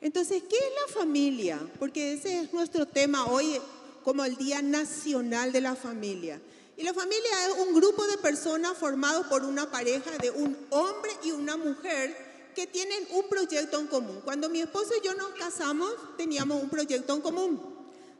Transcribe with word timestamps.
Entonces, 0.00 0.42
¿qué 0.48 0.56
es 0.56 0.72
la 0.86 1.00
familia? 1.00 1.60
Porque 1.78 2.14
ese 2.14 2.40
es 2.40 2.52
nuestro 2.52 2.86
tema 2.86 3.26
hoy 3.26 3.60
como 4.02 4.24
el 4.24 4.36
Día 4.36 4.62
Nacional 4.62 5.52
de 5.52 5.60
la 5.60 5.76
Familia. 5.76 6.40
Y 6.76 6.82
la 6.82 6.94
familia 6.94 7.46
es 7.46 7.66
un 7.66 7.74
grupo 7.74 8.06
de 8.06 8.16
personas 8.16 8.78
formados 8.78 9.26
por 9.26 9.44
una 9.44 9.70
pareja 9.70 10.16
de 10.16 10.30
un 10.30 10.56
hombre 10.70 11.10
y 11.22 11.32
una 11.32 11.58
mujer 11.58 12.16
que 12.54 12.66
tienen 12.66 13.06
un 13.10 13.28
proyecto 13.28 13.78
en 13.78 13.86
común. 13.86 14.22
Cuando 14.24 14.48
mi 14.48 14.60
esposo 14.60 14.94
y 14.98 15.04
yo 15.04 15.14
nos 15.14 15.30
casamos, 15.30 15.92
teníamos 16.16 16.62
un 16.62 16.70
proyecto 16.70 17.14
en 17.14 17.20
común. 17.20 17.60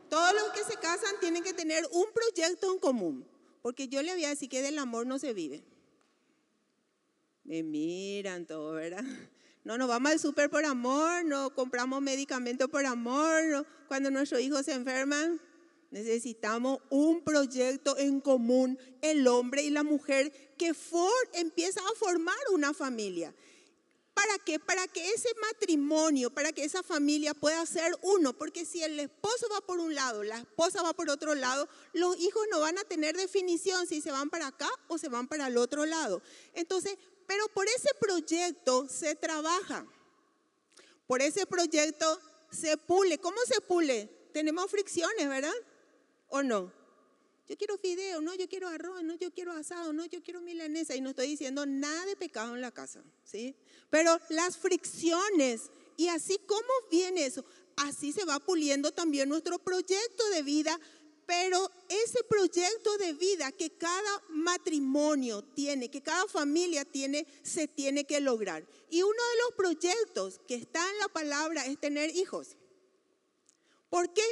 Todos 0.09 0.33
los 0.33 0.51
que 0.53 0.63
se 0.63 0.77
casan 0.79 1.15
tienen 1.19 1.43
que 1.43 1.53
tener 1.53 1.87
un 1.91 2.05
proyecto 2.13 2.71
en 2.71 2.79
común, 2.79 3.25
porque 3.61 3.87
yo 3.87 4.01
le 4.03 4.13
voy 4.13 4.25
a 4.25 4.29
decir 4.29 4.49
que 4.49 4.61
del 4.61 4.77
amor 4.77 5.07
no 5.07 5.17
se 5.17 5.33
vive. 5.33 5.63
Me 7.43 7.63
miran 7.63 8.45
todo, 8.45 8.73
¿verdad? 8.73 9.03
No 9.63 9.77
nos 9.77 9.87
vamos 9.87 10.11
al 10.11 10.19
súper 10.19 10.49
por 10.49 10.65
amor, 10.65 11.23
no 11.23 11.53
compramos 11.53 12.01
medicamentos 12.01 12.67
por 12.69 12.85
amor, 12.85 13.65
cuando 13.87 14.09
nuestros 14.09 14.41
hijos 14.41 14.65
se 14.65 14.73
enferman, 14.73 15.39
necesitamos 15.91 16.79
un 16.89 17.23
proyecto 17.23 17.95
en 17.97 18.21
común, 18.21 18.79
el 19.01 19.27
hombre 19.27 19.61
y 19.61 19.69
la 19.69 19.83
mujer, 19.83 20.31
que 20.57 20.73
for, 20.73 21.11
empieza 21.33 21.79
a 21.81 21.95
formar 21.95 22.37
una 22.51 22.73
familia. 22.73 23.35
¿Para 24.13 24.39
qué? 24.39 24.59
Para 24.59 24.87
que 24.87 25.09
ese 25.13 25.29
matrimonio, 25.41 26.31
para 26.31 26.51
que 26.51 26.63
esa 26.63 26.83
familia 26.83 27.33
pueda 27.33 27.65
ser 27.65 27.97
uno, 28.01 28.33
porque 28.33 28.65
si 28.65 28.83
el 28.83 28.99
esposo 28.99 29.47
va 29.53 29.61
por 29.61 29.79
un 29.79 29.95
lado, 29.95 30.23
la 30.23 30.39
esposa 30.39 30.81
va 30.81 30.93
por 30.93 31.09
otro 31.09 31.33
lado, 31.33 31.67
los 31.93 32.17
hijos 32.19 32.45
no 32.51 32.59
van 32.59 32.77
a 32.77 32.83
tener 32.83 33.15
definición 33.15 33.87
si 33.87 34.01
se 34.01 34.11
van 34.11 34.29
para 34.29 34.47
acá 34.47 34.69
o 34.87 34.97
se 34.97 35.07
van 35.07 35.27
para 35.27 35.47
el 35.47 35.57
otro 35.57 35.85
lado. 35.85 36.21
Entonces, 36.53 36.97
pero 37.31 37.47
por 37.47 37.65
ese 37.65 37.91
proyecto 37.97 38.89
se 38.89 39.15
trabaja. 39.15 39.87
Por 41.07 41.21
ese 41.21 41.45
proyecto 41.45 42.19
se 42.51 42.75
pule. 42.75 43.19
¿Cómo 43.19 43.37
se 43.47 43.61
pule? 43.61 44.09
Tenemos 44.33 44.69
fricciones, 44.69 45.29
¿verdad? 45.29 45.53
¿O 46.27 46.43
no? 46.43 46.73
Yo 47.47 47.55
quiero 47.55 47.77
fideo, 47.77 48.19
no, 48.19 48.35
yo 48.35 48.49
quiero 48.49 48.67
arroz, 48.67 49.01
no, 49.03 49.15
yo 49.15 49.31
quiero 49.31 49.53
asado, 49.53 49.93
no, 49.93 50.03
yo 50.07 50.21
quiero 50.21 50.41
milanesa. 50.41 50.93
Y 50.93 50.99
no 50.99 51.11
estoy 51.11 51.27
diciendo 51.27 51.65
nada 51.65 52.05
de 52.05 52.17
pecado 52.17 52.53
en 52.53 52.59
la 52.59 52.71
casa, 52.71 53.01
¿sí? 53.23 53.55
Pero 53.89 54.19
las 54.27 54.57
fricciones, 54.57 55.71
y 55.95 56.09
así 56.09 56.37
como 56.45 56.73
viene 56.91 57.25
eso, 57.25 57.45
así 57.77 58.11
se 58.11 58.25
va 58.25 58.39
puliendo 58.39 58.91
también 58.91 59.29
nuestro 59.29 59.57
proyecto 59.57 60.29
de 60.31 60.41
vida 60.41 60.77
pero 61.25 61.71
ese 61.87 62.23
proyecto 62.23 62.97
de 62.97 63.13
vida 63.13 63.51
que 63.51 63.69
cada 63.71 64.23
matrimonio 64.29 65.43
tiene, 65.43 65.89
que 65.89 66.01
cada 66.01 66.27
familia 66.27 66.85
tiene, 66.85 67.25
se 67.43 67.67
tiene 67.67 68.05
que 68.05 68.19
lograr. 68.19 68.65
Y 68.89 69.03
uno 69.03 69.11
de 69.11 69.43
los 69.43 69.55
proyectos 69.55 70.39
que 70.47 70.55
está 70.55 70.89
en 70.89 70.97
la 70.99 71.07
palabra 71.07 71.65
es 71.65 71.79
tener 71.79 72.15
hijos. 72.15 72.55
¿Por 73.89 74.13
qué? 74.13 74.23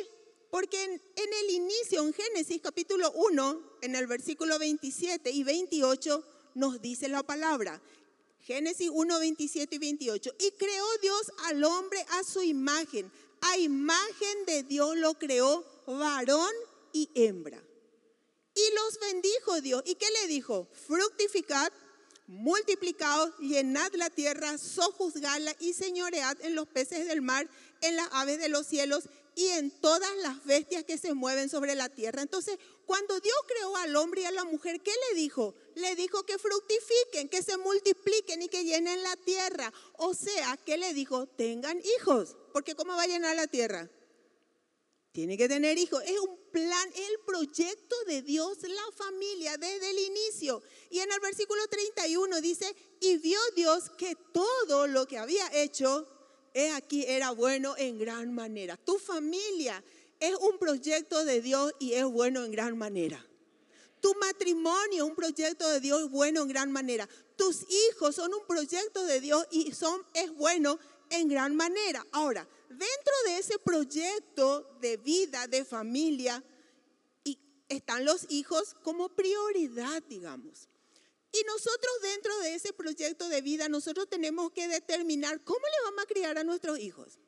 Porque 0.49 0.83
en, 0.83 0.99
el 1.15 1.49
inicio, 1.51 2.01
en 2.01 2.13
Génesis 2.13 2.61
capítulo 2.61 3.11
1, 3.11 3.77
en 3.81 3.95
el 3.95 4.07
versículo 4.07 4.57
27 4.57 5.29
y 5.31 5.43
28, 5.43 6.23
nos 6.55 6.81
dice 6.81 7.07
la 7.07 7.23
palabra. 7.23 7.81
Génesis 8.41 8.89
1, 8.91 9.19
27 9.19 9.75
y 9.75 9.79
28. 9.79 10.31
Y 10.39 10.51
creó 10.51 10.85
Dios 11.01 11.31
al 11.45 11.63
hombre 11.63 12.03
a 12.09 12.23
su 12.23 12.41
imagen. 12.41 13.11
A 13.41 13.57
imagen 13.57 14.45
de 14.47 14.63
Dios 14.63 14.97
lo 14.97 15.13
creó, 15.13 15.63
varón 15.85 16.51
y 16.93 17.09
hembra. 17.15 17.63
Y 18.55 18.75
los 18.75 18.99
bendijo 18.99 19.61
Dios. 19.61 19.83
¿Y 19.85 19.95
qué 19.95 20.07
le 20.21 20.27
dijo? 20.27 20.67
Fructificad, 20.87 21.71
multiplicaos, 22.27 23.31
llenad 23.39 23.91
la 23.93 24.09
tierra, 24.09 24.57
sojuzgadla 24.57 25.55
y 25.59 25.73
señoread 25.73 26.37
en 26.41 26.55
los 26.55 26.67
peces 26.67 27.07
del 27.07 27.21
mar, 27.21 27.49
en 27.81 27.95
las 27.95 28.07
aves 28.11 28.39
de 28.39 28.49
los 28.49 28.67
cielos 28.67 29.09
y 29.35 29.47
en 29.47 29.71
todas 29.71 30.09
las 30.17 30.43
bestias 30.45 30.83
que 30.83 30.97
se 30.97 31.13
mueven 31.13 31.47
sobre 31.49 31.73
la 31.75 31.87
tierra. 31.89 32.21
Entonces, 32.21 32.57
cuando 32.85 33.19
Dios 33.19 33.37
creó 33.47 33.77
al 33.77 33.95
hombre 33.95 34.21
y 34.21 34.25
a 34.25 34.31
la 34.31 34.43
mujer, 34.43 34.81
¿qué 34.81 34.91
le 34.91 35.19
dijo? 35.19 35.55
Le 35.75 35.95
dijo 35.95 36.23
que 36.23 36.37
fructifiquen, 36.37 37.29
que 37.29 37.41
se 37.41 37.57
multipliquen 37.57 38.41
y 38.41 38.49
que 38.49 38.65
llenen 38.65 39.01
la 39.03 39.15
tierra. 39.15 39.71
O 39.97 40.13
sea, 40.13 40.57
¿qué 40.65 40.77
le 40.77 40.93
dijo? 40.93 41.27
Tengan 41.27 41.79
hijos. 41.97 42.35
Porque 42.51 42.75
¿cómo 42.75 42.95
va 42.95 43.03
a 43.03 43.07
llenar 43.07 43.35
la 43.35 43.47
tierra? 43.47 43.89
Tiene 45.19 45.35
que 45.35 45.49
tener 45.49 45.77
hijos. 45.77 46.01
Es 46.05 46.17
un 46.17 46.37
plan, 46.49 46.89
el 46.95 47.19
proyecto 47.25 47.93
de 48.07 48.21
Dios, 48.21 48.57
la 48.61 48.91
familia 48.95 49.57
desde 49.57 49.89
el 49.89 49.99
inicio. 49.99 50.63
Y 50.89 50.99
en 50.99 51.11
el 51.11 51.19
versículo 51.19 51.61
31 51.67 52.39
dice, 52.39 52.73
y 53.01 53.17
vio 53.17 53.37
Dios 53.53 53.89
que 53.97 54.15
todo 54.31 54.87
lo 54.87 55.05
que 55.07 55.17
había 55.17 55.45
hecho, 55.61 56.07
he 56.53 56.71
aquí, 56.71 57.03
era 57.05 57.31
bueno 57.31 57.75
en 57.77 57.99
gran 57.99 58.33
manera. 58.33 58.77
Tu 58.77 58.97
familia 58.97 59.83
es 60.21 60.35
un 60.35 60.57
proyecto 60.57 61.25
de 61.25 61.41
Dios 61.41 61.73
y 61.79 61.95
es 61.95 62.05
bueno 62.05 62.45
en 62.45 62.53
gran 62.53 62.77
manera. 62.77 63.21
Tu 63.99 64.15
matrimonio 64.21 65.03
es 65.03 65.09
un 65.09 65.17
proyecto 65.17 65.67
de 65.67 65.81
Dios 65.81 66.09
bueno 66.09 66.43
en 66.43 66.47
gran 66.47 66.71
manera. 66.71 67.09
Tus 67.35 67.65
hijos 67.69 68.15
son 68.15 68.33
un 68.33 68.47
proyecto 68.47 69.03
de 69.03 69.19
Dios 69.19 69.45
y 69.51 69.73
son, 69.73 70.01
es 70.13 70.33
bueno 70.33 70.79
en 71.09 71.27
gran 71.27 71.57
manera. 71.57 72.05
Ahora, 72.13 72.47
dentro 72.69 73.13
de 73.25 73.37
ese 73.39 73.59
proyecto 73.59 74.77
de 74.79 74.97
vida, 74.97 75.47
de 75.47 75.65
familia, 75.65 76.43
están 77.67 78.03
los 78.03 78.25
hijos 78.29 78.75
como 78.83 79.09
prioridad, 79.09 80.01
digamos. 80.09 80.67
Y 81.31 81.43
nosotros 81.43 81.91
dentro 82.01 82.39
de 82.39 82.55
ese 82.55 82.73
proyecto 82.73 83.29
de 83.29 83.41
vida, 83.41 83.69
nosotros 83.69 84.09
tenemos 84.09 84.51
que 84.51 84.67
determinar 84.67 85.43
cómo 85.43 85.59
le 85.59 85.83
vamos 85.85 86.03
a 86.03 86.07
criar 86.07 86.37
a 86.39 86.43
nuestros 86.43 86.79
hijos. 86.79 87.19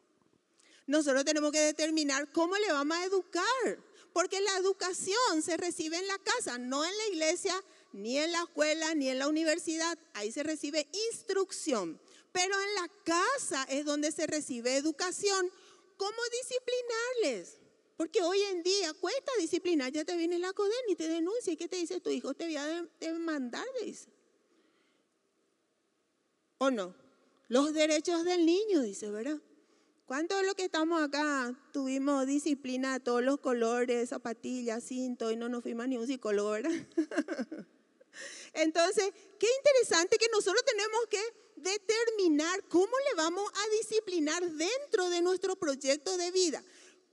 Nosotros 0.87 1.23
tenemos 1.23 1.51
que 1.51 1.59
determinar 1.59 2.31
cómo 2.31 2.57
le 2.57 2.71
vamos 2.71 2.97
a 2.97 3.05
educar, 3.05 3.83
porque 4.13 4.41
la 4.41 4.57
educación 4.57 5.43
se 5.43 5.55
recibe 5.57 5.97
en 5.97 6.07
la 6.07 6.17
casa, 6.17 6.57
no 6.57 6.83
en 6.83 6.97
la 6.97 7.07
iglesia, 7.07 7.63
ni 7.93 8.17
en 8.17 8.31
la 8.31 8.41
escuela, 8.41 8.95
ni 8.95 9.09
en 9.09 9.19
la 9.19 9.27
universidad. 9.27 9.97
Ahí 10.13 10.31
se 10.31 10.41
recibe 10.41 10.87
instrucción. 11.11 12.01
Pero 12.31 12.55
en 12.61 12.75
la 12.75 12.89
casa 13.03 13.63
es 13.69 13.85
donde 13.85 14.11
se 14.11 14.27
recibe 14.27 14.75
educación. 14.75 15.51
¿Cómo 15.97 16.17
disciplinarles? 16.41 17.57
Porque 17.97 18.21
hoy 18.23 18.41
en 18.41 18.63
día 18.63 18.93
cuesta 18.93 19.31
disciplinar. 19.39 19.91
Ya 19.91 20.05
te 20.05 20.15
viene 20.17 20.39
la 20.39 20.53
CODEN 20.53 20.89
y 20.89 20.95
te 20.95 21.07
denuncia. 21.07 21.53
¿Y 21.53 21.57
qué 21.57 21.67
te 21.67 21.75
dice 21.75 21.99
tu 21.99 22.09
hijo? 22.09 22.33
Te 22.33 22.45
voy 22.45 22.57
a 22.57 22.87
demandar, 22.99 23.67
dice. 23.83 24.09
¿O 26.57 26.71
no? 26.71 26.95
Los 27.47 27.73
derechos 27.73 28.23
del 28.23 28.45
niño, 28.45 28.81
dice, 28.81 29.11
¿verdad? 29.11 29.39
¿Cuántos 30.05 30.39
de 30.39 30.45
los 30.45 30.55
que 30.55 30.65
estamos 30.65 31.01
acá 31.01 31.53
tuvimos 31.71 32.25
disciplina 32.25 32.93
de 32.93 32.99
todos 32.99 33.23
los 33.23 33.39
colores, 33.39 34.09
zapatillas, 34.09 34.83
cinto 34.83 35.31
y 35.31 35.35
no 35.35 35.49
nos 35.49 35.63
fuimos 35.63 35.87
ni 35.87 35.97
un 35.97 36.05
psicólogo, 36.05 36.51
¿verdad? 36.51 36.71
Entonces, 38.53 39.11
qué 39.39 39.47
interesante 39.57 40.17
que 40.17 40.27
nosotros 40.31 40.63
tenemos 40.65 40.99
que 41.09 41.21
determinar 41.61 42.63
cómo 42.67 42.91
le 43.09 43.15
vamos 43.15 43.49
a 43.53 43.69
disciplinar 43.79 44.43
dentro 44.51 45.09
de 45.09 45.21
nuestro 45.21 45.55
proyecto 45.55 46.17
de 46.17 46.31
vida. 46.31 46.63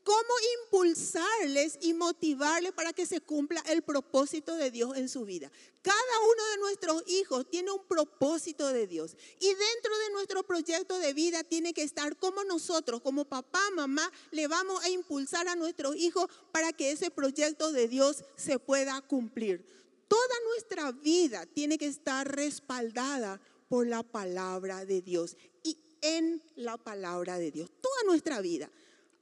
Cómo 0.04 0.34
impulsarles 0.64 1.78
y 1.82 1.92
motivarles 1.92 2.72
para 2.72 2.94
que 2.94 3.04
se 3.04 3.20
cumpla 3.20 3.62
el 3.68 3.82
propósito 3.82 4.54
de 4.54 4.70
Dios 4.70 4.96
en 4.96 5.08
su 5.08 5.26
vida. 5.26 5.50
Cada 5.82 6.20
uno 6.22 6.50
de 6.50 6.56
nuestros 6.58 7.02
hijos 7.08 7.50
tiene 7.50 7.72
un 7.72 7.84
propósito 7.86 8.68
de 8.68 8.86
Dios. 8.86 9.16
Y 9.38 9.48
dentro 9.48 9.98
de 9.98 10.10
nuestro 10.12 10.42
proyecto 10.44 10.98
de 10.98 11.12
vida 11.12 11.44
tiene 11.44 11.74
que 11.74 11.82
estar 11.82 12.16
como 12.16 12.42
nosotros, 12.44 13.02
como 13.02 13.26
papá, 13.26 13.60
mamá, 13.74 14.10
le 14.30 14.48
vamos 14.48 14.82
a 14.82 14.88
impulsar 14.88 15.46
a 15.46 15.56
nuestros 15.56 15.94
hijos 15.96 16.26
para 16.52 16.72
que 16.72 16.90
ese 16.90 17.10
proyecto 17.10 17.70
de 17.72 17.86
Dios 17.86 18.24
se 18.36 18.58
pueda 18.58 18.98
cumplir. 19.02 19.62
Toda 20.08 20.34
nuestra 20.46 20.90
vida 20.92 21.44
tiene 21.44 21.76
que 21.76 21.86
estar 21.86 22.34
respaldada 22.34 23.38
por 23.68 23.86
la 23.86 24.02
palabra 24.02 24.84
de 24.84 25.02
Dios 25.02 25.36
y 25.62 25.78
en 26.00 26.42
la 26.56 26.76
palabra 26.76 27.38
de 27.38 27.50
Dios, 27.50 27.70
toda 27.80 28.02
nuestra 28.04 28.40
vida. 28.40 28.70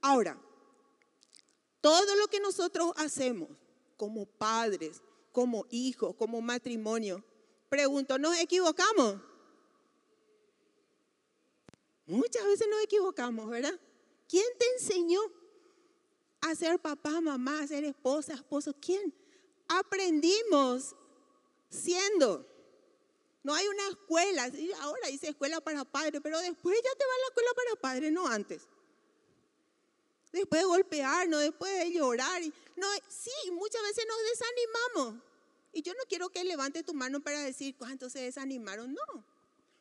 Ahora, 0.01 0.39
todo 1.81 2.15
lo 2.15 2.27
que 2.27 2.39
nosotros 2.39 2.91
hacemos 2.95 3.49
como 3.97 4.25
padres, 4.25 5.01
como 5.31 5.65
hijos, 5.69 6.15
como 6.15 6.41
matrimonio, 6.41 7.23
pregunto, 7.69 8.17
¿nos 8.17 8.37
equivocamos? 8.39 9.21
Muchas 12.05 12.45
veces 12.45 12.67
nos 12.69 12.81
equivocamos, 12.83 13.49
¿verdad? 13.49 13.77
¿Quién 14.29 14.45
te 14.57 14.65
enseñó 14.73 15.19
a 16.41 16.55
ser 16.55 16.79
papá, 16.79 17.19
mamá, 17.19 17.59
a 17.61 17.67
ser 17.67 17.83
esposa, 17.83 18.33
esposo? 18.33 18.73
¿Quién? 18.79 19.13
Aprendimos 19.67 20.95
siendo. 21.69 22.45
No 23.47 23.55
hay 23.55 23.65
una 23.65 23.87
escuela, 23.87 24.51
ahora 24.81 25.07
dice 25.07 25.29
escuela 25.29 25.61
para 25.61 25.85
padres, 25.85 26.19
pero 26.21 26.37
después 26.39 26.77
ya 26.83 26.91
te 26.97 27.05
va 27.05 27.13
a 27.13 27.17
la 27.17 27.27
escuela 27.27 27.49
para 27.55 27.75
padres, 27.79 28.11
no 28.11 28.27
antes. 28.27 28.67
Después 30.33 30.63
de 30.63 30.67
golpearnos, 30.67 31.39
después 31.39 31.71
de 31.79 31.93
llorar. 31.93 32.41
No, 32.75 32.87
sí, 33.07 33.31
muchas 33.51 33.81
veces 33.83 34.05
nos 34.05 34.17
desanimamos. 34.31 35.23
Y 35.71 35.81
yo 35.81 35.93
no 35.93 36.01
quiero 36.09 36.27
que 36.27 36.43
levante 36.43 36.83
tu 36.83 36.93
mano 36.93 37.21
para 37.21 37.39
decir 37.39 37.77
cuántos 37.77 38.11
se 38.11 38.19
desanimaron, 38.19 38.93
no. 38.93 39.23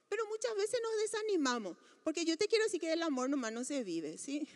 Pero 0.08 0.24
muchas 0.28 0.54
veces 0.54 0.78
nos 0.80 0.96
desanimamos, 0.98 1.76
porque 2.04 2.24
yo 2.24 2.38
te 2.38 2.46
quiero 2.46 2.66
decir 2.66 2.80
que 2.80 2.92
el 2.92 3.02
amor 3.02 3.28
nomás 3.28 3.50
no 3.50 3.64
se 3.64 3.82
vive, 3.82 4.16
¿sí? 4.16 4.46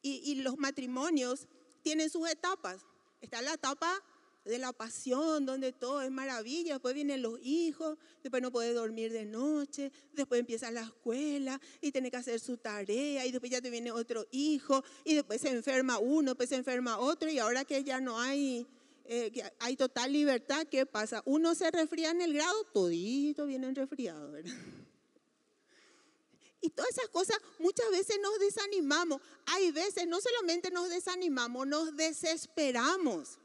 Y, 0.00 0.22
y 0.24 0.36
los 0.36 0.56
matrimonios 0.56 1.48
tienen 1.82 2.08
sus 2.08 2.26
etapas. 2.30 2.80
Está 3.20 3.42
la 3.42 3.52
etapa 3.52 4.02
de 4.44 4.58
la 4.58 4.72
pasión, 4.72 5.46
donde 5.46 5.72
todo 5.72 6.02
es 6.02 6.10
maravilla, 6.10 6.74
después 6.74 6.94
vienen 6.94 7.22
los 7.22 7.38
hijos, 7.42 7.96
después 8.22 8.42
no 8.42 8.50
puede 8.50 8.72
dormir 8.72 9.12
de 9.12 9.24
noche, 9.24 9.92
después 10.12 10.40
empieza 10.40 10.70
la 10.70 10.82
escuela 10.82 11.60
y 11.80 11.92
tiene 11.92 12.10
que 12.10 12.16
hacer 12.16 12.40
su 12.40 12.56
tarea 12.56 13.24
y 13.24 13.30
después 13.30 13.52
ya 13.52 13.60
te 13.60 13.70
viene 13.70 13.92
otro 13.92 14.26
hijo 14.32 14.82
y 15.04 15.14
después 15.14 15.40
se 15.40 15.50
enferma 15.50 15.98
uno, 15.98 16.32
después 16.32 16.48
se 16.48 16.56
enferma 16.56 16.98
otro 16.98 17.30
y 17.30 17.38
ahora 17.38 17.64
que 17.64 17.84
ya 17.84 18.00
no 18.00 18.18
hay, 18.18 18.66
eh, 19.04 19.32
hay 19.60 19.76
total 19.76 20.12
libertad, 20.12 20.66
¿qué 20.68 20.86
pasa? 20.86 21.22
Uno 21.24 21.54
se 21.54 21.70
resfría 21.70 22.10
en 22.10 22.20
el 22.20 22.34
grado, 22.34 22.64
todito 22.72 23.46
vienen 23.46 23.74
resfriados, 23.74 24.32
¿verdad? 24.32 24.52
Y 26.64 26.70
todas 26.70 26.92
esas 26.92 27.08
cosas 27.08 27.38
muchas 27.58 27.90
veces 27.90 28.18
nos 28.22 28.38
desanimamos. 28.38 29.20
Hay 29.46 29.72
veces 29.72 30.06
no 30.06 30.20
solamente 30.20 30.70
nos 30.70 30.88
desanimamos, 30.88 31.66
nos 31.66 31.96
desesperamos. 31.96 33.40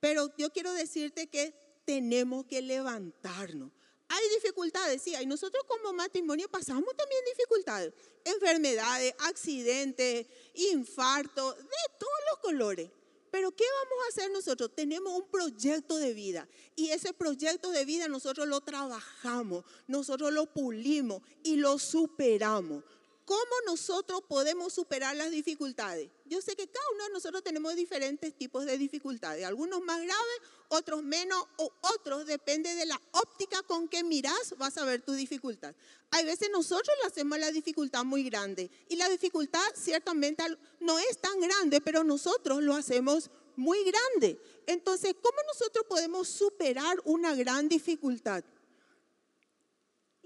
Pero 0.00 0.34
yo 0.36 0.50
quiero 0.52 0.72
decirte 0.72 1.28
que 1.28 1.54
tenemos 1.84 2.44
que 2.46 2.62
levantarnos. 2.62 3.70
Hay 4.08 4.28
dificultades, 4.36 5.02
sí, 5.02 5.14
y 5.20 5.26
nosotros 5.26 5.64
como 5.66 5.92
matrimonio 5.92 6.48
pasamos 6.48 6.96
también 6.96 7.20
dificultades, 7.24 7.92
enfermedades, 8.24 9.14
accidentes, 9.18 10.26
infarto, 10.54 11.54
de 11.54 11.98
todos 11.98 12.20
los 12.30 12.38
colores. 12.40 12.90
Pero 13.32 13.50
¿qué 13.54 13.64
vamos 13.64 14.04
a 14.04 14.08
hacer 14.08 14.30
nosotros? 14.30 14.74
Tenemos 14.74 15.12
un 15.12 15.28
proyecto 15.28 15.98
de 15.98 16.14
vida 16.14 16.48
y 16.74 16.90
ese 16.90 17.12
proyecto 17.12 17.70
de 17.70 17.84
vida 17.84 18.08
nosotros 18.08 18.46
lo 18.46 18.60
trabajamos, 18.60 19.64
nosotros 19.88 20.32
lo 20.32 20.46
pulimos 20.46 21.20
y 21.42 21.56
lo 21.56 21.78
superamos. 21.78 22.84
¿Cómo 23.26 23.40
nosotros 23.66 24.22
podemos 24.28 24.72
superar 24.72 25.16
las 25.16 25.32
dificultades? 25.32 26.08
Yo 26.26 26.40
sé 26.40 26.54
que 26.54 26.68
cada 26.68 26.86
uno 26.94 27.04
de 27.06 27.10
nosotros 27.10 27.42
tenemos 27.42 27.74
diferentes 27.74 28.32
tipos 28.32 28.64
de 28.64 28.78
dificultades, 28.78 29.44
algunos 29.44 29.82
más 29.82 30.00
graves, 30.00 30.40
otros 30.68 31.02
menos, 31.02 31.44
o 31.56 31.72
otros, 31.96 32.24
depende 32.24 32.72
de 32.76 32.86
la 32.86 33.00
óptica 33.10 33.64
con 33.64 33.88
que 33.88 34.04
miras, 34.04 34.54
vas 34.58 34.78
a 34.78 34.84
ver 34.84 35.02
tu 35.02 35.12
dificultad. 35.12 35.74
Hay 36.12 36.24
veces 36.24 36.50
nosotros 36.52 36.96
hacemos 37.04 37.36
la 37.40 37.50
dificultad 37.50 38.04
muy 38.04 38.22
grande 38.22 38.70
y 38.88 38.94
la 38.94 39.08
dificultad 39.08 39.66
ciertamente 39.74 40.44
no 40.78 40.96
es 41.00 41.18
tan 41.20 41.40
grande, 41.40 41.80
pero 41.80 42.04
nosotros 42.04 42.62
lo 42.62 42.74
hacemos 42.74 43.30
muy 43.56 43.82
grande. 43.82 44.40
Entonces, 44.68 45.16
¿cómo 45.20 45.38
nosotros 45.48 45.84
podemos 45.88 46.28
superar 46.28 46.96
una 47.04 47.34
gran 47.34 47.68
dificultad? 47.68 48.44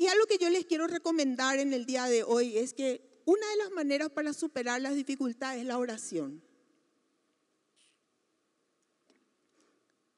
Y 0.00 0.06
algo 0.06 0.25
que 0.25 0.38
yo 0.38 0.49
les 0.49 0.64
quiero 0.64 0.87
recomendar 0.87 1.58
en 1.58 1.75
el 1.75 1.85
día 1.85 2.06
de 2.06 2.23
hoy 2.23 2.56
es 2.56 2.73
que 2.73 3.20
una 3.26 3.47
de 3.50 3.56
las 3.58 3.70
maneras 3.73 4.08
para 4.08 4.32
superar 4.32 4.81
las 4.81 4.94
dificultades 4.94 5.61
es 5.61 5.67
la 5.67 5.76
oración. 5.76 6.43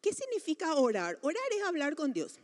¿Qué 0.00 0.12
significa 0.14 0.76
orar? 0.76 1.18
Orar 1.22 1.42
es 1.50 1.64
hablar 1.64 1.96
con 1.96 2.12
Dios. 2.12 2.38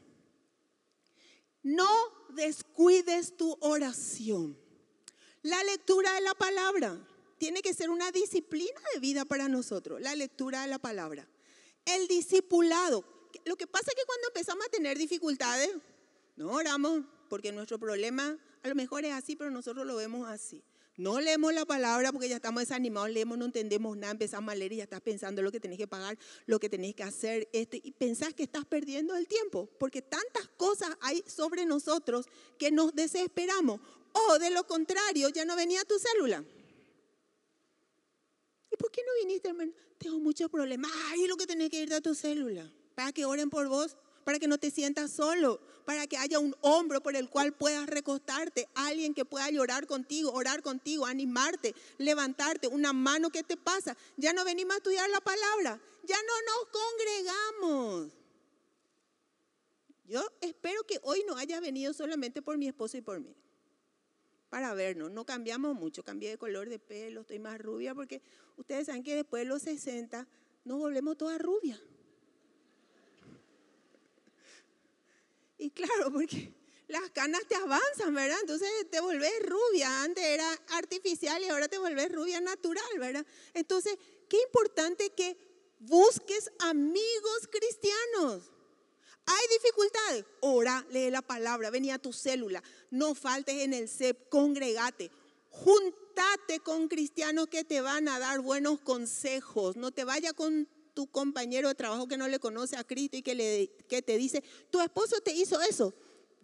No 1.63 1.89
descuides 2.31 3.37
tu 3.37 3.57
oración. 3.61 4.59
La 5.43 5.63
lectura 5.63 6.13
de 6.15 6.23
la 6.23 6.35
palabra 6.35 6.99
tiene 7.39 7.63
que 7.63 7.73
ser 7.73 7.89
una 7.89 8.11
disciplina 8.11 8.81
de 8.95 8.99
vida 8.99 9.25
para 9.25 9.47
nosotros, 9.47 10.01
la 10.01 10.17
lectura 10.17 10.63
de 10.63 10.67
la 10.71 10.81
palabra. 10.81 11.29
El 11.85 12.09
discipulado. 12.09 13.05
Lo 13.45 13.55
que 13.55 13.69
pasa 13.69 13.93
es 13.93 13.95
que 13.95 14.07
cuando 14.07 14.27
empezamos 14.27 14.67
a 14.67 14.71
tener 14.71 14.99
dificultades, 14.99 15.71
no 16.35 16.51
oramos, 16.51 17.05
porque 17.29 17.53
nuestro 17.53 17.79
problema 17.79 18.39
a 18.63 18.69
lo 18.69 18.75
mejor 18.75 19.05
es 19.05 19.13
así, 19.13 19.37
pero 19.37 19.51
nosotros 19.51 19.87
lo 19.87 19.97
vemos 19.97 20.29
así. 20.29 20.63
No 20.97 21.21
leemos 21.21 21.55
la 21.55 21.65
palabra 21.65 22.11
porque 22.11 22.29
ya 22.29 22.37
estamos 22.37 22.63
desanimados, 22.63 23.11
leemos, 23.11 23.39
no 23.39 23.45
entendemos 23.45 23.97
nada, 23.97 24.11
empezamos 24.11 24.51
a 24.51 24.57
leer 24.57 24.73
y 24.73 24.77
ya 24.79 24.83
estás 24.83 25.01
pensando 25.01 25.43
lo 25.43 25.53
que 25.53 25.61
tenés 25.61 25.79
que 25.79 25.87
pagar, 25.87 26.19
lo 26.47 26.59
que 26.59 26.69
tenés 26.69 26.97
que 26.97 27.05
hacer, 27.05 27.49
este, 27.53 27.81
y 27.85 27.93
pensás 27.93 28.35
que 28.35 28.43
estás 28.43 28.65
perdiendo 28.65 29.15
el 29.15 29.29
tiempo, 29.29 29.69
porque 29.79 30.03
tantas 30.03 30.49
cosas 30.57 30.91
hay 31.01 31.23
sobre 31.25 31.67
nosotros 31.67 32.27
que 32.59 32.73
nos 32.73 32.93
desesperamos. 32.97 33.81
O 34.13 34.39
de 34.41 34.51
lo 34.51 34.67
contrario, 34.67 35.29
ya 35.29 35.45
no 35.45 35.55
venía 35.55 35.85
tu 35.85 35.97
célula. 36.01 36.43
¿Y 38.73 38.77
por 38.77 38.91
qué 38.91 39.03
no 39.07 39.13
viniste, 39.25 39.51
hermano? 39.51 39.73
Tengo 39.99 40.19
muchos 40.19 40.51
problemas. 40.51 40.91
Ay, 41.11 41.29
lo 41.29 41.37
que 41.37 41.47
tenés 41.47 41.71
que 41.71 41.81
ir 41.81 41.95
a 41.95 42.01
tu 42.01 42.17
célula, 42.17 42.73
para 42.97 43.13
que 43.13 43.25
oren 43.25 43.51
por 43.51 43.69
vos 43.69 43.97
para 44.29 44.39
que 44.39 44.47
no 44.47 44.59
te 44.59 44.71
sientas 44.71 45.11
solo, 45.11 45.59
para 45.89 46.07
que 46.07 46.19
haya 46.19 46.39
un 46.39 46.55
hombro 46.61 47.03
por 47.03 47.17
el 47.17 47.31
cual 47.31 47.55
puedas 47.55 47.87
recostarte, 47.87 48.69
alguien 48.75 49.15
que 49.15 49.25
pueda 49.25 49.49
llorar 49.49 49.87
contigo, 49.87 50.31
orar 50.33 50.61
contigo, 50.61 51.07
animarte, 51.07 51.75
levantarte, 51.97 52.69
una 52.69 52.93
mano 52.93 53.31
que 53.31 53.43
te 53.43 53.57
pasa. 53.57 53.97
Ya 54.19 54.35
no 54.35 54.45
venimos 54.45 54.75
a 54.75 54.77
estudiar 54.77 55.09
la 55.09 55.23
palabra, 55.23 55.81
ya 56.05 56.17
no 56.17 56.33
nos 56.43 56.69
congregamos. 56.69 58.13
Yo 60.05 60.21
espero 60.43 60.85
que 60.85 61.01
hoy 61.05 61.25
no 61.27 61.39
haya 61.39 61.59
venido 61.59 61.95
solamente 61.95 62.43
por 62.43 62.59
mi 62.59 62.69
esposo 62.69 62.99
y 62.99 63.01
por 63.01 63.21
mí. 63.21 63.35
Para 64.51 64.75
vernos, 64.75 65.11
no 65.11 65.25
cambiamos 65.25 65.75
mucho, 65.75 66.05
cambié 66.05 66.29
de 66.29 66.37
color 66.37 66.69
de 66.69 66.79
pelo, 66.79 67.23
estoy 67.23 67.39
más 67.39 67.59
rubia 67.59 67.95
porque 67.95 68.21
ustedes 68.59 68.89
saben 68.89 69.03
que 69.03 69.15
después 69.15 69.45
de 69.45 69.49
los 69.49 69.63
60 69.63 70.29
nos 70.67 70.79
volvemos 70.79 71.17
todas 71.17 71.41
rubias. 71.41 71.81
Y 75.59 75.71
claro, 75.71 76.11
porque 76.13 76.55
las 76.87 77.11
canas 77.11 77.43
te 77.47 77.55
avanzan, 77.55 78.15
¿verdad? 78.15 78.39
Entonces 78.41 78.71
te 78.91 79.01
volvés 79.01 79.33
rubia. 79.45 80.03
Antes 80.03 80.25
era 80.25 80.51
artificial 80.69 81.43
y 81.43 81.49
ahora 81.49 81.69
te 81.69 81.79
volvés 81.79 82.11
rubia 82.11 82.41
natural, 82.41 82.99
¿verdad? 82.99 83.27
Entonces, 83.53 83.97
qué 84.29 84.41
importante 84.43 85.11
que 85.11 85.37
busques 85.81 86.51
amigos 86.61 87.49
cristianos. 87.51 88.51
Hay 89.27 89.59
dificultades. 89.59 90.25
Ora, 90.41 90.87
lee 90.91 91.11
la 91.11 91.21
palabra, 91.21 91.69
venía 91.69 91.97
a 91.97 91.99
tu 91.99 92.15
célula. 92.15 92.63
No 92.91 93.15
faltes 93.15 93.57
en 93.57 93.75
el 93.75 93.89
CEP, 93.89 94.31
congregate. 94.31 95.11
Juntate 95.51 96.61
con 96.61 96.89
cristianos 96.89 97.49
que 97.49 97.65
te 97.65 97.83
van 97.83 98.09
a 98.09 98.19
dar 98.19 98.41
buenos 98.41 98.81
consejos. 98.81 99.77
No 99.77 99.91
te 99.91 100.05
vaya 100.05 100.33
con 100.33 100.67
tu 100.99 101.07
compañero 101.07 101.69
de 101.69 101.77
trabajo 101.77 102.09
que 102.09 102.17
no 102.17 102.27
le 102.27 102.41
conoce 102.41 102.77
a 102.77 102.83
Cristo 102.83 103.17
y 103.17 103.23
que, 103.23 103.37
le, 103.37 103.71
que 103.89 104.03
te 104.03 104.19
dice, 104.19 104.43
tu 104.69 104.81
esposo 104.81 105.21
te 105.21 105.31
hizo 105.31 105.63
eso, 105.63 105.95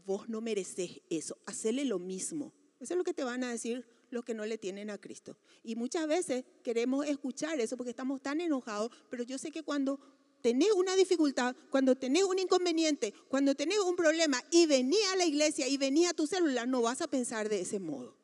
vos 0.06 0.28
no 0.28 0.40
mereces 0.40 1.00
eso, 1.10 1.36
hacele 1.44 1.84
lo 1.84 1.98
mismo. 1.98 2.52
Eso 2.78 2.94
es 2.94 2.98
lo 2.98 3.02
que 3.02 3.12
te 3.12 3.24
van 3.24 3.42
a 3.42 3.50
decir 3.50 3.84
los 4.10 4.24
que 4.24 4.32
no 4.32 4.46
le 4.46 4.56
tienen 4.56 4.90
a 4.90 4.98
Cristo. 4.98 5.36
Y 5.64 5.74
muchas 5.74 6.06
veces 6.06 6.44
queremos 6.62 7.04
escuchar 7.04 7.58
eso 7.58 7.76
porque 7.76 7.90
estamos 7.90 8.22
tan 8.22 8.40
enojados, 8.40 8.92
pero 9.10 9.24
yo 9.24 9.38
sé 9.38 9.50
que 9.50 9.64
cuando 9.64 9.98
tenés 10.40 10.70
una 10.70 10.94
dificultad, 10.94 11.56
cuando 11.68 11.96
tenés 11.96 12.22
un 12.22 12.38
inconveniente, 12.38 13.12
cuando 13.26 13.56
tenés 13.56 13.80
un 13.80 13.96
problema 13.96 14.40
y 14.52 14.66
venía 14.66 15.14
a 15.14 15.16
la 15.16 15.24
iglesia 15.24 15.66
y 15.66 15.78
venía 15.78 16.10
a 16.10 16.14
tu 16.14 16.28
celular, 16.28 16.68
no 16.68 16.80
vas 16.80 17.00
a 17.00 17.08
pensar 17.08 17.48
de 17.48 17.62
ese 17.62 17.80
modo. 17.80 18.16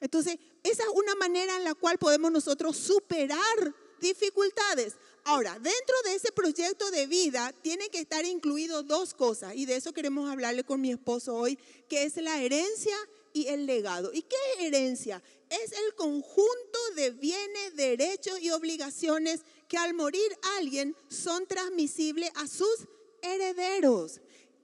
Entonces, 0.00 0.38
esa 0.62 0.82
es 0.82 0.88
una 0.94 1.14
manera 1.14 1.56
en 1.56 1.64
la 1.64 1.74
cual 1.74 1.96
podemos 1.96 2.30
nosotros 2.30 2.76
superar 2.76 3.74
dificultades. 4.00 4.96
Ahora, 5.24 5.54
dentro 5.54 5.94
de 6.04 6.14
ese 6.14 6.32
proyecto 6.32 6.90
de 6.90 7.06
vida 7.06 7.52
tienen 7.62 7.88
que 7.90 8.00
estar 8.00 8.24
incluidos 8.24 8.86
dos 8.86 9.14
cosas 9.14 9.54
y 9.54 9.66
de 9.66 9.76
eso 9.76 9.92
queremos 9.92 10.30
hablarle 10.30 10.64
con 10.64 10.80
mi 10.80 10.90
esposo 10.90 11.34
hoy, 11.34 11.58
que 11.88 12.04
es 12.04 12.16
la 12.16 12.40
herencia 12.40 12.96
y 13.32 13.46
el 13.48 13.66
legado. 13.66 14.10
¿Y 14.12 14.22
qué 14.22 14.36
es 14.54 14.64
herencia? 14.64 15.22
Es 15.50 15.72
el 15.72 15.94
conjunto 15.94 16.78
de 16.96 17.10
bienes, 17.10 17.76
derechos 17.76 18.40
y 18.40 18.50
obligaciones 18.50 19.42
que 19.68 19.76
al 19.76 19.94
morir 19.94 20.38
alguien 20.56 20.96
son 21.08 21.46
transmisibles 21.46 22.30
a 22.36 22.46
sus 22.46 22.86
herederos. 23.22 24.20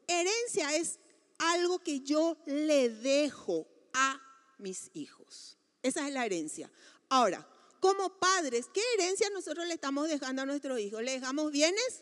Herencia 0.07 0.75
es 0.77 0.99
algo 1.39 1.79
que 1.79 2.01
yo 2.01 2.37
le 2.47 2.89
dejo 2.89 3.67
a 3.93 4.21
mis 4.59 4.91
hijos. 4.95 5.59
Esa 5.83 6.07
es 6.07 6.15
la 6.15 6.25
herencia. 6.25 6.71
Ahora, 7.09 7.47
como 7.85 8.19
padres, 8.19 8.71
¿qué 8.73 8.81
herencia 8.95 9.29
nosotros 9.29 9.67
le 9.67 9.75
estamos 9.75 10.09
dejando 10.09 10.41
a 10.41 10.47
nuestros 10.47 10.81
hijos? 10.81 11.03
¿Le 11.03 11.13
dejamos 11.13 11.53
bienes 11.53 12.01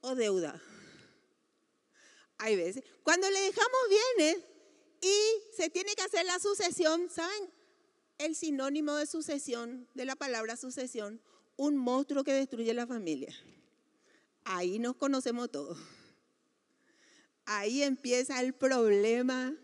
o 0.00 0.16
deuda? 0.16 0.60
Hay 2.38 2.56
veces. 2.56 2.82
Cuando 3.04 3.30
le 3.30 3.38
dejamos 3.38 3.80
bienes 3.88 4.38
y 5.00 5.14
se 5.56 5.70
tiene 5.70 5.94
que 5.94 6.02
hacer 6.02 6.26
la 6.26 6.40
sucesión, 6.40 7.08
¿saben? 7.08 7.48
El 8.18 8.34
sinónimo 8.34 8.96
de 8.96 9.06
sucesión, 9.06 9.88
de 9.94 10.06
la 10.06 10.16
palabra 10.16 10.56
sucesión, 10.56 11.22
un 11.56 11.76
monstruo 11.76 12.24
que 12.24 12.32
destruye 12.32 12.74
la 12.74 12.88
familia. 12.88 13.32
Ahí 14.42 14.80
nos 14.80 14.96
conocemos 14.96 15.52
todos. 15.52 15.78
Ahí 17.44 17.84
empieza 17.84 18.40
el 18.40 18.54
problema 18.54 19.56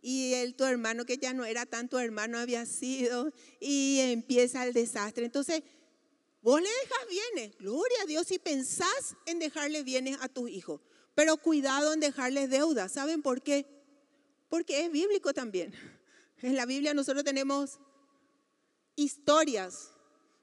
y 0.00 0.34
el, 0.34 0.54
tu 0.54 0.64
hermano 0.64 1.04
que 1.04 1.18
ya 1.18 1.32
no 1.32 1.44
era 1.44 1.66
tanto 1.66 1.98
hermano 1.98 2.38
había 2.38 2.66
sido 2.66 3.32
y 3.60 3.98
empieza 4.00 4.64
el 4.66 4.72
desastre. 4.72 5.24
Entonces, 5.24 5.62
vos 6.42 6.60
le 6.60 6.68
dejas 6.68 7.08
bienes, 7.08 7.58
gloria 7.58 8.02
a 8.02 8.06
Dios 8.06 8.26
si 8.26 8.38
pensás 8.38 9.16
en 9.26 9.38
dejarle 9.38 9.82
bienes 9.82 10.18
a 10.20 10.28
tus 10.28 10.50
hijos, 10.50 10.80
pero 11.14 11.36
cuidado 11.36 11.92
en 11.92 12.00
dejarles 12.00 12.50
deuda. 12.50 12.88
¿Saben 12.88 13.22
por 13.22 13.42
qué? 13.42 13.66
porque 14.48 14.84
es 14.84 14.92
bíblico 14.92 15.32
también. 15.32 15.72
En 16.40 16.54
la 16.54 16.66
Biblia 16.66 16.94
nosotros 16.94 17.24
tenemos 17.24 17.80
historias 18.94 19.90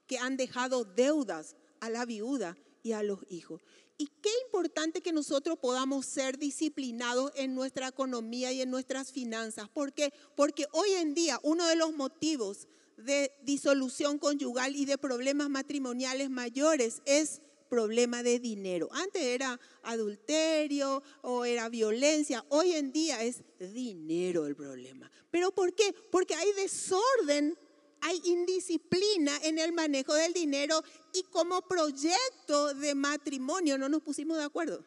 que 0.06 0.18
han 0.18 0.36
dejado 0.36 0.84
deudas 0.84 1.56
a 1.80 1.88
la 1.88 2.04
viuda 2.04 2.58
y 2.82 2.92
a 2.92 3.02
los 3.02 3.20
hijos. 3.30 3.62
Y 3.98 4.06
qué 4.20 4.30
importante 4.44 5.00
que 5.00 5.12
nosotros 5.12 5.58
podamos 5.58 6.04
ser 6.04 6.38
disciplinados 6.38 7.32
en 7.34 7.54
nuestra 7.54 7.88
economía 7.88 8.52
y 8.52 8.60
en 8.60 8.70
nuestras 8.70 9.10
finanzas. 9.10 9.68
¿Por 9.70 9.92
qué? 9.94 10.12
Porque 10.34 10.66
hoy 10.72 10.90
en 10.92 11.14
día 11.14 11.40
uno 11.42 11.66
de 11.66 11.76
los 11.76 11.94
motivos 11.94 12.68
de 12.98 13.32
disolución 13.42 14.18
conyugal 14.18 14.76
y 14.76 14.84
de 14.84 14.98
problemas 14.98 15.48
matrimoniales 15.48 16.28
mayores 16.30 17.02
es 17.06 17.40
problema 17.68 18.22
de 18.22 18.38
dinero. 18.38 18.88
Antes 18.92 19.22
era 19.22 19.58
adulterio 19.82 21.02
o 21.22 21.44
era 21.44 21.68
violencia, 21.68 22.44
hoy 22.48 22.72
en 22.72 22.92
día 22.92 23.22
es 23.22 23.42
dinero 23.58 24.46
el 24.46 24.56
problema. 24.56 25.10
¿Pero 25.30 25.52
por 25.52 25.74
qué? 25.74 25.94
Porque 26.10 26.34
hay 26.34 26.52
desorden, 26.52 27.58
hay 28.00 28.20
indisciplina 28.24 29.32
en 29.42 29.58
el 29.58 29.72
manejo 29.72 30.14
del 30.14 30.32
dinero 30.32 30.82
y 31.12 31.22
como 31.24 31.62
proyecto 31.62 32.74
de 32.74 32.94
matrimonio 32.94 33.78
no 33.78 33.88
nos 33.88 34.02
pusimos 34.02 34.36
de 34.36 34.44
acuerdo. 34.44 34.84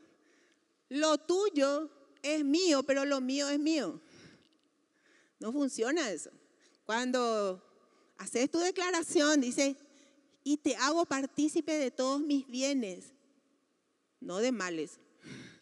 Lo 0.90 1.18
tuyo 1.18 1.90
es 2.22 2.44
mío, 2.44 2.84
pero 2.84 3.06
lo 3.06 3.22
mío 3.22 3.50
es 3.50 3.60
mío. 3.60 4.02
No 5.40 5.52
funciona 5.54 6.12
eso. 6.12 6.32
Cuando 6.86 7.64
haces 8.18 8.50
tu 8.50 8.60
declaración, 8.60 9.42
dice, 9.42 9.78
y 10.44 10.58
te 10.58 10.76
hago 10.76 11.06
partícipe 11.06 11.74
de 11.74 11.92
todos 11.92 12.20
mis 12.22 12.48
bienes, 12.48 13.14
no 14.20 14.38
de 14.40 14.52
males, 14.52 15.00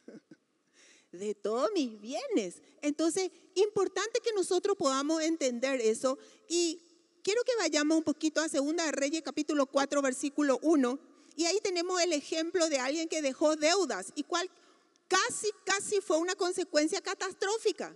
de 1.12 1.36
todos 1.36 1.70
mis 1.74 2.00
bienes. 2.00 2.62
Entonces, 2.82 3.32
importante 3.56 4.20
que 4.24 4.34
nosotros 4.34 4.78
podamos 4.78 5.22
entender 5.22 5.82
eso 5.82 6.18
y 6.48 6.82
quiero 7.28 7.44
que 7.44 7.58
vayamos 7.58 7.98
un 7.98 8.06
poquito 8.06 8.40
a 8.40 8.48
Segunda 8.48 8.86
de 8.86 8.94
Reyes 8.94 9.22
capítulo 9.22 9.66
4 9.66 10.02
versículo 10.02 10.60
1 10.62 10.98
y 11.36 11.44
ahí 11.44 11.60
tenemos 11.62 12.02
el 12.02 12.14
ejemplo 12.14 12.70
de 12.70 12.80
alguien 12.80 13.10
que 13.10 13.22
dejó 13.22 13.58
deudas 13.58 14.14
y 14.16 14.24
cual 14.24 14.50
casi 15.10 15.50
casi 15.66 16.00
fue 16.00 16.20
una 16.20 16.36
consecuencia 16.36 17.02
catastrófica. 17.02 17.94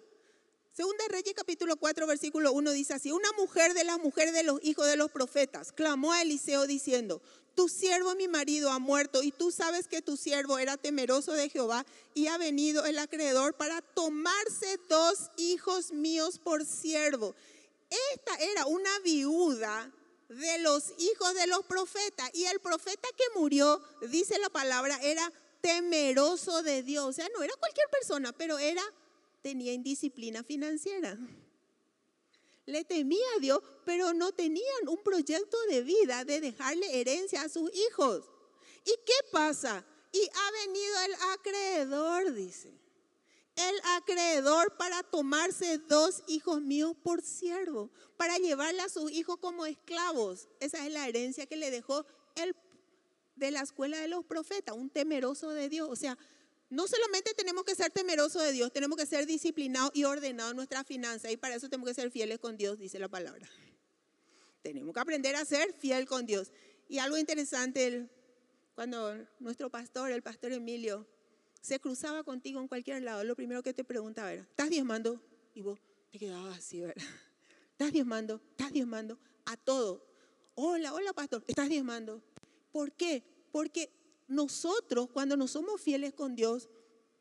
Segunda 0.74 1.06
Reyes 1.08 1.34
capítulo 1.34 1.78
4 1.78 2.08
versículo 2.08 2.52
1 2.52 2.72
dice 2.72 2.96
así, 2.96 3.14
una 3.14 3.32
mujer 3.38 3.74
de 3.74 3.86
las 3.86 4.00
mujeres 4.00 4.34
de 4.34 4.44
los 4.44 4.62
hijos 4.66 4.86
de 4.86 4.98
los 4.98 5.10
profetas 5.10 5.72
clamó 5.72 6.12
a 6.12 6.22
Eliseo 6.22 6.68
diciendo, 6.68 7.22
tu 7.56 7.70
siervo 7.70 8.16
mi 8.16 8.28
marido 8.28 8.70
ha 8.70 8.80
muerto 8.80 9.24
y 9.24 9.32
tú 9.32 9.50
sabes 9.52 9.88
que 9.88 10.02
tu 10.02 10.18
siervo 10.18 10.58
era 10.58 10.76
temeroso 10.76 11.32
de 11.32 11.48
Jehová 11.48 11.86
y 12.14 12.28
ha 12.28 12.38
venido 12.38 12.84
el 12.84 13.00
acreedor 13.00 13.54
para 13.54 13.82
tomarse 13.82 14.78
dos 14.90 15.32
hijos 15.38 15.94
míos 15.94 16.38
por 16.38 16.66
siervo. 16.66 17.34
Esta 18.14 18.36
era 18.38 18.66
una 18.66 19.00
viuda 19.00 19.92
de 20.30 20.58
los 20.60 20.94
hijos 20.98 21.34
de 21.36 21.48
los 21.48 21.66
profetas 21.66 22.30
y 22.34 22.46
el 22.46 22.60
profeta 22.62 23.08
que 23.18 23.40
murió, 23.40 23.82
dice 24.10 24.40
la 24.40 24.50
palabra, 24.50 24.98
era 25.02 25.32
temeroso 25.60 26.64
de 26.64 26.84
Dios. 26.84 27.06
O 27.06 27.14
sea, 27.14 27.28
no 27.36 27.44
era 27.44 27.54
cualquier 27.58 27.88
persona, 27.90 28.32
pero 28.32 28.58
era 28.58 28.82
tenía 29.42 29.74
indisciplina 29.74 30.44
financiera. 30.44 31.18
Le 32.66 32.86
temía 32.86 33.26
a 33.36 33.40
Dios, 33.40 33.60
pero 33.86 34.14
no 34.14 34.32
tenían 34.32 34.88
un 34.88 35.04
proyecto 35.04 35.58
de 35.70 35.82
vida 35.82 36.24
de 36.24 36.40
dejarle 36.40 37.02
herencia 37.02 37.42
a 37.42 37.50
sus 37.50 37.72
hijos. 37.76 38.24
¿Y 38.86 38.92
qué 39.06 39.14
pasa? 39.32 39.84
Y 40.12 40.30
ha 40.34 40.66
venido 40.66 40.96
el 41.06 41.14
acreedor, 41.34 42.34
dice. 42.34 42.81
El 43.56 43.76
acreedor 43.98 44.78
para 44.78 45.04
tomarse 45.04 45.78
dos 45.78 46.24
hijos 46.28 46.62
míos 46.62 46.96
por 47.04 47.22
siervo, 47.22 47.92
para 48.18 48.38
llevarle 48.38 48.82
a 48.82 48.90
sus 48.90 49.12
hijos 49.12 49.38
como 49.38 49.66
esclavos. 49.66 50.48
Esa 50.60 50.86
es 50.86 50.92
la 50.94 51.08
herencia 51.08 51.46
que 51.46 51.58
le 51.58 51.70
dejó 51.70 52.06
el 52.36 52.56
de 53.36 53.52
la 53.52 53.62
escuela 53.62 53.98
de 54.00 54.08
los 54.08 54.24
profetas, 54.26 54.76
un 54.76 54.90
temeroso 54.90 55.50
de 55.50 55.68
Dios. 55.68 55.90
O 55.90 55.96
sea, 55.96 56.18
no 56.70 56.88
solamente 56.88 57.34
tenemos 57.34 57.66
que 57.66 57.76
ser 57.76 57.92
temerosos 57.92 58.42
de 58.44 58.52
Dios, 58.54 58.72
tenemos 58.72 58.98
que 58.98 59.06
ser 59.06 59.26
disciplinados 59.26 59.92
y 59.94 60.06
ordenados 60.06 60.52
en 60.52 60.58
nuestra 60.58 60.84
finanza 60.84 61.30
y 61.30 61.38
para 61.38 61.56
eso 61.56 61.68
tenemos 61.68 61.90
que 61.90 61.96
ser 61.96 62.12
fieles 62.12 62.40
con 62.40 62.56
Dios, 62.56 62.80
dice 62.80 63.00
la 63.00 63.10
palabra. 63.10 63.50
Tenemos 64.62 64.94
que 64.94 65.00
aprender 65.00 65.36
a 65.36 65.44
ser 65.44 65.74
fiel 65.74 66.06
con 66.06 66.26
Dios. 66.26 66.52
Y 66.88 67.00
algo 67.00 67.18
interesante, 67.18 68.08
cuando 68.76 69.18
nuestro 69.40 69.70
pastor, 69.70 70.12
el 70.12 70.22
pastor 70.22 70.54
Emilio, 70.54 71.08
se 71.62 71.80
cruzaba 71.80 72.24
contigo 72.24 72.60
en 72.60 72.68
cualquier 72.68 73.04
lado, 73.04 73.24
lo 73.24 73.36
primero 73.36 73.64
que 73.64 73.74
te 73.74 73.84
preguntaba 73.84 74.34
era, 74.34 74.42
¿estás 74.44 74.70
diezmando? 74.70 75.22
Y 75.54 75.62
vos 75.62 75.80
te 76.12 76.20
quedabas 76.20 76.58
así, 76.58 76.82
¿verdad? 76.82 77.04
¿Estás 77.72 77.94
diezmando? 77.94 78.42
¿Estás 78.52 78.74
diezmando? 78.74 79.20
A 79.46 79.58
todo. 79.58 80.06
Hola, 80.56 80.94
hola 80.94 81.14
pastor, 81.14 81.44
¿estás 81.48 81.70
diezmando? 81.70 82.22
¿Por 82.72 82.92
qué? 82.92 83.24
Porque 83.52 83.90
nosotros 84.28 85.10
cuando 85.12 85.38
no 85.38 85.48
somos 85.48 85.80
fieles 85.82 86.14
con 86.14 86.36
Dios, 86.36 86.70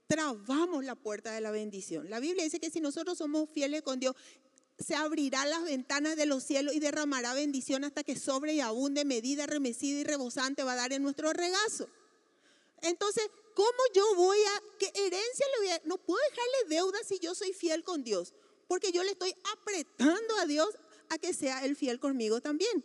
trabamos 0.06 0.85
la 0.85 0.94
puerta 0.97 1.32
de 1.32 1.40
la 1.40 1.50
bendición. 1.50 2.11
La 2.11 2.18
Biblia 2.18 2.44
dice 2.44 2.61
que 2.61 2.70
si 2.70 2.80
nosotros 2.80 3.18
somos 3.18 3.49
fieles 3.50 3.82
con 3.82 4.00
Dios, 4.00 4.16
se 4.78 4.94
abrirán 4.94 5.50
las 5.50 5.64
ventanas 5.64 6.16
de 6.16 6.26
los 6.26 6.42
cielos 6.42 6.75
y 6.75 6.80
derramará 6.80 7.35
bendición 7.35 7.85
hasta 7.85 8.02
que 8.02 8.16
sobre 8.16 8.54
y 8.54 8.61
abunde, 8.61 9.04
medida, 9.04 9.47
remecida 9.47 10.00
y 10.00 10.04
rebosante 10.04 10.62
va 10.62 10.73
a 10.73 10.76
dar 10.76 10.92
en 10.92 11.02
nuestro 11.02 11.32
regazo. 11.32 11.88
Entonces, 12.82 13.28
¿cómo 13.54 13.78
yo 13.94 14.14
voy 14.14 14.38
a, 14.38 14.62
qué 14.78 14.90
herencia 14.94 15.46
le 15.54 15.58
voy 15.58 15.68
a, 15.70 15.80
no 15.84 15.99
puedo 15.99 16.20
dejarle 16.30 16.76
deuda 16.76 16.99
si 17.04 17.18
yo 17.18 17.34
soy 17.34 17.52
fiel 17.52 17.84
con 17.84 18.04
Dios? 18.04 18.34
Porque 18.68 18.92
yo 18.92 19.02
le 19.02 19.12
estoy 19.12 19.34
apretando 19.52 20.37
a 20.37 20.46
Dios 20.46 20.68
a 21.08 21.18
que 21.18 21.34
sea 21.34 21.64
el 21.64 21.76
fiel 21.76 21.99
conmigo 21.99 22.40
también. 22.40 22.84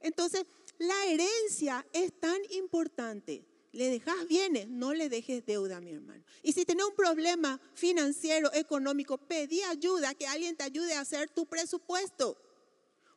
Entonces, 0.00 0.46
la 0.78 1.06
herencia 1.06 1.86
es 1.92 2.18
tan 2.18 2.40
importante 2.50 3.44
le 3.72 3.90
dejas 3.90 4.26
bienes, 4.26 4.68
no 4.68 4.94
le 4.94 5.08
dejes 5.08 5.44
deuda, 5.44 5.80
mi 5.80 5.92
hermano. 5.92 6.24
Y 6.42 6.52
si 6.52 6.64
tienes 6.64 6.86
un 6.86 6.94
problema 6.94 7.60
financiero, 7.74 8.52
económico, 8.54 9.18
pedí 9.18 9.62
ayuda, 9.62 10.14
que 10.14 10.26
alguien 10.26 10.56
te 10.56 10.64
ayude 10.64 10.94
a 10.94 11.00
hacer 11.00 11.28
tu 11.30 11.46
presupuesto. 11.46 12.36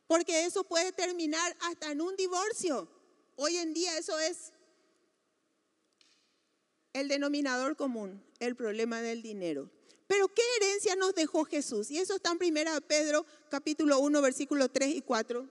Porque 0.06 0.44
eso 0.44 0.64
puede 0.64 0.92
terminar 0.92 1.56
hasta 1.62 1.90
en 1.90 2.00
un 2.00 2.14
divorcio. 2.16 2.88
Hoy 3.36 3.56
en 3.56 3.72
día 3.72 3.96
eso 3.96 4.18
es 4.18 4.51
el 6.92 7.08
denominador 7.08 7.76
común, 7.76 8.22
el 8.38 8.56
problema 8.56 9.00
del 9.00 9.22
dinero. 9.22 9.70
Pero 10.06 10.28
¿qué 10.28 10.42
herencia 10.60 10.94
nos 10.96 11.14
dejó 11.14 11.44
Jesús? 11.44 11.90
Y 11.90 11.98
eso 11.98 12.16
está 12.16 12.32
en 12.32 12.38
1 12.38 12.80
Pedro 12.82 13.24
capítulo 13.48 13.98
1, 14.00 14.20
versículo 14.20 14.68
3 14.68 14.96
y 14.96 15.00
4. 15.02 15.48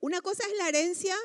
Una 0.00 0.20
cosa 0.20 0.44
es 0.46 0.56
la 0.56 0.68
herencia 0.68 1.16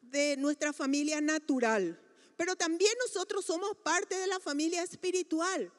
de 0.00 0.36
nuestra 0.36 0.72
familia 0.72 1.20
natural, 1.20 2.00
pero 2.36 2.54
también 2.54 2.92
nosotros 3.00 3.44
somos 3.44 3.76
parte 3.78 4.14
de 4.16 4.26
la 4.26 4.38
familia 4.38 4.82
espiritual. 4.82 5.72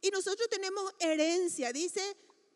Y 0.00 0.10
nosotros 0.10 0.48
tenemos 0.48 0.92
herencia, 0.98 1.72
dice 1.72 2.02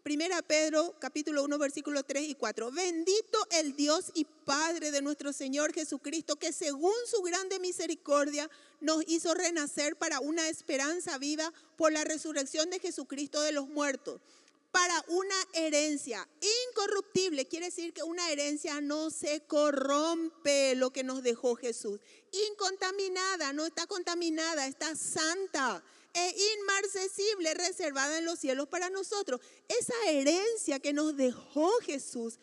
Primera 0.03 0.43
Pedro 0.43 0.97
capítulo 0.99 1.45
1 1.45 1.59
versículo 1.59 2.03
3 2.03 2.31
y 2.31 2.35
4. 2.35 2.73
Bendito 2.73 3.39
el 3.53 3.77
Dios 3.77 4.11
y 4.15 4.25
Padre 4.25 4.91
de 4.91 5.01
nuestro 5.01 5.33
Señor 5.33 5.73
Jesucristo, 5.73 6.35
que 6.35 6.53
según 6.53 6.95
su 7.07 7.23
grande 7.23 7.61
misericordia 7.61 8.51
nos 8.81 9.05
hizo 9.07 9.33
renacer 9.33 9.95
para 9.95 10.19
una 10.19 10.49
esperanza 10.49 11.19
viva 11.19 11.53
por 11.77 11.93
la 11.93 12.03
resurrección 12.03 12.69
de 12.69 12.81
Jesucristo 12.81 13.43
de 13.43 13.53
los 13.53 13.69
muertos 13.69 14.21
para 14.73 15.05
una 15.07 15.37
herencia 15.53 16.27
incorruptible. 16.71 17.47
Quiere 17.47 17.67
decir 17.67 17.93
que 17.93 18.03
una 18.03 18.29
herencia 18.31 18.81
no 18.81 19.11
se 19.11 19.43
corrompe 19.43 20.75
lo 20.75 20.91
que 20.91 21.05
nos 21.05 21.23
dejó 21.23 21.55
Jesús. 21.55 22.01
Incontaminada, 22.51 23.53
no 23.53 23.67
está 23.67 23.87
contaminada, 23.87 24.67
está 24.67 24.97
santa 24.97 25.85
e 26.15 26.37
inmarcesible, 26.59 27.55
reservada 27.55 28.19
en 28.19 28.25
los 28.25 28.39
cielos 28.39 28.69
para 28.69 28.91
nosotros. 28.91 29.41
Esa 29.69 29.95
herencia 30.11 30.81
que 30.81 30.93
nos 30.93 31.17
dejó 31.17 31.71
Jesús 31.81 32.39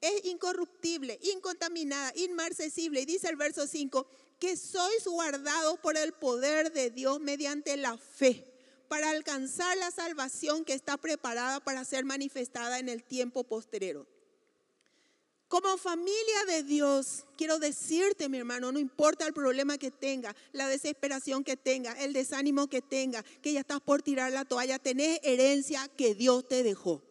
es 0.00 0.24
incorruptible, 0.26 1.18
incontaminada, 1.22 2.12
inmarcesible. 2.16 3.00
Y 3.00 3.06
dice 3.06 3.28
el 3.28 3.36
verso 3.36 3.66
5, 3.66 4.06
que 4.38 4.56
sois 4.56 5.04
guardados 5.06 5.78
por 5.78 5.96
el 5.96 6.12
poder 6.12 6.72
de 6.72 6.90
Dios 6.90 7.20
mediante 7.20 7.76
la 7.76 7.96
fe 7.96 8.44
para 8.88 9.10
alcanzar 9.10 9.76
la 9.78 9.90
salvación 9.90 10.64
que 10.64 10.74
está 10.74 10.96
preparada 10.96 11.60
para 11.60 11.84
ser 11.84 12.04
manifestada 12.04 12.78
en 12.78 12.88
el 12.88 13.02
tiempo 13.02 13.44
posterior. 13.44 14.06
Como 15.54 15.78
familia 15.78 16.44
de 16.48 16.64
Dios, 16.64 17.26
quiero 17.36 17.60
decirte, 17.60 18.28
mi 18.28 18.38
hermano, 18.38 18.72
no 18.72 18.80
importa 18.80 19.24
el 19.24 19.32
problema 19.32 19.78
que 19.78 19.92
tenga, 19.92 20.34
la 20.50 20.66
desesperación 20.66 21.44
que 21.44 21.56
tenga, 21.56 21.92
el 21.92 22.12
desánimo 22.12 22.66
que 22.66 22.82
tenga, 22.82 23.22
que 23.40 23.52
ya 23.52 23.60
estás 23.60 23.80
por 23.80 24.02
tirar 24.02 24.32
la 24.32 24.44
toalla, 24.44 24.80
tenés 24.80 25.20
herencia 25.22 25.88
que 25.96 26.16
Dios 26.16 26.48
te 26.48 26.64
dejó. 26.64 27.04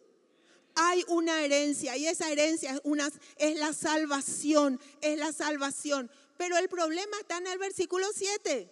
Hay 0.74 1.06
una 1.08 1.42
herencia 1.42 1.96
y 1.96 2.06
esa 2.06 2.30
herencia 2.30 2.74
es, 2.74 2.82
una, 2.84 3.10
es 3.38 3.58
la 3.58 3.72
salvación, 3.72 4.78
es 5.00 5.18
la 5.18 5.32
salvación. 5.32 6.10
Pero 6.36 6.58
el 6.58 6.68
problema 6.68 7.18
está 7.20 7.38
en 7.38 7.46
el 7.46 7.56
versículo 7.56 8.06
7 8.14 8.70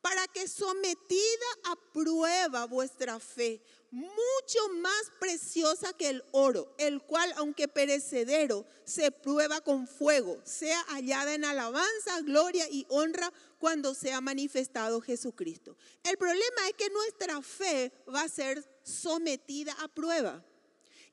para 0.00 0.26
que 0.28 0.46
sometida 0.46 1.48
a 1.64 1.76
prueba 1.92 2.66
vuestra 2.66 3.18
fe, 3.18 3.60
mucho 3.90 4.68
más 4.80 5.10
preciosa 5.18 5.92
que 5.94 6.10
el 6.10 6.24
oro, 6.32 6.74
el 6.78 7.00
cual, 7.02 7.32
aunque 7.36 7.68
perecedero, 7.68 8.66
se 8.84 9.10
prueba 9.10 9.60
con 9.60 9.86
fuego, 9.86 10.40
sea 10.44 10.80
hallada 10.88 11.34
en 11.34 11.44
alabanza, 11.44 12.20
gloria 12.22 12.66
y 12.70 12.86
honra 12.90 13.32
cuando 13.58 13.94
sea 13.94 14.20
manifestado 14.20 15.00
Jesucristo. 15.00 15.76
El 16.04 16.18
problema 16.18 16.68
es 16.68 16.74
que 16.74 16.90
nuestra 16.90 17.40
fe 17.42 17.92
va 18.12 18.22
a 18.22 18.28
ser 18.28 18.64
sometida 18.82 19.72
a 19.80 19.88
prueba. 19.88 20.44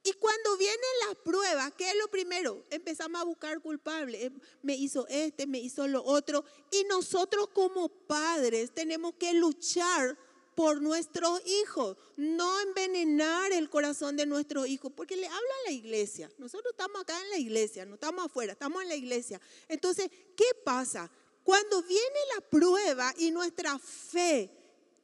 Y 0.04 0.14
cuando 0.14 0.56
vienen 0.58 0.80
las 1.08 1.16
pruebas, 1.16 1.74
¿qué 1.76 1.90
es 1.90 1.96
lo 1.96 2.08
primero? 2.10 2.64
Empezamos 2.70 3.20
a 3.20 3.24
buscar 3.26 3.60
culpables. 3.60 4.26
Eh, 4.26 4.32
me 4.62 4.76
hizo 4.76 5.08
este, 5.08 5.48
me 5.48 5.58
hizo 5.58 5.88
lo 5.88 6.04
otro. 6.04 6.46
Y 6.70 6.84
nosotros 6.84 7.48
como 7.48 7.90
padres 7.90 8.72
tenemos 8.72 9.16
que 9.16 9.34
luchar 9.34 10.16
por 10.56 10.82
nuestros 10.82 11.42
hijos, 11.46 11.98
no 12.16 12.62
envenenar 12.62 13.52
el 13.52 13.70
corazón 13.70 14.16
de 14.16 14.26
nuestros 14.26 14.68
hijos, 14.68 14.92
porque 14.96 15.18
le 15.18 15.28
habla 15.28 15.38
a 15.40 15.70
la 15.70 15.72
iglesia. 15.72 16.32
Nosotros 16.38 16.72
estamos 16.72 17.02
acá 17.02 17.20
en 17.22 17.30
la 17.30 17.38
iglesia, 17.38 17.86
no 17.86 17.96
estamos 17.96 18.26
afuera, 18.26 18.54
estamos 18.54 18.82
en 18.82 18.90
la 18.90 18.96
iglesia. 18.96 19.40
Entonces, 19.68 20.10
¿qué 20.36 20.46
pasa? 20.64 21.12
Cuando 21.44 21.84
viene 21.84 22.20
la 22.34 22.42
prueba 22.42 23.14
y 23.18 23.32
nuestra 23.32 23.78
fe 23.78 24.50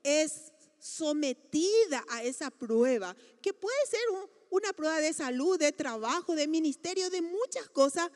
es 0.03 0.51
sometida 0.79 2.03
a 2.09 2.23
esa 2.23 2.49
prueba, 2.49 3.15
que 3.41 3.53
puede 3.53 3.85
ser 3.87 4.01
una 4.49 4.73
prueba 4.73 4.99
de 4.99 5.13
salud, 5.13 5.59
de 5.59 5.71
trabajo, 5.71 6.33
de 6.33 6.47
ministerio, 6.47 7.09
de 7.09 7.21
muchas 7.21 7.69
cosas, 7.69 8.09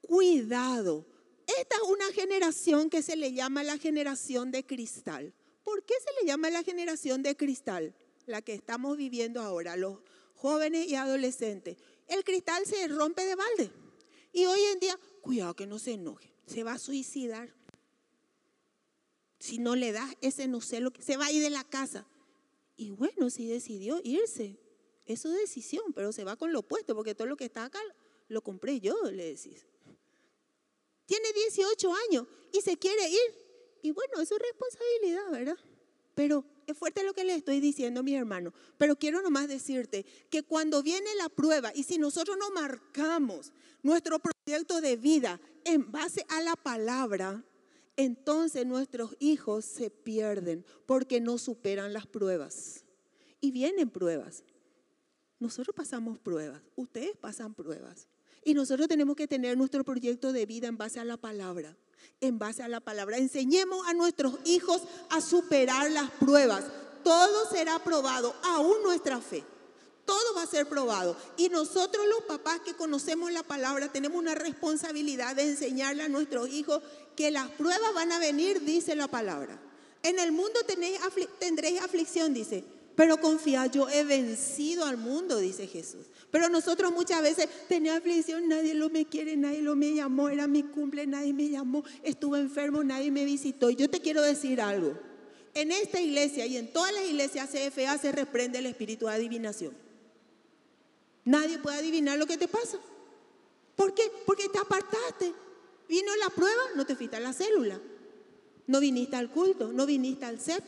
cuidado. 0.00 1.06
Esta 1.46 1.76
es 1.76 1.82
una 1.82 2.06
generación 2.12 2.90
que 2.90 3.02
se 3.02 3.14
le 3.14 3.32
llama 3.32 3.62
la 3.62 3.78
generación 3.78 4.50
de 4.50 4.66
cristal. 4.66 5.32
¿Por 5.66 5.82
qué 5.82 5.94
se 5.98 6.20
le 6.20 6.28
llama 6.28 6.48
la 6.48 6.62
generación 6.62 7.24
de 7.24 7.36
cristal? 7.36 7.92
La 8.26 8.40
que 8.40 8.54
estamos 8.54 8.96
viviendo 8.96 9.40
ahora, 9.40 9.76
los 9.76 9.98
jóvenes 10.36 10.86
y 10.86 10.94
adolescentes. 10.94 11.76
El 12.06 12.22
cristal 12.22 12.64
se 12.66 12.86
rompe 12.86 13.24
de 13.24 13.34
balde. 13.34 13.72
Y 14.32 14.46
hoy 14.46 14.60
en 14.72 14.78
día, 14.78 14.96
cuidado 15.22 15.56
que 15.56 15.66
no 15.66 15.80
se 15.80 15.94
enoje, 15.94 16.32
se 16.46 16.62
va 16.62 16.74
a 16.74 16.78
suicidar. 16.78 17.52
Si 19.40 19.58
no 19.58 19.74
le 19.74 19.90
das 19.90 20.14
ese 20.20 20.46
no 20.46 20.60
sé 20.60 20.78
lo 20.78 20.92
que 20.92 21.02
se 21.02 21.16
va 21.16 21.26
a 21.26 21.32
ir 21.32 21.42
de 21.42 21.50
la 21.50 21.64
casa. 21.64 22.06
Y 22.76 22.92
bueno, 22.92 23.28
si 23.28 23.48
decidió 23.48 24.00
irse, 24.04 24.60
es 25.04 25.20
su 25.20 25.30
decisión, 25.30 25.92
pero 25.94 26.12
se 26.12 26.22
va 26.22 26.36
con 26.36 26.52
lo 26.52 26.60
opuesto, 26.60 26.94
porque 26.94 27.16
todo 27.16 27.26
lo 27.26 27.36
que 27.36 27.46
está 27.46 27.64
acá 27.64 27.80
lo 28.28 28.40
compré 28.40 28.78
yo, 28.78 28.94
le 29.10 29.34
decís. 29.34 29.66
Tiene 31.06 31.32
18 31.32 31.92
años 32.08 32.28
y 32.52 32.60
se 32.60 32.76
quiere 32.76 33.08
ir. 33.08 33.45
Y 33.86 33.92
bueno, 33.92 34.20
es 34.20 34.28
su 34.28 34.36
responsabilidad, 34.36 35.30
¿verdad? 35.30 35.58
Pero 36.16 36.44
es 36.66 36.76
fuerte 36.76 37.04
lo 37.04 37.14
que 37.14 37.22
le 37.22 37.36
estoy 37.36 37.60
diciendo, 37.60 38.02
mi 38.02 38.16
hermano. 38.16 38.52
Pero 38.78 38.96
quiero 38.96 39.22
nomás 39.22 39.46
decirte 39.46 40.04
que 40.28 40.42
cuando 40.42 40.82
viene 40.82 41.14
la 41.14 41.28
prueba 41.28 41.70
y 41.72 41.84
si 41.84 41.96
nosotros 41.96 42.36
no 42.36 42.50
marcamos 42.50 43.52
nuestro 43.84 44.18
proyecto 44.18 44.80
de 44.80 44.96
vida 44.96 45.40
en 45.64 45.92
base 45.92 46.26
a 46.30 46.40
la 46.40 46.56
palabra, 46.56 47.44
entonces 47.96 48.66
nuestros 48.66 49.14
hijos 49.20 49.64
se 49.64 49.88
pierden 49.88 50.66
porque 50.86 51.20
no 51.20 51.38
superan 51.38 51.92
las 51.92 52.08
pruebas. 52.08 52.84
Y 53.40 53.52
vienen 53.52 53.88
pruebas. 53.88 54.42
Nosotros 55.38 55.76
pasamos 55.76 56.18
pruebas, 56.18 56.60
ustedes 56.74 57.16
pasan 57.16 57.54
pruebas. 57.54 58.08
Y 58.42 58.54
nosotros 58.54 58.88
tenemos 58.88 59.14
que 59.14 59.28
tener 59.28 59.56
nuestro 59.56 59.84
proyecto 59.84 60.32
de 60.32 60.44
vida 60.44 60.66
en 60.66 60.76
base 60.76 60.98
a 60.98 61.04
la 61.04 61.18
palabra 61.18 61.76
en 62.20 62.38
base 62.38 62.62
a 62.62 62.68
la 62.68 62.80
palabra. 62.80 63.18
Enseñemos 63.18 63.86
a 63.86 63.94
nuestros 63.94 64.34
hijos 64.44 64.82
a 65.10 65.20
superar 65.20 65.90
las 65.90 66.10
pruebas. 66.10 66.64
Todo 67.02 67.48
será 67.50 67.78
probado, 67.78 68.34
aún 68.42 68.82
nuestra 68.82 69.20
fe. 69.20 69.44
Todo 70.04 70.34
va 70.36 70.42
a 70.42 70.46
ser 70.46 70.68
probado. 70.68 71.16
Y 71.36 71.48
nosotros 71.48 72.06
los 72.08 72.22
papás 72.22 72.60
que 72.60 72.74
conocemos 72.74 73.32
la 73.32 73.42
palabra 73.42 73.90
tenemos 73.90 74.18
una 74.18 74.34
responsabilidad 74.34 75.34
de 75.34 75.42
enseñarle 75.42 76.04
a 76.04 76.08
nuestros 76.08 76.48
hijos 76.48 76.82
que 77.16 77.30
las 77.30 77.50
pruebas 77.50 77.92
van 77.94 78.12
a 78.12 78.18
venir, 78.18 78.62
dice 78.62 78.94
la 78.94 79.08
palabra. 79.08 79.58
En 80.02 80.18
el 80.20 80.30
mundo 80.30 80.60
tendréis 81.40 81.80
aflicción, 81.80 82.32
dice. 82.32 82.64
Pero 82.96 83.20
confía, 83.20 83.66
yo 83.66 83.88
he 83.90 84.04
vencido 84.04 84.86
al 84.86 84.96
mundo, 84.96 85.38
dice 85.38 85.66
Jesús. 85.66 86.06
Pero 86.30 86.48
nosotros 86.48 86.92
muchas 86.92 87.20
veces 87.20 87.46
tenía 87.68 87.96
aflicción, 87.96 88.48
nadie 88.48 88.74
lo 88.74 88.88
me 88.88 89.04
quiere, 89.04 89.36
nadie 89.36 89.60
lo 89.60 89.76
me 89.76 89.92
llamó, 89.92 90.30
era 90.30 90.46
mi 90.46 90.62
cumple, 90.62 91.06
nadie 91.06 91.34
me 91.34 91.50
llamó, 91.50 91.84
estuve 92.02 92.40
enfermo, 92.40 92.82
nadie 92.82 93.10
me 93.10 93.26
visitó. 93.26 93.68
Y 93.68 93.76
yo 93.76 93.90
te 93.90 94.00
quiero 94.00 94.22
decir 94.22 94.62
algo. 94.62 94.98
En 95.52 95.72
esta 95.72 96.00
iglesia 96.00 96.46
y 96.46 96.56
en 96.56 96.72
todas 96.72 96.92
las 96.92 97.04
iglesias 97.04 97.50
CFA 97.50 97.98
se 97.98 98.12
reprende 98.12 98.58
el 98.58 98.66
espíritu 98.66 99.06
de 99.06 99.12
adivinación. 99.12 99.74
Nadie 101.24 101.58
puede 101.58 101.76
adivinar 101.76 102.18
lo 102.18 102.26
que 102.26 102.38
te 102.38 102.48
pasa. 102.48 102.78
¿Por 103.74 103.92
qué? 103.92 104.10
Porque 104.24 104.48
te 104.48 104.58
apartaste. 104.58 105.34
Vino 105.86 106.16
la 106.16 106.30
prueba, 106.30 106.62
no 106.76 106.86
te 106.86 106.96
fuiste 106.96 107.16
a 107.16 107.20
la 107.20 107.34
célula. 107.34 107.78
No 108.66 108.80
viniste 108.80 109.16
al 109.16 109.30
culto, 109.30 109.72
no 109.72 109.86
viniste 109.86 110.24
al 110.24 110.40
CEP 110.40 110.64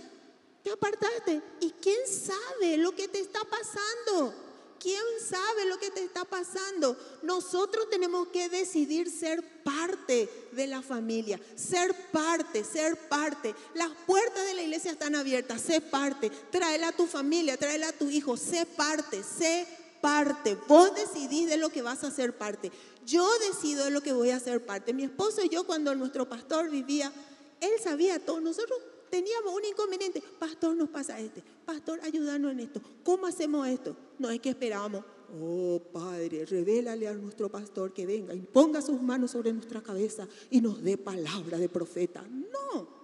te 0.62 0.71
apartaste. 0.71 1.42
¿Y 1.61 1.71
quién 1.81 1.99
sabe 2.07 2.77
lo 2.77 2.92
que 2.94 3.09
te 3.09 3.21
está 3.21 3.40
pasando? 3.44 4.35
¿Quién 4.81 5.03
sabe 5.21 5.64
lo 5.66 5.79
que 5.79 5.90
te 5.90 6.05
está 6.05 6.25
pasando? 6.25 6.97
Nosotros 7.23 7.90
tenemos 7.90 8.29
que 8.29 8.49
decidir 8.49 9.11
ser 9.11 9.42
parte 9.64 10.29
de 10.53 10.66
la 10.68 10.83
familia, 10.83 11.40
ser 11.57 11.94
parte, 12.12 12.62
ser 12.62 12.97
parte. 13.09 13.55
Las 13.75 13.90
puertas 14.07 14.44
de 14.44 14.55
la 14.55 14.62
iglesia 14.62 14.92
están 14.92 15.16
abiertas, 15.16 15.62
sé 15.62 15.81
parte. 15.81 16.31
Tráela 16.31 16.88
a 16.88 16.97
tu 16.97 17.07
familia, 17.07 17.57
tráela 17.57 17.88
a 17.88 17.92
tu 17.92 18.09
hijo, 18.09 18.37
sé 18.37 18.66
parte, 18.66 19.25
sé 19.25 19.66
parte. 20.01 20.57
Vos 20.68 20.94
decidís 20.94 21.49
de 21.49 21.57
lo 21.57 21.71
que 21.71 21.83
vas 21.83 22.05
a 22.05 22.12
ser 22.12 22.37
parte. 22.37 22.71
Yo 23.05 23.29
decido 23.51 23.85
de 23.85 23.90
lo 23.90 24.01
que 24.01 24.12
voy 24.12 24.31
a 24.31 24.38
ser 24.38 24.64
parte. 24.64 24.92
Mi 24.92 25.05
esposo 25.05 25.42
y 25.42 25.49
yo 25.49 25.64
cuando 25.64 25.92
nuestro 25.97 26.29
pastor 26.29 26.71
vivía, 26.71 27.12
él 27.61 27.73
sabía 27.83 28.25
todo. 28.25 28.40
Nosotros 28.40 28.79
teníamos 29.11 29.55
un 29.55 29.64
inconveniente. 29.64 30.23
Pastor, 30.38 30.77
nos 30.77 30.88
pasa 30.88 31.18
este. 31.18 31.42
Pastor, 31.64 32.01
ayúdanos 32.03 32.53
en 32.53 32.61
esto. 32.61 32.81
¿Cómo 33.05 33.27
hacemos 33.27 33.66
esto? 33.68 33.97
No 34.18 34.31
es 34.31 34.40
que 34.40 34.51
esperábamos. 34.51 35.05
Oh 35.40 35.81
Padre, 35.92 36.47
revélale 36.47 37.07
a 37.07 37.12
nuestro 37.12 37.51
pastor 37.51 37.92
que 37.92 38.07
venga 38.07 38.35
y 38.35 38.40
ponga 38.40 38.81
sus 38.81 39.01
manos 39.03 39.33
sobre 39.33 39.53
nuestra 39.53 39.83
cabeza 39.83 40.27
y 40.51 40.61
nos 40.61 40.83
dé 40.83 40.97
palabra 40.97 41.59
de 41.59 41.68
profeta. 41.68 42.23
No. 42.23 42.99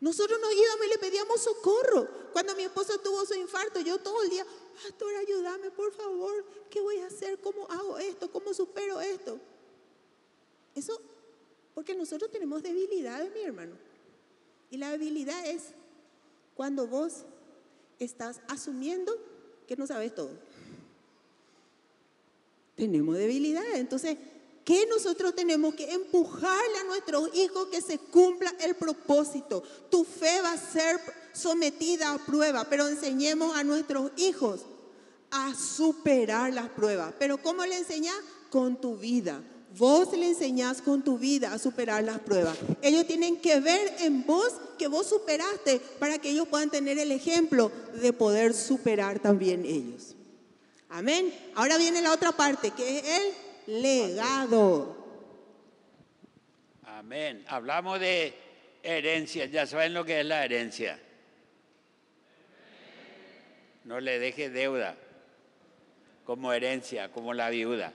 Nosotros 0.00 0.38
nos 0.40 0.52
íbamos 0.52 0.86
y 0.86 0.90
le 0.90 0.98
pedíamos 0.98 1.40
socorro. 1.40 2.06
Cuando 2.32 2.54
mi 2.54 2.62
esposo 2.62 2.98
tuvo 3.00 3.24
su 3.26 3.34
infarto, 3.34 3.80
yo 3.80 3.98
todo 3.98 4.22
el 4.22 4.30
día, 4.30 4.46
Pastor, 4.80 5.12
ayúdame, 5.16 5.72
por 5.72 5.92
favor. 5.92 6.44
¿Qué 6.70 6.80
voy 6.80 6.98
a 6.98 7.06
hacer? 7.06 7.40
¿Cómo 7.40 7.66
hago 7.68 7.98
esto? 7.98 8.30
¿Cómo 8.30 8.54
supero 8.54 9.00
esto? 9.00 9.40
Eso, 10.76 11.00
porque 11.74 11.96
nosotros 11.96 12.30
tenemos 12.30 12.62
debilidades, 12.62 13.32
mi 13.34 13.40
hermano. 13.40 13.87
Y 14.70 14.76
la 14.76 14.90
habilidad 14.90 15.46
es 15.46 15.62
cuando 16.54 16.86
vos 16.86 17.24
estás 17.98 18.40
asumiendo 18.48 19.12
que 19.66 19.76
no 19.76 19.86
sabes 19.86 20.14
todo. 20.14 20.30
Tenemos 22.76 23.16
debilidad. 23.16 23.64
Entonces, 23.74 24.16
¿qué 24.64 24.86
nosotros 24.86 25.34
tenemos 25.34 25.74
que 25.74 25.92
empujarle 25.92 26.78
a 26.80 26.84
nuestros 26.84 27.34
hijos 27.34 27.68
que 27.68 27.80
se 27.80 27.98
cumpla 27.98 28.52
el 28.60 28.76
propósito? 28.76 29.62
Tu 29.90 30.04
fe 30.04 30.40
va 30.42 30.52
a 30.52 30.58
ser 30.58 31.00
sometida 31.32 32.12
a 32.12 32.24
prueba, 32.24 32.64
pero 32.68 32.88
enseñemos 32.88 33.56
a 33.56 33.64
nuestros 33.64 34.12
hijos 34.16 34.60
a 35.30 35.54
superar 35.54 36.52
las 36.52 36.68
pruebas. 36.70 37.14
Pero 37.18 37.38
¿cómo 37.42 37.64
le 37.64 37.76
enseñas? 37.76 38.16
Con 38.50 38.80
tu 38.80 38.96
vida 38.96 39.42
Vos 39.76 40.12
le 40.16 40.26
enseñás 40.26 40.80
con 40.80 41.02
tu 41.02 41.18
vida 41.18 41.52
a 41.52 41.58
superar 41.58 42.02
las 42.02 42.18
pruebas. 42.20 42.56
Ellos 42.80 43.06
tienen 43.06 43.36
que 43.40 43.60
ver 43.60 43.96
en 44.00 44.24
vos 44.24 44.54
que 44.78 44.88
vos 44.88 45.06
superaste 45.06 45.80
para 45.98 46.18
que 46.18 46.30
ellos 46.30 46.48
puedan 46.48 46.70
tener 46.70 46.98
el 46.98 47.12
ejemplo 47.12 47.70
de 48.00 48.12
poder 48.12 48.54
superar 48.54 49.18
también 49.18 49.64
ellos. 49.66 50.14
Amén. 50.88 51.34
Ahora 51.54 51.76
viene 51.76 52.00
la 52.00 52.12
otra 52.12 52.32
parte, 52.32 52.70
que 52.70 52.98
es 52.98 53.04
el 53.66 53.82
legado. 53.82 54.96
Amén. 56.84 57.44
Hablamos 57.46 58.00
de 58.00 58.34
herencia. 58.82 59.46
Ya 59.46 59.66
saben 59.66 59.92
lo 59.92 60.04
que 60.04 60.20
es 60.20 60.26
la 60.26 60.44
herencia. 60.44 60.98
No 63.84 64.00
le 64.00 64.18
deje 64.18 64.50
deuda 64.50 64.96
como 66.24 66.52
herencia, 66.52 67.10
como 67.10 67.34
la 67.34 67.50
viuda. 67.50 67.92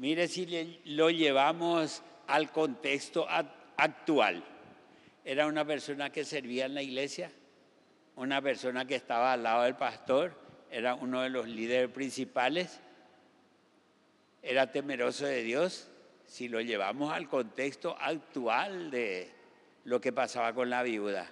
Mire 0.00 0.28
si 0.28 0.80
lo 0.86 1.10
llevamos 1.10 2.02
al 2.26 2.50
contexto 2.50 3.26
actual. 3.28 4.42
Era 5.22 5.46
una 5.46 5.66
persona 5.66 6.08
que 6.08 6.24
servía 6.24 6.64
en 6.64 6.74
la 6.74 6.80
iglesia, 6.80 7.30
una 8.16 8.40
persona 8.40 8.86
que 8.86 8.94
estaba 8.94 9.34
al 9.34 9.42
lado 9.42 9.64
del 9.64 9.76
pastor, 9.76 10.32
era 10.70 10.94
uno 10.94 11.20
de 11.20 11.28
los 11.28 11.46
líderes 11.46 11.90
principales, 11.90 12.80
era 14.42 14.72
temeroso 14.72 15.26
de 15.26 15.42
Dios. 15.42 15.90
Si 16.24 16.48
lo 16.48 16.62
llevamos 16.62 17.12
al 17.12 17.28
contexto 17.28 17.94
actual 18.00 18.90
de, 18.90 19.30
lo 19.84 20.00
que 20.00 20.14
pasaba 20.14 20.54
con 20.54 20.70
la 20.70 20.82
viuda. 20.82 21.26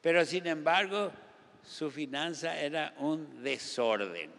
Pero 0.00 0.24
sin 0.24 0.48
embargo, 0.48 1.12
su 1.62 1.92
finanza 1.92 2.58
era 2.58 2.92
un 2.98 3.40
desorden, 3.40 4.32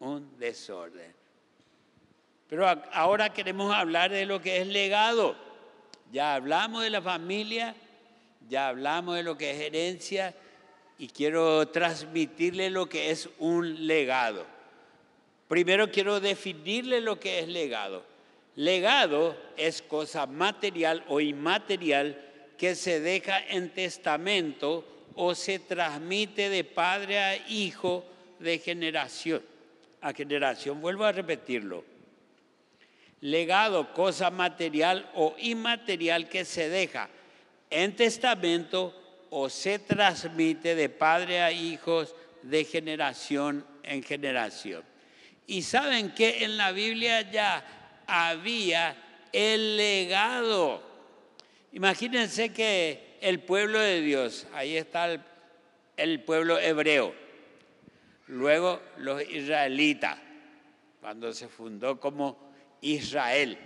un 0.00 0.38
desorden. 0.38 1.16
Pero 2.48 2.66
ahora 2.92 3.32
queremos 3.32 3.74
hablar 3.74 4.10
de 4.10 4.26
lo 4.26 4.40
que 4.40 4.60
es 4.60 4.66
legado. 4.66 5.36
Ya 6.10 6.34
hablamos 6.34 6.82
de 6.82 6.90
la 6.90 7.02
familia, 7.02 7.74
ya 8.48 8.68
hablamos 8.68 9.16
de 9.16 9.22
lo 9.22 9.36
que 9.36 9.50
es 9.50 9.60
herencia 9.60 10.34
y 10.98 11.08
quiero 11.08 11.68
transmitirle 11.68 12.70
lo 12.70 12.88
que 12.88 13.10
es 13.10 13.28
un 13.38 13.86
legado. 13.86 14.46
Primero 15.46 15.90
quiero 15.90 16.20
definirle 16.20 17.00
lo 17.00 17.20
que 17.20 17.40
es 17.40 17.48
legado. 17.48 18.02
Legado 18.56 19.36
es 19.56 19.82
cosa 19.82 20.26
material 20.26 21.04
o 21.08 21.20
inmaterial 21.20 22.20
que 22.56 22.74
se 22.74 23.00
deja 23.00 23.38
en 23.46 23.70
testamento 23.70 24.84
o 25.14 25.34
se 25.34 25.58
transmite 25.58 26.48
de 26.48 26.64
padre 26.64 27.18
a 27.18 27.36
hijo 27.48 28.04
de 28.40 28.58
generación 28.58 29.42
a 30.00 30.12
generación. 30.12 30.80
Vuelvo 30.80 31.04
a 31.04 31.12
repetirlo. 31.12 31.84
Legado, 33.20 33.92
cosa 33.92 34.30
material 34.30 35.10
o 35.14 35.34
inmaterial 35.38 36.28
que 36.28 36.44
se 36.44 36.68
deja 36.68 37.08
en 37.70 37.96
testamento 37.96 38.94
o 39.30 39.50
se 39.50 39.78
transmite 39.78 40.74
de 40.74 40.88
padre 40.88 41.42
a 41.42 41.52
hijos 41.52 42.14
de 42.42 42.64
generación 42.64 43.66
en 43.82 44.02
generación. 44.02 44.84
Y 45.46 45.62
saben 45.62 46.14
que 46.14 46.44
en 46.44 46.56
la 46.56 46.72
Biblia 46.72 47.30
ya 47.30 47.64
había 48.06 48.96
el 49.32 49.76
legado. 49.76 50.82
Imagínense 51.72 52.52
que 52.52 53.18
el 53.20 53.40
pueblo 53.40 53.78
de 53.78 54.00
Dios, 54.00 54.46
ahí 54.52 54.76
está 54.76 55.08
el, 55.96 56.20
pueblo 56.20 56.58
hebreo, 56.58 57.14
luego 58.26 58.80
los 58.98 59.22
israelitas, 59.22 60.18
cuando 61.00 61.32
se 61.32 61.48
fundó 61.48 62.00
como 62.00 62.47
Israel. 62.80 63.58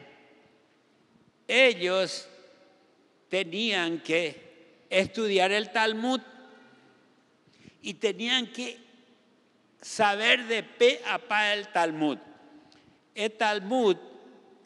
Ellos 1.48 2.28
tenían 3.28 4.00
que 4.00 4.86
estudiar 4.90 5.52
el 5.52 5.70
Talmud 5.70 6.20
y 7.82 7.94
tenían 7.94 8.46
que 8.52 8.78
saber 9.80 10.44
de 10.46 10.62
pe 10.62 11.00
a 11.06 11.18
pa 11.18 11.52
el 11.52 11.68
Talmud. 11.68 12.18
El 13.14 13.32
Talmud 13.32 13.96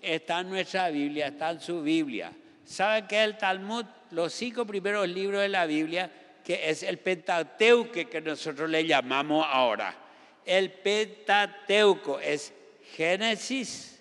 está 0.00 0.40
en 0.40 0.50
nuestra 0.50 0.90
Biblia, 0.90 1.28
está 1.28 1.50
en 1.50 1.60
su 1.60 1.82
Biblia. 1.82 2.32
¿Saben 2.64 3.06
qué 3.06 3.22
es 3.22 3.28
el 3.28 3.38
Talmud? 3.38 3.84
Los 4.10 4.32
cinco 4.32 4.66
primeros 4.66 5.08
libros 5.08 5.40
de 5.40 5.48
la 5.48 5.66
Biblia, 5.66 6.10
que 6.44 6.68
es 6.68 6.82
el 6.82 6.98
Pentateuco 6.98 8.08
que 8.08 8.20
nosotros 8.20 8.68
le 8.70 8.86
llamamos 8.86 9.46
ahora. 9.48 9.94
El 10.44 10.70
Pentateuco 10.70 12.20
es 12.20 12.52
Génesis, 12.94 13.95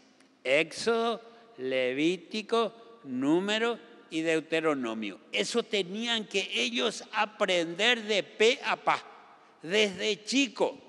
Éxodo, 0.45 1.21
Levítico, 1.57 3.01
Número 3.03 3.77
y 4.09 4.21
Deuteronomio. 4.21 5.19
Eso 5.31 5.63
tenían 5.63 6.25
que 6.25 6.49
ellos 6.53 7.03
aprender 7.11 8.03
de 8.03 8.23
pe 8.23 8.59
a 8.63 8.77
pa, 8.77 9.03
desde 9.61 10.23
chico. 10.23 10.79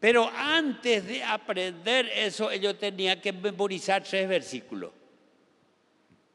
Pero 0.00 0.28
antes 0.34 1.06
de 1.06 1.22
aprender 1.22 2.10
eso, 2.14 2.50
ellos 2.50 2.78
tenían 2.78 3.20
que 3.20 3.32
memorizar 3.32 4.02
tres 4.02 4.26
versículos. 4.26 4.90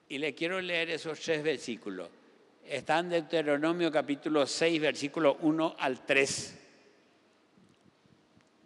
Y 0.08 0.20
le 0.20 0.36
quiero 0.36 0.62
leer 0.62 0.92
esos 0.92 1.20
tres 1.20 1.44
versículos. 1.44 2.08
Están 2.68 3.06
en 3.06 3.12
Deuteronomio 3.12 3.92
capítulo 3.92 4.46
6, 4.46 4.80
versículo 4.80 5.38
1 5.42 5.76
al 5.80 6.06
3. 6.06 6.60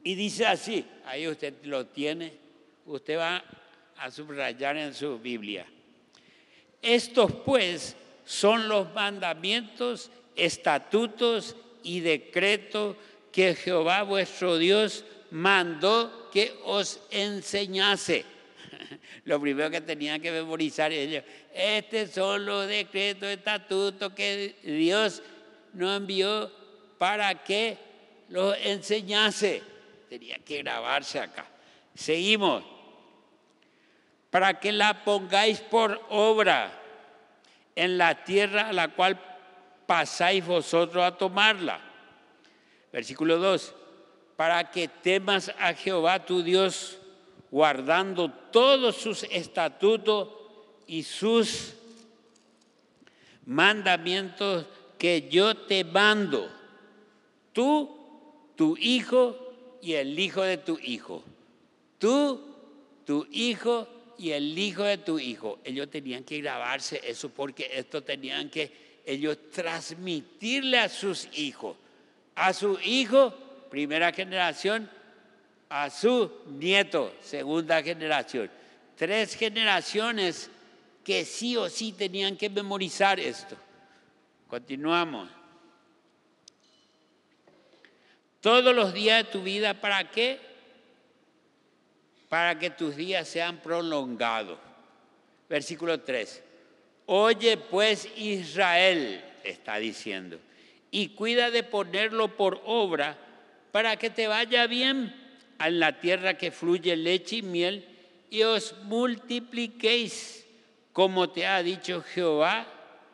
Y 0.03 0.15
dice 0.15 0.45
así, 0.45 0.85
ahí 1.05 1.27
usted 1.27 1.53
lo 1.63 1.87
tiene, 1.87 2.33
usted 2.89 3.17
va 3.17 3.43
a 3.97 4.11
subrayar 4.11 4.77
en 4.77 4.93
su 4.93 5.19
Biblia. 5.19 5.65
Estos 6.81 7.31
pues 7.45 7.95
son 8.25 8.67
los 8.67 8.93
mandamientos, 8.93 10.09
estatutos 10.35 11.55
y 11.83 11.99
decretos 11.99 12.95
que 13.31 13.55
Jehová 13.55 14.03
vuestro 14.03 14.57
Dios 14.57 15.05
mandó 15.31 16.29
que 16.31 16.53
os 16.63 16.99
enseñase. 17.11 18.25
Lo 19.25 19.39
primero 19.39 19.69
que 19.69 19.81
tenían 19.81 20.21
que 20.21 20.31
memorizar 20.31 20.91
ellos, 20.91 21.23
estos 21.53 22.11
son 22.11 22.45
los 22.45 22.67
decretos, 22.67 23.29
estatutos 23.29 24.13
que 24.13 24.55
Dios 24.63 25.21
nos 25.73 25.97
envió 25.97 26.51
para 26.97 27.43
que 27.43 27.77
los 28.29 28.57
enseñase. 28.63 29.61
Tenía 30.09 30.39
que 30.39 30.59
grabarse 30.59 31.19
acá. 31.19 31.45
Seguimos. 31.93 32.78
Para 34.29 34.59
que 34.59 34.71
la 34.71 35.03
pongáis 35.03 35.59
por 35.59 36.01
obra 36.09 36.71
en 37.75 37.97
la 37.97 38.23
tierra 38.23 38.69
a 38.69 38.73
la 38.73 38.89
cual 38.89 39.19
pasáis 39.85 40.45
vosotros 40.45 41.03
a 41.03 41.17
tomarla 41.17 41.89
Versículo 42.91 43.37
2, 43.37 43.73
para 44.35 44.71
que 44.71 44.87
temas 44.87 45.51
a 45.59 45.73
Jehová 45.73 46.25
tu 46.25 46.41
Dios, 46.41 46.97
guardando 47.51 48.31
todos 48.51 48.95
sus 48.95 49.23
estatutos 49.23 50.29
y 50.87 51.03
sus 51.03 51.75
mandamientos 53.45 54.65
que 54.97 55.29
yo 55.29 55.55
te 55.55 55.83
mando, 55.83 56.49
tú, 57.53 57.95
tu 58.55 58.75
hijo 58.77 59.37
y 59.81 59.93
el 59.93 60.17
hijo 60.17 60.41
de 60.41 60.57
tu 60.57 60.79
hijo. 60.79 61.23
Tú, 61.99 62.41
tu 63.05 63.27
hijo 63.31 63.87
y 64.19 64.31
el 64.31 64.57
hijo 64.57 64.83
de 64.83 64.99
tu 64.99 65.17
hijo. 65.17 65.59
Ellos 65.63 65.89
tenían 65.89 66.23
que 66.23 66.41
grabarse 66.41 67.01
eso 67.03 67.29
porque 67.29 67.71
esto 67.73 68.03
tenían 68.03 68.49
que 68.49 68.71
ellos 69.05 69.37
transmitirle 69.51 70.77
a 70.77 70.89
sus 70.89 71.27
hijos 71.33 71.75
a 72.39 72.53
su 72.53 72.79
hijo, 72.81 73.33
primera 73.69 74.13
generación, 74.13 74.89
a 75.67 75.89
su 75.89 76.31
nieto, 76.47 77.13
segunda 77.21 77.83
generación. 77.83 78.49
Tres 78.95 79.35
generaciones 79.35 80.49
que 81.03 81.25
sí 81.25 81.57
o 81.57 81.69
sí 81.69 81.91
tenían 81.91 82.37
que 82.37 82.49
memorizar 82.49 83.19
esto. 83.19 83.57
Continuamos. 84.47 85.29
Todos 88.39 88.73
los 88.73 88.93
días 88.93 89.25
de 89.25 89.31
tu 89.31 89.43
vida, 89.43 89.73
¿para 89.73 90.09
qué? 90.09 90.39
Para 92.29 92.57
que 92.57 92.69
tus 92.69 92.95
días 92.95 93.27
sean 93.27 93.57
prolongados. 93.57 94.57
Versículo 95.49 95.99
3. 95.99 96.43
Oye 97.07 97.57
pues 97.57 98.07
Israel, 98.15 99.25
está 99.43 99.77
diciendo 99.77 100.39
y 100.91 101.09
cuida 101.09 101.51
de 101.51 101.63
ponerlo 101.63 102.35
por 102.35 102.61
obra 102.65 103.17
para 103.71 103.97
que 103.97 104.09
te 104.09 104.27
vaya 104.27 104.67
bien 104.67 105.15
en 105.59 105.79
la 105.79 105.99
tierra 105.99 106.35
que 106.35 106.51
fluye 106.51 106.95
leche 106.95 107.37
y 107.37 107.41
miel 107.41 107.85
y 108.29 108.43
os 108.43 108.75
multipliquéis 108.83 110.45
como 110.93 111.29
te 111.29 111.47
ha 111.47 111.63
dicho 111.63 112.01
Jehová, 112.01 112.67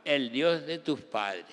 el 0.03 0.31
Dios 0.31 0.65
de 0.65 0.79
tus 0.79 1.01
padres. 1.01 1.45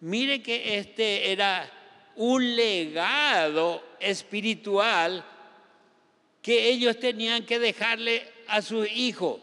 Mire 0.00 0.42
que 0.42 0.78
este 0.78 1.30
era 1.30 1.70
un 2.16 2.56
legado 2.56 3.84
espiritual 4.00 5.24
que 6.48 6.70
ellos 6.70 6.98
tenían 6.98 7.44
que 7.44 7.58
dejarle 7.58 8.26
a 8.46 8.62
sus 8.62 8.90
hijos. 8.90 9.38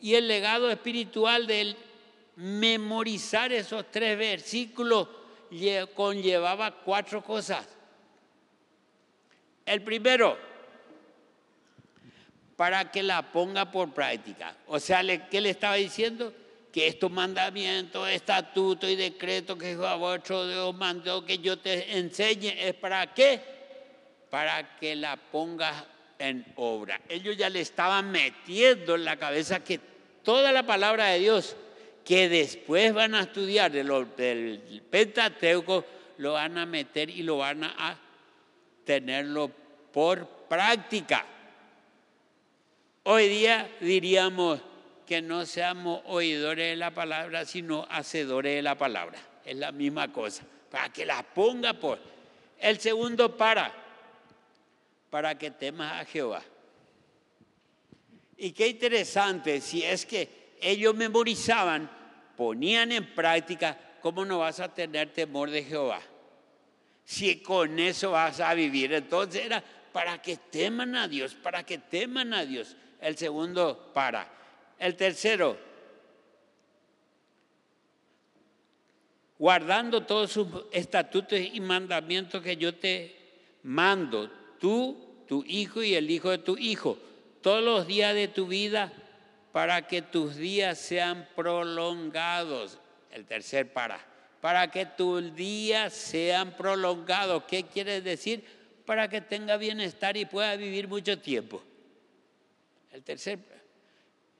Y 0.00 0.14
el 0.14 0.26
legado 0.26 0.70
espiritual 0.70 1.46
de 1.46 1.76
memorizar 2.36 3.52
esos 3.52 3.90
tres 3.90 4.16
versículos 4.16 5.06
conllevaba 5.94 6.70
cuatro 6.82 7.22
cosas. 7.22 7.68
El 9.66 9.82
primero, 9.82 10.38
para 12.56 12.90
que 12.90 13.02
la 13.02 13.30
ponga 13.30 13.70
por 13.70 13.92
práctica. 13.92 14.56
O 14.66 14.80
sea, 14.80 15.02
¿qué 15.28 15.42
le 15.42 15.50
estaba 15.50 15.74
diciendo? 15.74 16.32
Que 16.72 16.86
estos 16.86 17.10
mandamientos, 17.10 18.08
estatutos 18.08 18.88
y 18.88 18.96
decretos 18.96 19.58
que 19.58 19.72
Jehová 19.72 19.96
vuestro 19.96 20.48
Dios 20.48 20.74
mandó 20.74 21.22
que 21.22 21.36
yo 21.36 21.58
te 21.58 21.98
enseñe, 21.98 22.54
¿es 22.66 22.72
para 22.72 23.12
qué? 23.12 23.42
Para 24.30 24.78
que 24.78 24.96
la 24.96 25.18
pongas 25.18 25.84
en 26.18 26.44
obra. 26.56 27.00
Ellos 27.08 27.36
ya 27.36 27.50
le 27.50 27.60
estaban 27.60 28.10
metiendo 28.10 28.94
en 28.94 29.04
la 29.04 29.16
cabeza 29.16 29.62
que 29.62 29.80
toda 30.22 30.52
la 30.52 30.64
palabra 30.64 31.06
de 31.06 31.20
Dios 31.20 31.56
que 32.04 32.28
después 32.28 32.94
van 32.94 33.14
a 33.14 33.22
estudiar 33.22 33.72
del 33.72 34.82
Pentateuco, 34.88 35.84
lo 36.18 36.34
van 36.34 36.56
a 36.56 36.64
meter 36.64 37.10
y 37.10 37.22
lo 37.22 37.38
van 37.38 37.64
a 37.64 37.98
tenerlo 38.84 39.50
por 39.92 40.26
práctica. 40.48 41.26
Hoy 43.02 43.28
día 43.28 43.68
diríamos, 43.80 44.60
que 45.06 45.22
no 45.22 45.46
seamos 45.46 46.02
oidores 46.06 46.70
de 46.70 46.76
la 46.76 46.90
palabra, 46.90 47.44
sino 47.44 47.86
hacedores 47.88 48.56
de 48.56 48.62
la 48.62 48.76
palabra. 48.76 49.18
Es 49.44 49.56
la 49.56 49.70
misma 49.70 50.12
cosa. 50.12 50.42
Para 50.70 50.88
que 50.92 51.06
la 51.06 51.22
ponga 51.22 51.74
por. 51.74 51.98
El 52.58 52.80
segundo 52.80 53.36
para. 53.36 53.72
Para 55.16 55.38
que 55.38 55.50
temas 55.50 56.02
a 56.02 56.04
Jehová. 56.04 56.42
Y 58.36 58.52
qué 58.52 58.68
interesante, 58.68 59.62
si 59.62 59.82
es 59.82 60.04
que 60.04 60.28
ellos 60.60 60.94
memorizaban, 60.94 61.90
ponían 62.36 62.92
en 62.92 63.14
práctica, 63.14 63.78
¿cómo 64.02 64.26
no 64.26 64.40
vas 64.40 64.60
a 64.60 64.74
tener 64.74 65.14
temor 65.14 65.48
de 65.48 65.64
Jehová? 65.64 66.02
Si 67.02 67.36
con 67.40 67.78
eso 67.78 68.10
vas 68.10 68.40
a 68.40 68.52
vivir, 68.52 68.92
entonces 68.92 69.46
era 69.46 69.64
para 69.90 70.20
que 70.20 70.36
teman 70.36 70.94
a 70.94 71.08
Dios, 71.08 71.34
para 71.34 71.64
que 71.64 71.78
teman 71.78 72.34
a 72.34 72.44
Dios. 72.44 72.76
El 73.00 73.16
segundo, 73.16 73.90
para. 73.94 74.30
El 74.78 74.96
tercero, 74.96 75.56
guardando 79.38 80.02
todos 80.02 80.30
sus 80.30 80.46
estatutos 80.72 81.40
y 81.40 81.58
mandamientos 81.60 82.42
que 82.42 82.58
yo 82.58 82.74
te 82.74 83.16
mando, 83.62 84.30
tú, 84.58 85.05
tu 85.26 85.44
hijo 85.46 85.82
y 85.82 85.94
el 85.94 86.10
hijo 86.10 86.30
de 86.30 86.38
tu 86.38 86.56
hijo, 86.56 86.98
todos 87.40 87.62
los 87.62 87.86
días 87.86 88.14
de 88.14 88.28
tu 88.28 88.46
vida, 88.46 88.92
para 89.52 89.86
que 89.86 90.02
tus 90.02 90.36
días 90.36 90.78
sean 90.78 91.28
prolongados. 91.34 92.78
El 93.10 93.24
tercer 93.24 93.72
para, 93.72 93.98
para 94.40 94.70
que 94.70 94.84
tus 94.84 95.34
días 95.34 95.92
sean 95.92 96.52
prolongados. 96.52 97.44
¿Qué 97.44 97.62
quiere 97.64 98.02
decir? 98.02 98.44
Para 98.84 99.08
que 99.08 99.20
tenga 99.20 99.56
bienestar 99.56 100.16
y 100.16 100.26
pueda 100.26 100.56
vivir 100.56 100.88
mucho 100.88 101.18
tiempo. 101.18 101.62
El 102.92 103.02
tercer, 103.02 103.38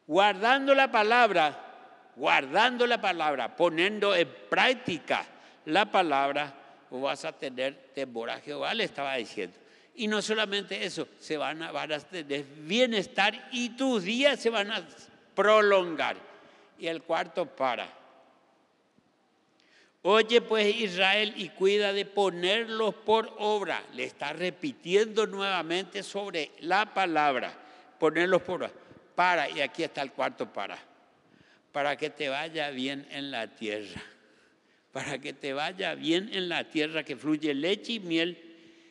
guardando 0.07 0.75
la 0.75 0.90
palabra, 0.90 2.12
guardando 2.16 2.87
la 2.87 3.01
palabra, 3.01 3.57
poniendo 3.57 4.14
en 4.14 4.29
práctica 4.51 5.27
la 5.64 5.90
palabra, 5.90 6.55
vas 6.90 7.25
a 7.25 7.33
tener 7.33 7.90
temor 7.94 8.31
a 8.31 8.40
Jehová, 8.40 8.75
le 8.75 8.85
estaba 8.85 9.16
diciendo. 9.16 9.57
Y 9.97 10.09
no 10.09 10.21
solamente 10.21 10.85
eso, 10.85 11.09
se 11.19 11.37
van 11.37 11.63
a, 11.63 11.73
van 11.73 11.93
a 11.93 11.99
tener 11.99 12.45
bienestar 12.45 13.49
y 13.53 13.71
tus 13.71 14.05
días 14.05 14.41
se 14.41 14.51
van 14.51 14.71
a 14.71 14.87
prolongar. 15.35 16.17
Y 16.79 16.87
el 16.87 17.03
cuarto 17.03 17.47
para. 17.47 17.89
Oye 20.03 20.41
pues 20.41 20.77
Israel 20.77 21.35
y 21.37 21.49
cuida 21.49 21.93
de 21.93 22.05
ponerlos 22.05 22.95
por 22.95 23.35
obra. 23.39 23.83
Le 23.95 24.05
está 24.05 24.33
repitiendo 24.33 25.27
nuevamente 25.27 26.03
sobre 26.03 26.53
la 26.61 26.93
palabra 26.93 27.53
ponerlos 27.99 28.43
por 28.43 28.71
para, 29.15 29.49
y 29.49 29.61
aquí 29.61 29.83
está 29.83 30.03
el 30.03 30.13
cuarto 30.13 30.53
para, 30.53 30.79
para 31.73 31.97
que 31.97 32.11
te 32.11 32.29
vaya 32.29 32.71
bien 32.71 33.07
en 33.11 33.31
la 33.31 33.49
tierra, 33.49 34.03
para 34.93 35.19
que 35.19 35.33
te 35.33 35.55
vaya 35.55 35.95
bien 35.95 36.29
en 36.33 36.49
la 36.49 36.65
tierra 36.65 37.03
que 37.03 37.17
fluye 37.17 37.55
leche 37.55 37.95
y 37.95 38.01
miel, 38.01 38.46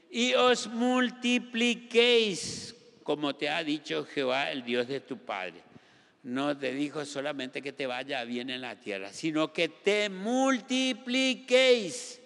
y 0.10 0.34
os 0.34 0.68
multipliquéis, 0.68 2.76
como 3.04 3.36
te 3.36 3.50
ha 3.50 3.62
dicho 3.64 4.06
Jehová, 4.06 4.52
el 4.52 4.64
Dios 4.64 4.88
de 4.88 5.02
tu 5.02 5.18
Padre. 5.18 5.62
No 6.24 6.58
te 6.58 6.74
dijo 6.74 7.06
solamente 7.06 7.62
que 7.62 7.74
te 7.74 7.86
vaya 7.86 8.24
bien 8.24 8.50
en 8.50 8.62
la 8.62 8.80
tierra, 8.80 9.14
sino 9.14 9.54
que 9.54 9.70
te 9.70 10.10
multipliquéis. 10.10 12.20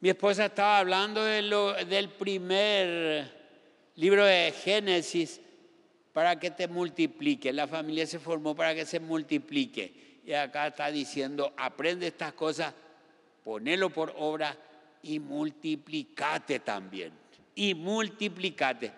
Mi 0.00 0.08
esposa 0.08 0.46
estaba 0.46 0.78
hablando 0.78 1.22
del 1.22 2.08
primer 2.08 3.30
libro 3.94 4.24
de 4.24 4.50
Génesis, 4.50 5.40
para 6.12 6.38
que 6.38 6.50
te 6.50 6.68
multiplique. 6.68 7.52
La 7.52 7.66
familia 7.66 8.06
se 8.06 8.18
formó 8.18 8.54
para 8.54 8.74
que 8.74 8.84
se 8.84 9.00
multiplique. 9.00 10.20
Y 10.24 10.32
acá 10.32 10.68
está 10.68 10.90
diciendo, 10.90 11.52
aprende 11.56 12.06
estas 12.06 12.32
cosas, 12.34 12.74
ponelo 13.42 13.90
por 13.90 14.14
obra 14.16 14.56
y 15.02 15.18
multiplicate 15.18 16.60
también. 16.60 17.12
Y 17.54 17.74
multiplicate. 17.74 18.92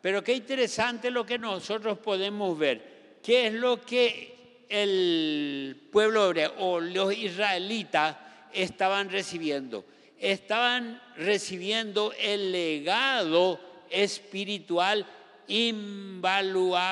Pero 0.00 0.22
qué 0.22 0.34
interesante 0.34 1.10
lo 1.10 1.26
que 1.26 1.38
nosotros 1.38 1.98
podemos 1.98 2.58
ver. 2.58 3.18
¿Qué 3.22 3.48
es 3.48 3.52
lo 3.54 3.80
que 3.80 4.64
el 4.68 5.88
pueblo 5.90 6.26
hebreo 6.26 6.54
o 6.58 6.80
los 6.80 7.12
israelitas 7.14 8.16
estaban 8.52 9.10
recibiendo? 9.10 9.84
Estaban 10.18 11.02
recibiendo 11.16 12.12
el 12.18 12.52
legado 12.52 13.60
espiritual 13.90 15.06
invaluable. 15.48 16.88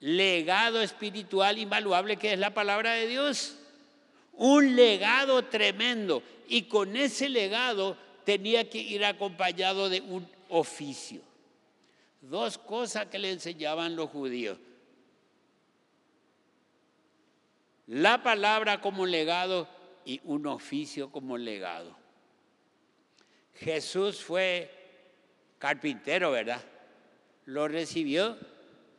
Legado 0.00 0.82
espiritual 0.82 1.58
invaluable 1.58 2.16
que 2.16 2.32
es 2.32 2.38
la 2.38 2.52
palabra 2.52 2.92
de 2.92 3.06
Dios. 3.06 3.56
Un 4.36 4.76
legado 4.76 5.44
tremendo. 5.44 6.22
Y 6.48 6.62
con 6.62 6.96
ese 6.96 7.28
legado 7.28 7.96
tenía 8.24 8.68
que 8.68 8.78
ir 8.78 9.04
acompañado 9.04 9.88
de 9.88 10.00
un 10.00 10.28
oficio. 10.48 11.20
Dos 12.20 12.58
cosas 12.58 13.06
que 13.06 13.18
le 13.18 13.30
enseñaban 13.32 13.96
los 13.96 14.10
judíos. 14.10 14.58
La 17.86 18.22
palabra 18.22 18.80
como 18.80 19.06
legado 19.06 19.68
y 20.04 20.20
un 20.24 20.46
oficio 20.46 21.10
como 21.10 21.38
legado. 21.38 21.96
Jesús 23.54 24.22
fue 24.22 24.70
carpintero, 25.58 26.32
¿verdad? 26.32 26.62
Lo 27.46 27.68
recibió 27.68 28.36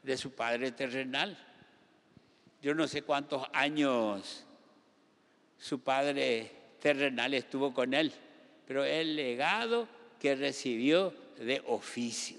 de 0.04 0.17
su 0.17 0.32
padre 0.32 0.71
terrenal. 0.71 1.38
Yo 2.62 2.73
no 2.73 2.88
sé 2.88 3.02
cuántos 3.02 3.45
años 3.54 4.46
su 5.57 5.79
padre 5.79 6.51
terrenal 6.79 7.33
estuvo 7.33 7.73
con 7.73 7.93
él, 7.93 8.11
pero 8.65 8.83
el 8.83 9.15
legado 9.15 9.87
que 10.19 10.35
recibió 10.35 11.13
de 11.37 11.61
oficio. 11.67 12.37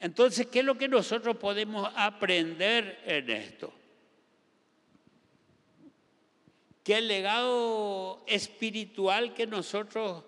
Entonces, 0.00 0.46
¿qué 0.46 0.60
es 0.60 0.64
lo 0.64 0.78
que 0.78 0.88
nosotros 0.88 1.36
podemos 1.36 1.90
aprender 1.96 3.00
en 3.04 3.30
esto? 3.30 3.72
Que 6.84 6.98
el 6.98 7.08
legado 7.08 8.22
espiritual 8.26 9.34
que 9.34 9.46
nosotros 9.46 10.24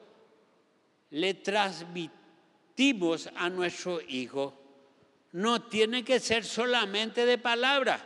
le 1.10 1.34
transmitimos 1.34 3.30
a 3.36 3.48
nuestro 3.48 4.00
hijo 4.00 4.56
no 5.32 5.62
tiene 5.62 6.02
que 6.04 6.18
ser 6.18 6.44
solamente 6.44 7.24
de 7.24 7.38
palabra, 7.38 8.04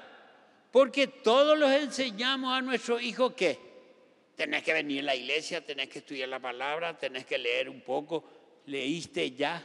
porque 0.70 1.06
todos 1.06 1.58
los 1.58 1.70
enseñamos 1.70 2.52
a 2.52 2.60
nuestro 2.60 3.00
hijo 3.00 3.34
que 3.34 3.63
tenés 4.36 4.62
que 4.62 4.72
venir 4.72 5.00
a 5.00 5.06
la 5.06 5.16
iglesia, 5.16 5.64
tenés 5.64 5.88
que 5.88 6.00
estudiar 6.00 6.28
la 6.28 6.40
palabra, 6.40 6.98
tenés 6.98 7.24
que 7.26 7.38
leer 7.38 7.68
un 7.68 7.80
poco, 7.80 8.24
leíste 8.66 9.30
ya. 9.32 9.62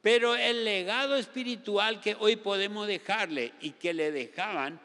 Pero 0.00 0.36
el 0.36 0.64
legado 0.64 1.16
espiritual 1.16 2.00
que 2.00 2.16
hoy 2.18 2.36
podemos 2.36 2.86
dejarle 2.86 3.52
y 3.60 3.72
que 3.72 3.92
le 3.92 4.12
dejaban, 4.12 4.80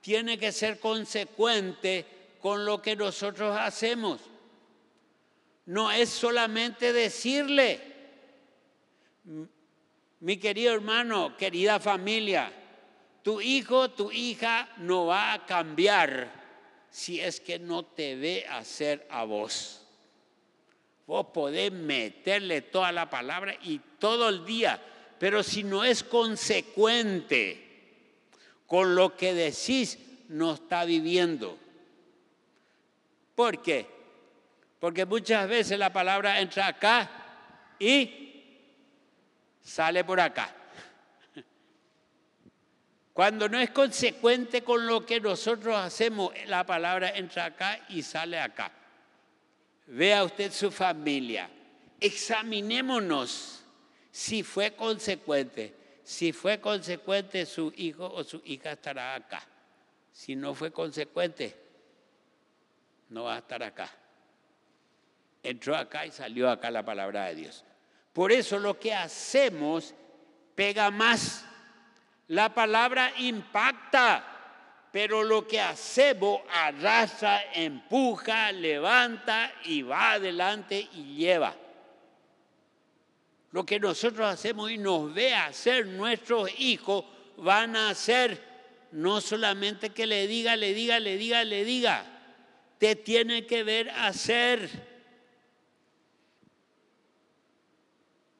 tiene 0.00 0.38
que 0.38 0.52
ser 0.52 0.78
consecuente 0.78 2.04
con 2.40 2.64
lo 2.64 2.82
que 2.82 2.96
nosotros 2.96 3.56
hacemos. 3.58 4.20
No 5.66 5.90
es 5.90 6.10
solamente 6.10 6.92
decirle, 6.92 7.80
mi 10.20 10.36
querido 10.36 10.74
hermano, 10.74 11.36
querida 11.38 11.80
familia, 11.80 12.52
tu 13.22 13.40
hijo, 13.40 13.90
tu 13.92 14.12
hija 14.12 14.68
no 14.76 15.06
va 15.06 15.32
a 15.32 15.46
cambiar 15.46 16.43
si 16.94 17.20
es 17.20 17.40
que 17.40 17.58
no 17.58 17.84
te 17.84 18.14
ve 18.14 18.46
hacer 18.48 19.04
a 19.10 19.24
vos. 19.24 19.80
Vos 21.08 21.26
podés 21.34 21.72
meterle 21.72 22.62
toda 22.62 22.92
la 22.92 23.10
palabra 23.10 23.56
y 23.64 23.80
todo 23.98 24.28
el 24.28 24.46
día, 24.46 24.80
pero 25.18 25.42
si 25.42 25.64
no 25.64 25.82
es 25.82 26.04
consecuente 26.04 27.60
con 28.68 28.94
lo 28.94 29.16
que 29.16 29.34
decís, 29.34 29.98
no 30.28 30.54
está 30.54 30.84
viviendo. 30.84 31.58
¿Por 33.34 33.60
qué? 33.60 33.86
Porque 34.78 35.04
muchas 35.04 35.48
veces 35.48 35.76
la 35.76 35.92
palabra 35.92 36.40
entra 36.40 36.68
acá 36.68 37.10
y 37.76 38.52
sale 39.60 40.04
por 40.04 40.20
acá. 40.20 40.54
Cuando 43.14 43.48
no 43.48 43.60
es 43.60 43.70
consecuente 43.70 44.64
con 44.64 44.88
lo 44.88 45.06
que 45.06 45.20
nosotros 45.20 45.76
hacemos, 45.76 46.32
la 46.46 46.66
palabra 46.66 47.10
entra 47.10 47.44
acá 47.44 47.78
y 47.88 48.02
sale 48.02 48.40
acá. 48.40 48.72
Vea 49.86 50.24
usted 50.24 50.50
su 50.50 50.72
familia. 50.72 51.48
Examinémonos 52.00 53.62
si 54.10 54.42
fue 54.42 54.74
consecuente. 54.74 56.00
Si 56.02 56.32
fue 56.32 56.60
consecuente, 56.60 57.46
su 57.46 57.72
hijo 57.76 58.04
o 58.04 58.24
su 58.24 58.42
hija 58.44 58.72
estará 58.72 59.14
acá. 59.14 59.46
Si 60.12 60.34
no 60.34 60.52
fue 60.52 60.72
consecuente, 60.72 61.56
no 63.10 63.24
va 63.24 63.36
a 63.36 63.38
estar 63.38 63.62
acá. 63.62 63.88
Entró 65.40 65.76
acá 65.76 66.04
y 66.04 66.10
salió 66.10 66.50
acá 66.50 66.68
la 66.68 66.84
palabra 66.84 67.26
de 67.26 67.36
Dios. 67.36 67.64
Por 68.12 68.32
eso 68.32 68.58
lo 68.58 68.76
que 68.76 68.92
hacemos 68.92 69.94
pega 70.56 70.90
más, 70.90 71.46
La 72.28 72.54
palabra 72.54 73.12
impacta, 73.18 74.24
pero 74.90 75.22
lo 75.22 75.46
que 75.46 75.60
hacemos 75.60 76.40
arrastra, 76.50 77.52
empuja, 77.52 78.50
levanta 78.52 79.52
y 79.64 79.82
va 79.82 80.12
adelante 80.12 80.88
y 80.94 81.16
lleva. 81.16 81.54
Lo 83.52 83.64
que 83.64 83.78
nosotros 83.78 84.26
hacemos 84.26 84.70
y 84.70 84.78
nos 84.78 85.12
ve 85.12 85.34
hacer 85.34 85.86
nuestros 85.86 86.50
hijos 86.58 87.04
van 87.36 87.76
a 87.76 87.90
hacer 87.90 88.40
no 88.92 89.20
solamente 89.20 89.90
que 89.90 90.06
le 90.06 90.26
diga, 90.26 90.56
le 90.56 90.72
diga, 90.72 90.98
le 91.00 91.16
diga, 91.16 91.44
le 91.44 91.64
diga, 91.64 92.04
te 92.78 92.96
tiene 92.96 93.46
que 93.46 93.64
ver 93.64 93.90
hacer. 93.90 94.68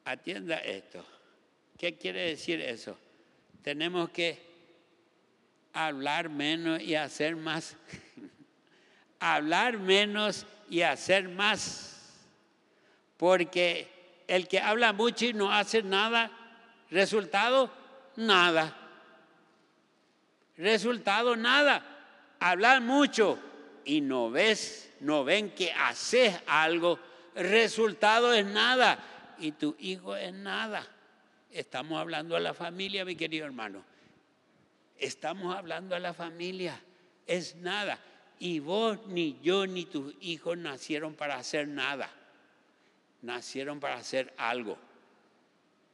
Atienda 0.04 0.58
esto. 0.58 1.04
¿Qué 1.76 1.96
quiere 1.96 2.28
decir 2.30 2.60
eso? 2.60 2.96
Tenemos 3.64 4.10
que 4.10 4.38
hablar 5.72 6.28
menos 6.28 6.82
y 6.82 6.96
hacer 6.96 7.34
más. 7.34 7.74
hablar 9.18 9.78
menos 9.78 10.44
y 10.68 10.82
hacer 10.82 11.30
más. 11.30 12.26
Porque 13.16 14.22
el 14.28 14.48
que 14.48 14.60
habla 14.60 14.92
mucho 14.92 15.24
y 15.24 15.32
no 15.32 15.50
hace 15.50 15.82
nada, 15.82 16.30
resultado, 16.90 17.72
nada. 18.16 18.76
Resultado, 20.58 21.34
nada. 21.34 21.82
Hablar 22.40 22.82
mucho 22.82 23.38
y 23.86 24.02
no 24.02 24.30
ves, 24.30 24.92
no 25.00 25.24
ven 25.24 25.54
que 25.54 25.72
haces 25.72 26.38
algo, 26.46 26.98
resultado 27.34 28.34
es 28.34 28.44
nada. 28.44 28.98
Y 29.38 29.52
tu 29.52 29.74
hijo 29.78 30.14
es 30.14 30.34
nada. 30.34 30.86
Estamos 31.54 32.00
hablando 32.00 32.34
a 32.34 32.40
la 32.40 32.52
familia, 32.52 33.04
mi 33.04 33.14
querido 33.14 33.46
hermano. 33.46 33.84
Estamos 34.98 35.54
hablando 35.54 35.94
a 35.94 36.00
la 36.00 36.12
familia. 36.12 36.82
Es 37.28 37.54
nada. 37.54 37.96
Y 38.40 38.58
vos, 38.58 39.06
ni 39.06 39.38
yo, 39.40 39.64
ni 39.64 39.84
tus 39.84 40.16
hijos 40.20 40.58
nacieron 40.58 41.14
para 41.14 41.36
hacer 41.36 41.68
nada. 41.68 42.10
Nacieron 43.22 43.78
para 43.78 43.94
hacer 43.94 44.34
algo. 44.36 44.76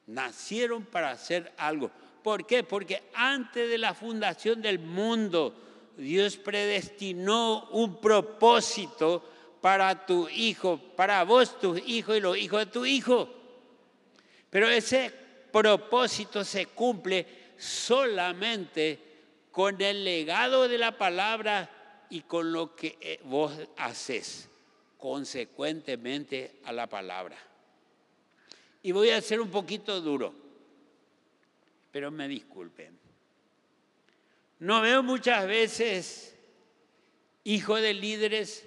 Nacieron 0.07 0.87
para 0.87 1.11
hacer 1.11 1.53
algo. 1.59 1.91
¿Por 2.23 2.47
qué? 2.47 2.65
Porque 2.65 3.03
antes 3.13 3.69
de 3.69 3.77
la 3.77 3.93
fundación 3.93 4.63
del 4.63 4.79
mundo, 4.79 5.55
Dios 5.99 6.39
predestinó 6.39 7.69
un 7.73 8.01
propósito 8.01 9.29
para 9.61 10.07
tu 10.07 10.27
hijo, 10.31 10.79
para 10.97 11.23
vos, 11.25 11.61
tus 11.61 11.87
hijos 11.87 12.17
y 12.17 12.21
los 12.21 12.39
hijos 12.39 12.61
de 12.61 12.73
tu 12.73 12.87
hijo. 12.87 13.29
Pero 14.49 14.67
ese 14.67 15.21
propósito 15.51 16.45
se 16.45 16.67
cumple 16.67 17.27
solamente 17.59 18.99
con 19.51 19.81
el 19.81 20.05
legado 20.05 20.69
de 20.69 20.79
la 20.79 20.97
palabra 20.97 21.69
y 22.09 22.23
con 22.23 22.53
lo 22.53 22.75
que 22.75 22.99
eh, 23.01 23.21
vos 23.25 23.53
haces 23.77 24.49
consecuentemente 24.99 26.57
a 26.65 26.73
la 26.73 26.87
palabra. 26.87 27.37
Y 28.83 28.93
voy 28.93 29.11
a 29.11 29.21
ser 29.21 29.41
un 29.41 29.51
poquito 29.51 30.01
duro, 30.01 30.35
pero 31.91 32.11
me 32.11 32.29
disculpen. 32.29 32.99
No 34.59 34.81
veo 34.81 35.03
muchas 35.03 35.47
veces 35.47 36.37
hijos 37.45 37.81
de 37.81 37.95
líderes 37.95 38.67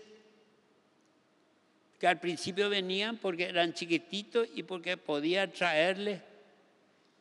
que 1.99 2.07
al 2.07 2.19
principio 2.19 2.69
venían 2.69 3.17
porque 3.17 3.45
eran 3.45 3.73
chiquititos 3.73 4.47
y 4.55 4.63
porque 4.63 4.97
podía 4.97 5.51
traerles 5.51 6.21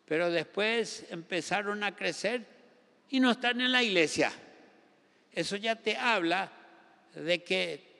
pero 0.07 0.31
después 0.31 1.07
empezaron 1.11 1.85
a 1.85 1.95
crecer 1.95 2.45
y 3.11 3.21
no 3.21 3.31
están 3.31 3.61
en 3.61 3.73
la 3.73 3.83
iglesia. 3.83 4.33
Eso 5.33 5.57
ya 5.57 5.77
te 5.77 5.97
habla 5.97 6.51
de 7.15 7.43
que 7.43 7.93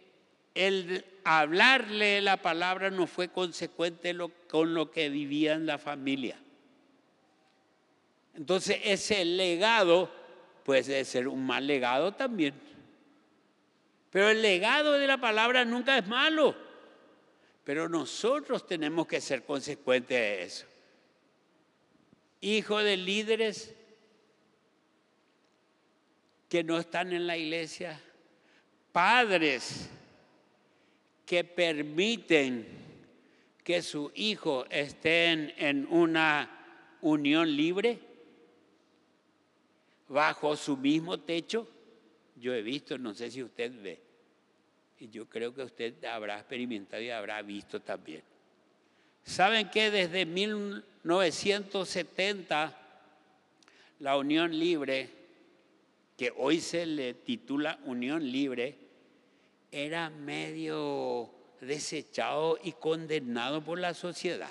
el 0.55 1.05
hablarle 1.25 2.21
la 2.21 2.37
palabra 2.37 2.91
no 2.91 3.07
fue 3.07 3.29
consecuente 3.29 4.17
con 4.49 4.75
lo 4.75 4.91
que 4.91 5.09
vivía 5.09 5.55
en 5.55 5.67
la 5.67 5.79
familia. 5.79 6.37
Entonces 8.35 8.81
ese 8.85 9.25
legado 9.25 10.11
puede 10.65 11.05
ser 11.05 11.29
un 11.29 11.47
mal 11.47 11.67
legado 11.67 12.13
también. 12.13 12.55
Pero 14.11 14.29
el 14.29 14.43
legado 14.43 14.93
de 14.99 15.07
la 15.07 15.19
palabra 15.19 15.65
nunca 15.65 15.97
es 15.97 16.07
malo. 16.07 16.55
Pero 17.65 17.89
nosotros 17.89 18.67
tenemos 18.67 19.07
que 19.07 19.21
ser 19.21 19.45
consecuentes 19.45 20.19
de 20.19 20.43
eso 20.43 20.72
hijos 22.43 22.85
de 22.85 22.97
líderes 22.99 23.75
que 26.49 26.63
no 26.63 26.79
están 26.79 27.13
en 27.15 27.27
la 27.27 27.39
iglesia, 27.39 27.99
padres 28.93 29.89
que 31.25 31.45
permiten 31.45 32.67
que 33.65 33.81
su 33.81 34.13
hijo 34.15 34.67
esté 34.69 35.31
en 35.31 35.87
una 35.89 36.99
unión 37.01 37.57
libre 37.57 37.99
bajo 40.09 40.57
su 40.57 40.77
mismo 40.77 41.19
techo. 41.21 41.67
Yo 42.37 42.53
he 42.53 42.61
visto, 42.61 42.99
no 42.99 43.15
sé 43.15 43.31
si 43.31 43.43
usted 43.43 43.73
ve, 43.81 44.01
y 44.99 45.09
yo 45.09 45.27
creo 45.27 45.55
que 45.55 45.63
usted 45.63 46.05
habrá 46.05 46.39
experimentado 46.39 47.03
y 47.03 47.11
habrá 47.11 47.41
visto 47.41 47.81
también. 47.81 48.23
¿Saben 49.25 49.71
que 49.71 49.91
desde 49.91 50.27
1970 51.05 52.79
la 54.01 54.17
Unión 54.17 54.59
Libre, 54.59 55.09
que 56.17 56.33
hoy 56.37 56.61
se 56.61 56.87
le 56.87 57.15
titula 57.15 57.79
Unión 57.85 58.31
Libre, 58.31 58.77
era 59.71 60.11
medio 60.11 61.31
desechado 61.61 62.59
y 62.63 62.73
condenado 62.73 63.63
por 63.63 63.79
la 63.79 63.95
sociedad. 63.95 64.51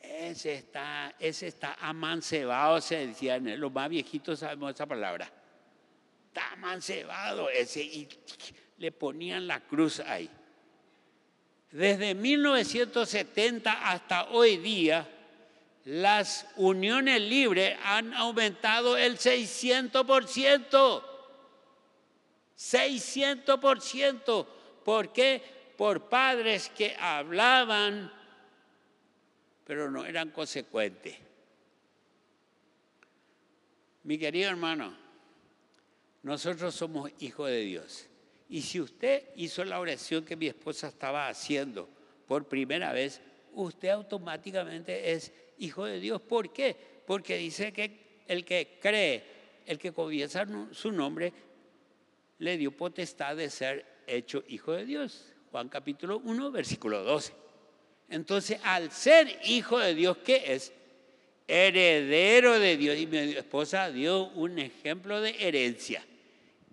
Ese 0.00 0.54
está, 0.54 1.14
ese 1.18 1.48
está 1.48 1.76
amancebado, 1.80 2.80
se 2.80 3.08
decía, 3.08 3.38
los 3.38 3.72
más 3.72 3.88
viejitos 3.88 4.38
sabemos 4.38 4.74
esa 4.74 4.86
palabra. 4.86 5.30
Está 6.28 6.52
amancebado 6.52 7.50
ese 7.50 7.82
y 7.82 8.08
le 8.78 8.92
ponían 8.92 9.46
la 9.46 9.60
cruz 9.60 10.00
ahí. 10.00 10.30
Desde 11.74 12.14
1970 12.14 13.72
hasta 13.90 14.30
hoy 14.30 14.58
día, 14.58 15.08
las 15.86 16.46
uniones 16.54 17.20
libres 17.20 17.76
han 17.82 18.14
aumentado 18.14 18.96
el 18.96 19.18
600%. 19.18 21.02
600%. 22.56 24.46
¿Por 24.84 25.12
qué? 25.12 25.42
Por 25.76 26.08
padres 26.08 26.68
que 26.68 26.94
hablaban, 26.94 28.12
pero 29.66 29.90
no 29.90 30.04
eran 30.04 30.30
consecuentes. 30.30 31.16
Mi 34.04 34.16
querido 34.16 34.48
hermano, 34.48 34.96
nosotros 36.22 36.72
somos 36.72 37.10
hijos 37.18 37.48
de 37.48 37.60
Dios. 37.62 38.06
Y 38.48 38.62
si 38.62 38.80
usted 38.80 39.24
hizo 39.36 39.64
la 39.64 39.80
oración 39.80 40.24
que 40.24 40.36
mi 40.36 40.46
esposa 40.46 40.88
estaba 40.88 41.28
haciendo 41.28 41.88
por 42.26 42.46
primera 42.46 42.92
vez, 42.92 43.20
usted 43.52 43.88
automáticamente 43.88 45.12
es 45.12 45.32
hijo 45.58 45.84
de 45.86 46.00
Dios. 46.00 46.20
¿Por 46.20 46.52
qué? 46.52 46.76
Porque 47.06 47.36
dice 47.36 47.72
que 47.72 48.22
el 48.28 48.44
que 48.44 48.78
cree, 48.80 49.24
el 49.66 49.78
que 49.78 49.92
confiesa 49.92 50.46
su 50.72 50.92
nombre, 50.92 51.32
le 52.38 52.58
dio 52.58 52.72
potestad 52.72 53.36
de 53.36 53.48
ser 53.48 53.86
hecho 54.06 54.44
hijo 54.48 54.72
de 54.72 54.84
Dios. 54.84 55.32
Juan 55.50 55.68
capítulo 55.68 56.18
1, 56.24 56.50
versículo 56.50 57.02
12. 57.02 57.32
Entonces, 58.10 58.58
al 58.62 58.90
ser 58.90 59.38
hijo 59.44 59.78
de 59.78 59.94
Dios, 59.94 60.18
¿qué 60.18 60.52
es? 60.54 60.72
Heredero 61.46 62.58
de 62.58 62.76
Dios. 62.76 62.98
Y 62.98 63.06
mi 63.06 63.18
esposa 63.18 63.90
dio 63.90 64.28
un 64.30 64.58
ejemplo 64.58 65.20
de 65.20 65.34
herencia 65.38 66.04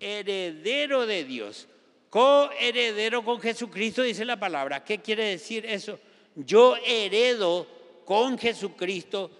heredero 0.02 1.06
de 1.06 1.24
Dios, 1.24 1.68
coheredero 2.10 3.24
con 3.24 3.40
Jesucristo, 3.40 4.02
dice 4.02 4.24
la 4.24 4.38
palabra. 4.38 4.84
¿Qué 4.84 4.98
quiere 4.98 5.24
decir 5.24 5.64
eso? 5.64 5.98
Yo 6.34 6.76
heredo 6.84 7.66
con 8.04 8.36
Jesucristo 8.36 9.30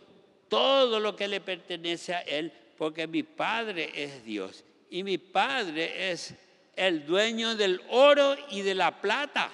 todo 0.48 1.00
lo 1.00 1.16
que 1.16 1.28
le 1.28 1.40
pertenece 1.40 2.14
a 2.14 2.20
Él, 2.20 2.52
porque 2.78 3.06
mi 3.06 3.22
Padre 3.22 3.90
es 3.94 4.24
Dios 4.24 4.64
y 4.90 5.02
mi 5.02 5.18
Padre 5.18 6.12
es 6.12 6.34
el 6.76 7.06
dueño 7.06 7.56
del 7.56 7.80
oro 7.88 8.36
y 8.50 8.60
de 8.60 8.74
la 8.74 9.00
plata. 9.00 9.50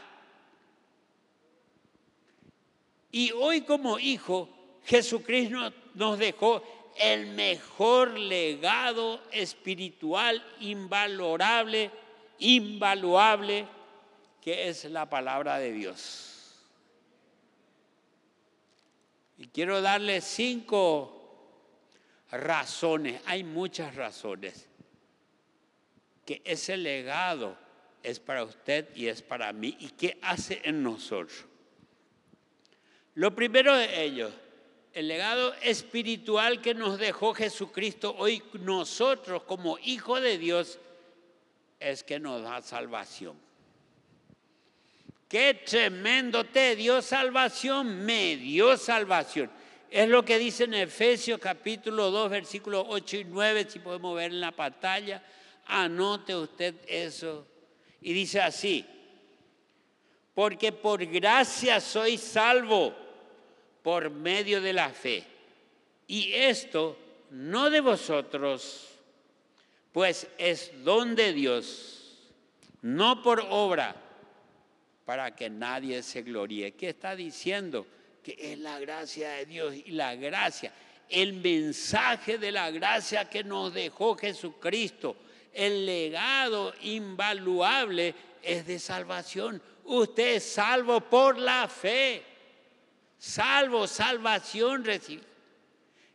Y 3.13 3.31
hoy 3.33 3.61
como 3.61 3.99
hijo, 3.99 4.49
Jesucristo 4.85 5.73
nos 5.95 6.19
dejó 6.19 6.63
el 6.99 7.27
mejor 7.29 8.19
legado 8.19 9.21
espiritual 9.31 10.45
invalorable, 10.61 11.91
invaluable, 12.39 13.67
que 14.43 14.69
es 14.69 14.85
la 14.85 15.09
palabra 15.09 15.59
de 15.59 15.73
Dios. 15.73 16.29
Y 19.37 19.47
quiero 19.49 19.81
darle 19.81 20.21
cinco 20.21 21.19
razones, 22.31 23.21
hay 23.27 23.45
muchas 23.45 23.95
razones, 23.95 24.69
que 26.27 26.43
ese 26.45 26.77
legado 26.77 27.57
es 28.03 28.21
para 28.21 28.45
usted 28.45 28.89
y 28.95 29.07
es 29.07 29.23
para 29.23 29.53
mí 29.53 29.77
y 29.81 29.91
qué 29.91 30.19
hace 30.23 30.61
en 30.65 30.83
nosotros. 30.83 31.45
Lo 33.15 33.35
primero 33.35 33.75
de 33.77 34.05
ellos, 34.05 34.33
el 34.95 35.09
legado 35.09 35.55
espiritual 35.63 36.61
que 36.61 36.75
nos 36.75 36.99
dejó 36.99 37.35
Jesucristo 37.35 38.15
hoy 38.19 38.43
nosotros 38.61 39.43
como 39.45 39.79
hijos 39.79 40.21
de 40.23 40.39
Dios 40.39 40.79
es 41.79 42.03
que 42.03 42.19
nos 42.19 42.43
da 42.43 42.61
salvación. 42.63 43.37
Qué 45.29 45.55
tremendo, 45.55 46.45
te 46.45 46.75
dio 46.75 47.03
salvación, 47.03 48.05
me 48.05 48.37
dio 48.37 48.77
salvación. 48.77 49.51
Es 49.91 50.09
lo 50.09 50.25
que 50.25 50.39
dice 50.39 50.65
en 50.65 50.75
Efesios 50.75 51.39
capítulo 51.39 52.11
2, 52.11 52.31
versículos 52.31 52.87
8 52.89 53.17
y 53.19 53.25
9, 53.25 53.67
si 53.69 53.79
podemos 53.79 54.17
ver 54.17 54.33
en 54.33 54.41
la 54.41 54.53
pantalla. 54.53 55.23
Anote 55.67 56.35
usted 56.35 56.75
eso. 56.87 57.47
Y 58.01 58.13
dice 58.13 58.41
así, 58.41 58.85
porque 60.35 60.73
por 60.73 61.05
gracia 61.05 61.81
soy 61.81 62.17
salvo 62.17 62.95
por 63.83 64.11
medio 64.11 64.61
de 64.61 64.73
la 64.73 64.91
fe. 64.91 65.25
Y 66.07 66.33
esto 66.33 66.97
no 67.31 67.71
de 67.71 67.81
vosotros, 67.81 68.89
pues 69.93 70.27
es 70.39 70.73
don 70.85 71.15
de 71.15 71.33
Dios, 71.33 72.19
no 72.83 73.23
por 73.23 73.45
obra, 73.51 73.95
para 75.05 75.35
que 75.35 75.51
nadie 75.51 76.03
se 76.03 76.23
gloríe. 76.23 76.73
¿Qué 76.73 76.91
está 76.91 77.17
diciendo? 77.17 77.87
Que 78.23 78.37
es 78.39 78.59
la 78.59 78.79
gracia 78.79 79.31
de 79.31 79.47
Dios 79.47 79.75
y 79.75 79.91
la 79.93 80.15
gracia, 80.15 80.73
el 81.09 81.35
mensaje 81.35 82.39
de 82.39 82.53
la 82.53 82.71
gracia 82.71 83.29
que 83.29 83.43
nos 83.43 83.73
dejó 83.73 84.17
Jesucristo, 84.17 85.17
el 85.53 85.87
legado 85.87 86.75
invaluable 86.83 88.15
es 88.43 88.67
de 88.67 88.79
salvación. 88.79 89.61
Usted 89.85 90.37
es 90.37 90.45
salvo 90.45 91.01
por 91.01 91.39
la 91.39 91.67
fe 91.69 92.23
salvo, 93.19 93.87
salvación 93.87 94.85
recibe. 94.85 95.23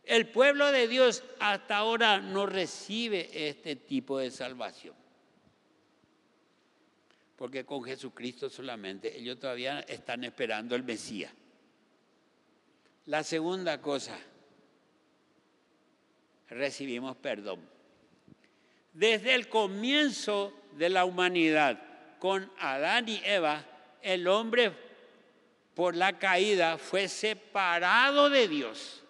El 0.04 0.28
pueblo 0.28 0.70
de 0.70 0.86
Dios 0.86 1.22
hasta 1.40 1.78
ahora 1.78 2.20
no 2.20 2.44
recibe 2.46 3.48
este 3.48 3.76
tipo 3.76 4.18
de 4.18 4.30
salvación. 4.30 4.94
Porque 7.36 7.64
con 7.64 7.82
Jesucristo 7.82 8.50
solamente 8.50 9.16
ellos 9.18 9.38
todavía 9.38 9.80
están 9.80 10.24
esperando 10.24 10.74
el 10.76 10.82
Mesías. 10.82 11.32
La 13.06 13.22
segunda 13.22 13.80
cosa, 13.80 14.16
recibimos 16.48 17.16
perdón. 17.16 17.60
Desde 18.92 19.34
el 19.34 19.48
comienzo 19.48 20.52
de 20.72 20.88
la 20.88 21.04
humanidad, 21.04 21.82
con 22.18 22.50
Adán 22.58 23.08
y 23.08 23.20
Eva, 23.24 23.64
el 24.00 24.28
hombre 24.28 24.72
por 25.74 25.96
la 25.96 26.18
caída 26.18 26.78
fue 26.78 27.08
separado 27.08 28.30
de 28.30 28.48
Dios. 28.48 29.02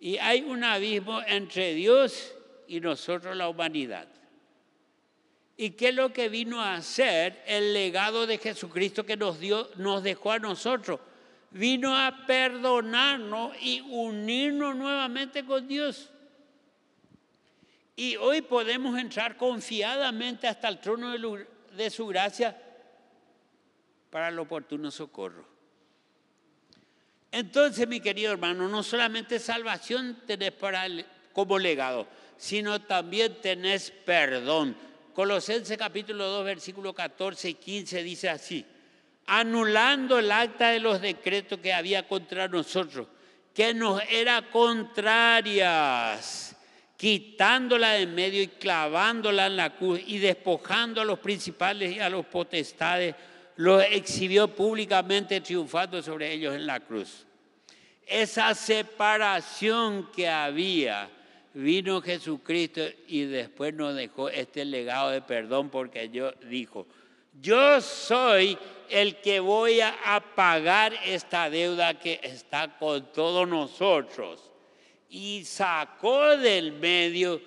Y 0.00 0.18
hay 0.18 0.42
un 0.42 0.64
abismo 0.64 1.20
entre 1.26 1.74
Dios 1.74 2.34
y 2.66 2.80
nosotros, 2.80 3.36
la 3.36 3.48
humanidad. 3.48 4.08
¿Y 5.56 5.70
qué 5.70 5.90
es 5.90 5.94
lo 5.94 6.12
que 6.12 6.28
vino 6.28 6.60
a 6.60 6.74
hacer 6.74 7.42
el 7.46 7.72
legado 7.72 8.26
de 8.26 8.38
Jesucristo 8.38 9.04
que 9.04 9.16
nos, 9.16 9.38
dio, 9.38 9.70
nos 9.76 10.02
dejó 10.02 10.32
a 10.32 10.38
nosotros? 10.38 10.98
Vino 11.50 11.96
a 11.96 12.24
perdonarnos 12.26 13.54
y 13.60 13.82
unirnos 13.82 14.74
nuevamente 14.74 15.44
con 15.44 15.68
Dios. 15.68 16.08
Y 17.94 18.16
hoy 18.16 18.40
podemos 18.40 18.98
entrar 18.98 19.36
confiadamente 19.36 20.48
hasta 20.48 20.66
el 20.68 20.80
trono 20.80 21.12
de, 21.12 21.46
de 21.76 21.90
su 21.90 22.06
gracia 22.06 22.56
para 24.12 24.28
el 24.28 24.38
oportuno 24.38 24.90
socorro. 24.90 25.42
Entonces, 27.32 27.88
mi 27.88 27.98
querido 27.98 28.30
hermano, 28.30 28.68
no 28.68 28.82
solamente 28.82 29.38
salvación 29.38 30.18
tenés 30.26 30.52
para 30.52 30.84
como 31.32 31.58
legado, 31.58 32.06
sino 32.36 32.82
también 32.82 33.40
tenés 33.40 33.90
perdón. 33.90 34.76
Colosenses 35.14 35.78
capítulo 35.78 36.26
2, 36.26 36.44
versículo 36.44 36.92
14 36.92 37.48
y 37.48 37.54
15 37.54 38.02
dice 38.02 38.28
así, 38.28 38.66
anulando 39.26 40.18
el 40.18 40.30
acta 40.30 40.68
de 40.68 40.80
los 40.80 41.00
decretos 41.00 41.58
que 41.60 41.72
había 41.72 42.06
contra 42.06 42.48
nosotros, 42.48 43.08
que 43.54 43.72
nos 43.72 44.02
era 44.10 44.50
contrarias, 44.50 46.54
quitándola 46.98 47.92
de 47.92 48.06
medio 48.06 48.42
y 48.42 48.48
clavándola 48.48 49.46
en 49.46 49.56
la 49.56 49.74
cruz 49.74 50.02
y 50.06 50.18
despojando 50.18 51.00
a 51.00 51.06
los 51.06 51.18
principales 51.18 51.96
y 51.96 52.00
a 52.00 52.10
los 52.10 52.26
potestades 52.26 53.14
lo 53.56 53.80
exhibió 53.80 54.48
públicamente 54.48 55.40
triunfando 55.40 56.02
sobre 56.02 56.32
ellos 56.32 56.54
en 56.54 56.66
la 56.66 56.80
cruz. 56.80 57.26
Esa 58.06 58.54
separación 58.54 60.10
que 60.14 60.28
había, 60.28 61.08
vino 61.54 62.00
Jesucristo 62.00 62.80
y 63.06 63.24
después 63.24 63.74
nos 63.74 63.94
dejó 63.94 64.28
este 64.28 64.64
legado 64.64 65.10
de 65.10 65.22
perdón 65.22 65.70
porque 65.70 66.08
yo 66.08 66.32
dijo, 66.48 66.86
yo 67.40 67.80
soy 67.80 68.58
el 68.88 69.16
que 69.20 69.40
voy 69.40 69.80
a 69.80 70.22
pagar 70.34 70.92
esta 71.04 71.48
deuda 71.48 71.98
que 71.98 72.20
está 72.22 72.76
con 72.78 73.12
todos 73.12 73.48
nosotros. 73.48 74.50
Y 75.08 75.44
sacó 75.44 76.36
del 76.36 76.72
medio 76.72 77.40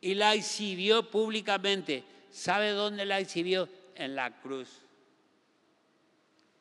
y 0.00 0.14
la 0.14 0.34
exhibió 0.34 1.08
públicamente. 1.08 2.02
¿Sabe 2.30 2.70
dónde 2.70 3.04
la 3.04 3.20
exhibió? 3.20 3.68
En 3.94 4.16
la 4.16 4.40
cruz 4.40 4.81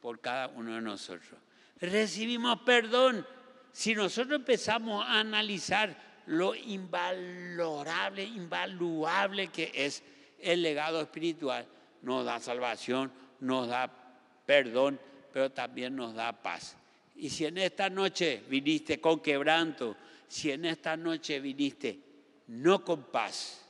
por 0.01 0.19
cada 0.19 0.47
uno 0.49 0.75
de 0.75 0.81
nosotros. 0.81 1.39
Recibimos 1.79 2.59
perdón. 2.61 3.25
Si 3.71 3.95
nosotros 3.95 4.39
empezamos 4.39 5.05
a 5.05 5.19
analizar 5.19 5.95
lo 6.25 6.53
invalorable, 6.55 8.23
invaluable 8.23 9.47
que 9.47 9.71
es 9.73 10.03
el 10.39 10.61
legado 10.61 11.01
espiritual, 11.01 11.65
nos 12.01 12.25
da 12.25 12.39
salvación, 12.39 13.11
nos 13.39 13.69
da 13.69 13.89
perdón, 14.45 14.99
pero 15.31 15.51
también 15.51 15.95
nos 15.95 16.13
da 16.13 16.33
paz. 16.33 16.75
Y 17.15 17.29
si 17.29 17.45
en 17.45 17.57
esta 17.57 17.89
noche 17.89 18.43
viniste 18.49 18.99
con 18.99 19.19
quebranto, 19.19 19.95
si 20.27 20.51
en 20.51 20.65
esta 20.65 20.97
noche 20.97 21.39
viniste 21.39 21.99
no 22.47 22.83
con 22.83 23.03
paz, 23.03 23.65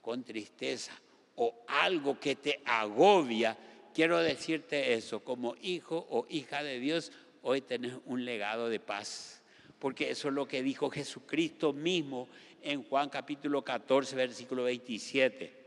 con 0.00 0.24
tristeza 0.24 0.92
o 1.36 1.64
algo 1.66 2.18
que 2.18 2.36
te 2.36 2.62
agobia, 2.64 3.56
quiero 3.94 4.18
decirte 4.18 4.94
eso, 4.94 5.20
como 5.20 5.56
hijo 5.62 6.06
o 6.10 6.26
hija 6.28 6.62
de 6.62 6.78
Dios, 6.78 7.12
hoy 7.42 7.60
tenés 7.60 7.94
un 8.06 8.24
legado 8.24 8.68
de 8.68 8.80
paz, 8.80 9.42
porque 9.78 10.10
eso 10.10 10.28
es 10.28 10.34
lo 10.34 10.46
que 10.46 10.62
dijo 10.62 10.90
Jesucristo 10.90 11.72
mismo 11.72 12.28
en 12.62 12.82
Juan 12.84 13.08
capítulo 13.08 13.62
14, 13.62 14.16
versículo 14.16 14.64
27. 14.64 15.60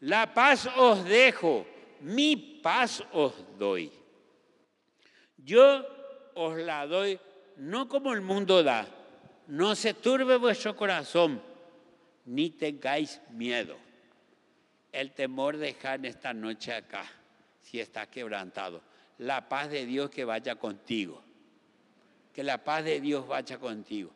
La 0.00 0.32
paz 0.34 0.68
os 0.76 1.04
dejo, 1.04 1.66
mi 2.00 2.36
paz 2.62 3.02
os 3.12 3.32
doy. 3.58 3.90
Yo 5.38 5.84
os 6.34 6.56
la 6.58 6.86
doy 6.86 7.18
no 7.56 7.88
como 7.88 8.12
el 8.12 8.20
mundo 8.20 8.62
da, 8.62 8.86
no 9.46 9.74
se 9.74 9.94
turbe 9.94 10.36
vuestro 10.36 10.76
corazón, 10.76 11.40
ni 12.26 12.50
tengáis 12.50 13.20
miedo 13.30 13.85
el 14.96 15.12
temor 15.12 15.58
deja 15.58 15.94
en 15.94 16.06
esta 16.06 16.32
noche 16.32 16.72
acá, 16.72 17.04
si 17.60 17.78
estás 17.78 18.08
quebrantado. 18.08 18.80
La 19.18 19.46
paz 19.46 19.68
de 19.68 19.84
Dios 19.84 20.08
que 20.08 20.24
vaya 20.24 20.56
contigo. 20.56 21.22
Que 22.32 22.42
la 22.42 22.64
paz 22.64 22.82
de 22.84 22.98
Dios 23.02 23.28
vaya 23.28 23.58
contigo. 23.58 24.10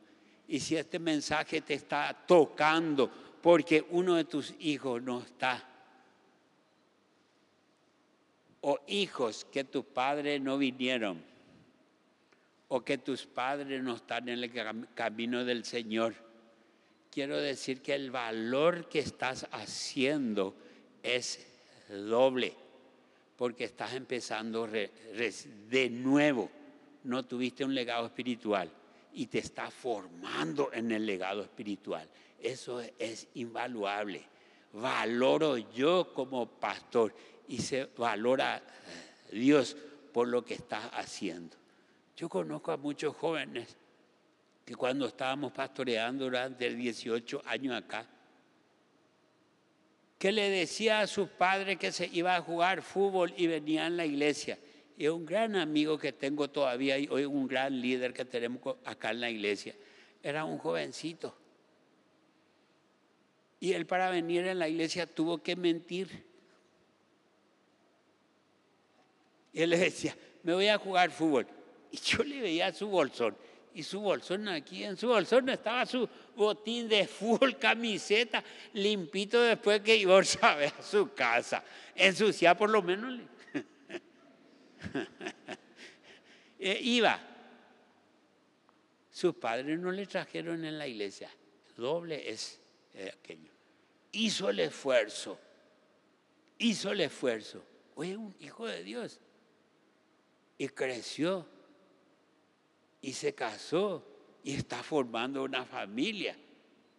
Y 0.48 0.58
si 0.58 0.76
este 0.76 0.98
mensaje 0.98 1.60
te 1.60 1.74
está 1.74 2.16
tocando 2.26 3.10
porque 3.42 3.84
uno 3.90 4.14
de 4.14 4.24
tus 4.24 4.54
hijos 4.58 5.02
no 5.02 5.20
está, 5.20 5.62
o 8.62 8.78
hijos 8.88 9.46
que 9.52 9.64
tus 9.64 9.84
padres 9.84 10.40
no 10.40 10.56
vinieron, 10.56 11.22
o 12.68 12.82
que 12.82 12.96
tus 12.96 13.26
padres 13.26 13.82
no 13.82 13.96
están 13.96 14.30
en 14.30 14.42
el 14.42 14.88
camino 14.94 15.44
del 15.44 15.64
Señor, 15.66 16.14
quiero 17.10 17.36
decir 17.36 17.82
que 17.82 17.94
el 17.94 18.10
valor 18.10 18.88
que 18.88 19.00
estás 19.00 19.46
haciendo 19.50 20.54
es 21.02 21.46
doble, 21.88 22.54
porque 23.36 23.64
estás 23.64 23.94
empezando 23.94 24.66
de 24.66 25.88
nuevo. 25.90 26.50
No 27.04 27.24
tuviste 27.24 27.64
un 27.64 27.74
legado 27.74 28.06
espiritual 28.06 28.70
y 29.12 29.26
te 29.26 29.38
estás 29.38 29.72
formando 29.72 30.70
en 30.72 30.92
el 30.92 31.06
legado 31.06 31.42
espiritual. 31.42 32.08
Eso 32.38 32.80
es 32.98 33.28
invaluable. 33.34 34.22
Valoro 34.72 35.56
yo 35.56 36.12
como 36.14 36.46
pastor 36.46 37.14
y 37.48 37.58
se 37.58 37.86
valora 37.96 38.62
Dios 39.32 39.76
por 40.12 40.28
lo 40.28 40.44
que 40.44 40.54
estás 40.54 40.84
haciendo. 40.92 41.56
Yo 42.16 42.28
conozco 42.28 42.70
a 42.70 42.76
muchos 42.76 43.16
jóvenes 43.16 43.76
que 44.64 44.74
cuando 44.76 45.06
estábamos 45.06 45.52
pastoreando 45.52 46.24
durante 46.24 46.72
18 46.72 47.42
años 47.46 47.74
acá, 47.74 48.06
que 50.20 50.32
le 50.32 50.50
decía 50.50 51.00
a 51.00 51.06
sus 51.06 51.30
padres 51.30 51.78
que 51.78 51.90
se 51.92 52.06
iba 52.12 52.36
a 52.36 52.42
jugar 52.42 52.82
fútbol 52.82 53.32
y 53.38 53.46
venía 53.46 53.86
en 53.86 53.96
la 53.96 54.04
iglesia. 54.04 54.58
Y 54.98 55.08
un 55.08 55.24
gran 55.24 55.56
amigo 55.56 55.96
que 55.96 56.12
tengo 56.12 56.50
todavía 56.50 56.98
y 56.98 57.08
hoy 57.08 57.24
un 57.24 57.48
gran 57.48 57.80
líder 57.80 58.12
que 58.12 58.26
tenemos 58.26 58.76
acá 58.84 59.12
en 59.12 59.22
la 59.22 59.30
iglesia. 59.30 59.74
Era 60.22 60.44
un 60.44 60.58
jovencito. 60.58 61.34
Y 63.60 63.72
él 63.72 63.86
para 63.86 64.10
venir 64.10 64.46
en 64.46 64.58
la 64.58 64.68
iglesia 64.68 65.06
tuvo 65.06 65.42
que 65.42 65.56
mentir. 65.56 66.22
Y 69.54 69.62
él 69.62 69.70
le 69.70 69.78
decía, 69.78 70.14
me 70.42 70.52
voy 70.52 70.68
a 70.68 70.76
jugar 70.76 71.12
fútbol. 71.12 71.46
Y 71.90 71.96
yo 71.96 72.22
le 72.24 72.42
veía 72.42 72.74
su 72.74 72.88
bolsón. 72.88 73.34
Y 73.74 73.82
su 73.82 74.00
bolsón 74.00 74.48
aquí, 74.48 74.82
en 74.84 74.96
su 74.96 75.08
bolsón 75.08 75.48
estaba 75.48 75.86
su 75.86 76.08
botín 76.34 76.88
de 76.88 77.06
fútbol, 77.06 77.56
camiseta, 77.60 78.42
limpito 78.72 79.40
después 79.40 79.80
que 79.80 79.96
iba 79.96 80.18
a 80.18 80.82
su 80.82 81.14
casa. 81.14 81.62
Ensuciado 81.94 82.56
por 82.56 82.70
lo 82.70 82.82
menos. 82.82 83.20
Eh, 86.62 86.78
iba. 86.82 87.18
Sus 89.10 89.34
padres 89.34 89.78
no 89.78 89.90
le 89.90 90.04
trajeron 90.04 90.62
en 90.62 90.76
la 90.76 90.86
iglesia. 90.86 91.30
Doble 91.74 92.28
es 92.30 92.60
eh, 92.92 93.10
aquello. 93.18 93.50
Hizo 94.12 94.50
el 94.50 94.60
esfuerzo. 94.60 95.40
Hizo 96.58 96.90
el 96.90 97.00
esfuerzo. 97.00 97.64
Fue 97.94 98.14
un 98.14 98.36
hijo 98.40 98.66
de 98.66 98.84
Dios 98.84 99.20
y 100.60 100.68
creció 100.68 101.46
y 103.02 103.12
se 103.12 103.34
casó 103.34 104.04
y 104.42 104.54
está 104.54 104.82
formando 104.82 105.42
una 105.42 105.64
familia. 105.64 106.36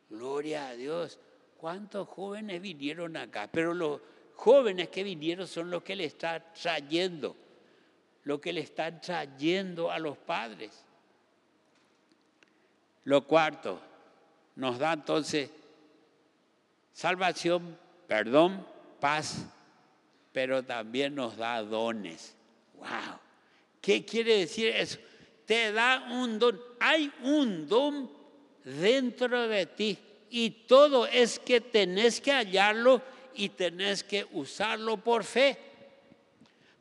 Gloria 0.09 0.69
a 0.69 0.75
Dios. 0.75 1.19
¿Cuántos 1.57 2.07
jóvenes 2.07 2.61
vinieron 2.61 3.15
acá? 3.17 3.49
Pero 3.51 3.73
los 3.73 4.01
jóvenes 4.35 4.89
que 4.89 5.03
vinieron 5.03 5.47
son 5.47 5.69
los 5.69 5.83
que 5.83 5.95
le 5.95 6.05
están 6.05 6.43
trayendo, 6.59 7.35
lo 8.23 8.41
que 8.41 8.51
le 8.51 8.61
están 8.61 8.99
trayendo 8.99 9.91
a 9.91 9.99
los 9.99 10.17
padres. 10.17 10.83
Lo 13.03 13.25
cuarto, 13.25 13.79
nos 14.55 14.79
da 14.79 14.93
entonces 14.93 15.49
salvación, 16.93 17.77
perdón, 18.07 18.65
paz, 18.99 19.45
pero 20.31 20.63
también 20.63 21.15
nos 21.15 21.37
da 21.37 21.61
dones. 21.63 22.35
¡Wow! 22.75 23.19
¿Qué 23.81 24.05
quiere 24.05 24.37
decir 24.37 24.67
eso? 24.67 24.99
Te 25.51 25.73
da 25.73 26.07
un 26.09 26.39
don. 26.39 26.57
Hay 26.79 27.11
un 27.23 27.67
don 27.67 28.09
dentro 28.63 29.49
de 29.49 29.65
ti 29.65 29.97
y 30.29 30.49
todo 30.65 31.05
es 31.05 31.39
que 31.39 31.59
tenés 31.59 32.21
que 32.21 32.31
hallarlo 32.31 33.01
y 33.35 33.49
tenés 33.49 34.01
que 34.01 34.25
usarlo 34.31 34.95
por 34.95 35.25
fe. 35.25 35.57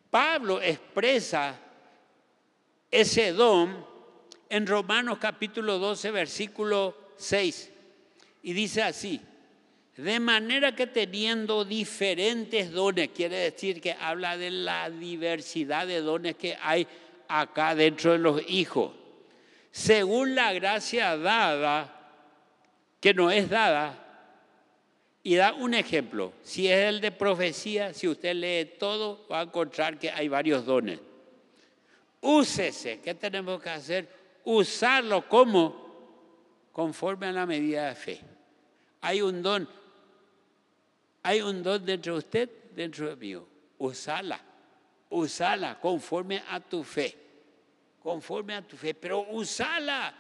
Pablo 0.08 0.62
expresa 0.62 1.58
ese 2.88 3.32
don 3.32 3.84
en 4.48 4.64
Romanos 4.68 5.18
capítulo 5.20 5.80
12, 5.80 6.12
versículo 6.12 6.94
6. 7.16 7.70
Y 8.44 8.52
dice 8.52 8.84
así, 8.84 9.20
de 9.96 10.20
manera 10.20 10.76
que 10.76 10.86
teniendo 10.86 11.64
diferentes 11.64 12.70
dones, 12.70 13.08
quiere 13.08 13.50
decir 13.50 13.80
que 13.80 13.94
habla 13.94 14.36
de 14.36 14.52
la 14.52 14.88
diversidad 14.90 15.88
de 15.88 16.02
dones 16.02 16.36
que 16.36 16.56
hay 16.62 16.86
acá 17.30 17.74
dentro 17.74 18.12
de 18.12 18.18
los 18.18 18.42
hijos. 18.48 18.92
Según 19.70 20.34
la 20.34 20.52
gracia 20.52 21.16
dada, 21.16 21.96
que 23.00 23.14
no 23.14 23.30
es 23.30 23.48
dada, 23.48 23.96
y 25.22 25.36
da 25.36 25.52
un 25.52 25.74
ejemplo. 25.74 26.32
Si 26.42 26.68
es 26.68 26.88
el 26.88 27.00
de 27.00 27.12
profecía, 27.12 27.94
si 27.94 28.08
usted 28.08 28.34
lee 28.34 28.76
todo, 28.78 29.26
va 29.30 29.40
a 29.40 29.42
encontrar 29.44 29.98
que 29.98 30.10
hay 30.10 30.28
varios 30.28 30.64
dones. 30.64 30.98
Úsese. 32.20 33.00
¿Qué 33.00 33.14
tenemos 33.14 33.62
que 33.62 33.70
hacer? 33.70 34.08
Usarlo 34.44 35.28
como 35.28 35.88
conforme 36.72 37.26
a 37.26 37.32
la 37.32 37.46
medida 37.46 37.88
de 37.88 37.94
fe. 37.94 38.20
Hay 39.02 39.22
un 39.22 39.42
don 39.42 39.68
hay 41.22 41.42
un 41.42 41.62
don 41.62 41.84
dentro 41.84 42.14
de 42.14 42.18
usted, 42.18 42.50
dentro 42.74 43.14
de 43.14 43.16
mí. 43.16 43.42
Usala, 43.78 44.40
usala 45.10 45.78
conforme 45.78 46.42
a 46.48 46.60
tu 46.60 46.82
fe, 46.82 47.16
conforme 48.02 48.54
a 48.54 48.62
tu 48.62 48.76
fe, 48.76 48.94
pero 48.94 49.20
usala. 49.30 50.14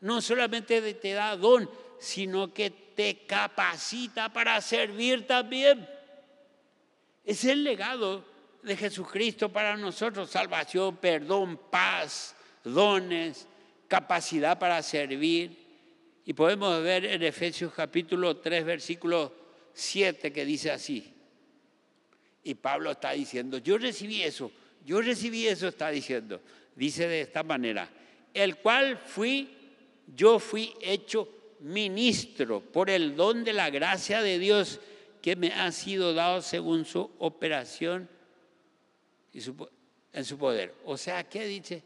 No 0.00 0.20
solamente 0.20 0.94
te 0.94 1.12
da 1.12 1.36
don, 1.36 1.70
sino 1.98 2.52
que 2.52 2.70
te 2.70 3.24
capacita 3.26 4.30
para 4.32 4.60
servir 4.60 5.26
también. 5.26 5.88
Es 7.24 7.44
el 7.44 7.64
legado 7.64 8.24
de 8.62 8.76
Jesucristo 8.76 9.50
para 9.50 9.76
nosotros, 9.76 10.30
salvación, 10.30 10.96
perdón, 10.96 11.58
paz, 11.70 12.34
dones, 12.62 13.46
capacidad 13.88 14.58
para 14.58 14.82
servir. 14.82 15.64
Y 16.26 16.32
podemos 16.34 16.82
ver 16.82 17.06
en 17.06 17.22
Efesios 17.22 17.72
capítulo 17.72 18.38
3, 18.38 18.64
versículo 18.64 19.32
7 19.72 20.32
que 20.32 20.44
dice 20.44 20.70
así. 20.70 21.13
Y 22.44 22.54
Pablo 22.54 22.92
está 22.92 23.12
diciendo, 23.12 23.58
yo 23.58 23.78
recibí 23.78 24.22
eso, 24.22 24.52
yo 24.84 25.00
recibí 25.00 25.46
eso, 25.46 25.68
está 25.68 25.90
diciendo. 25.90 26.40
Dice 26.76 27.08
de 27.08 27.22
esta 27.22 27.42
manera, 27.42 27.88
el 28.34 28.56
cual 28.56 28.98
fui, 28.98 29.48
yo 30.14 30.38
fui 30.38 30.74
hecho 30.80 31.28
ministro 31.60 32.60
por 32.60 32.90
el 32.90 33.16
don 33.16 33.44
de 33.44 33.54
la 33.54 33.70
gracia 33.70 34.20
de 34.20 34.38
Dios 34.38 34.80
que 35.22 35.36
me 35.36 35.48
ha 35.48 35.72
sido 35.72 36.12
dado 36.12 36.42
según 36.42 36.84
su 36.84 37.10
operación 37.18 38.08
y 39.32 39.38
en 40.12 40.24
su 40.24 40.38
poder. 40.38 40.74
O 40.84 40.98
sea, 40.98 41.26
¿qué 41.28 41.46
dice? 41.46 41.82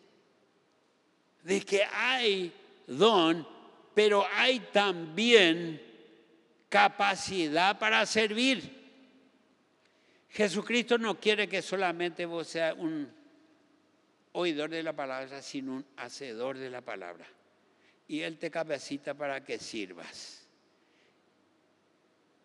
De 1.45 1.61
que 1.61 1.85
hay 1.85 2.53
don, 2.87 3.47
pero 3.95 4.27
hay 4.35 4.59
también 4.73 5.81
capacidad 6.69 7.79
para 7.79 8.05
servir. 8.07 8.78
Jesucristo 10.31 10.99
no 10.99 11.19
quiere 11.19 11.49
que 11.49 11.63
solamente 11.63 12.27
vos 12.27 12.47
seas 12.49 12.75
un 12.77 13.11
oidor 14.33 14.71
de 14.71 14.83
la 14.83 14.93
palabra, 14.93 15.43
sino 15.43 15.73
un 15.73 15.87
hacedor 15.97 16.59
de 16.59 16.71
la 16.71 16.81
palabra. 16.81 17.27
Y 18.07 18.21
Él 18.21 18.39
te 18.39 18.51
capacita 18.51 19.15
para 19.15 19.45
que 19.45 19.59
sirvas. 19.59 20.47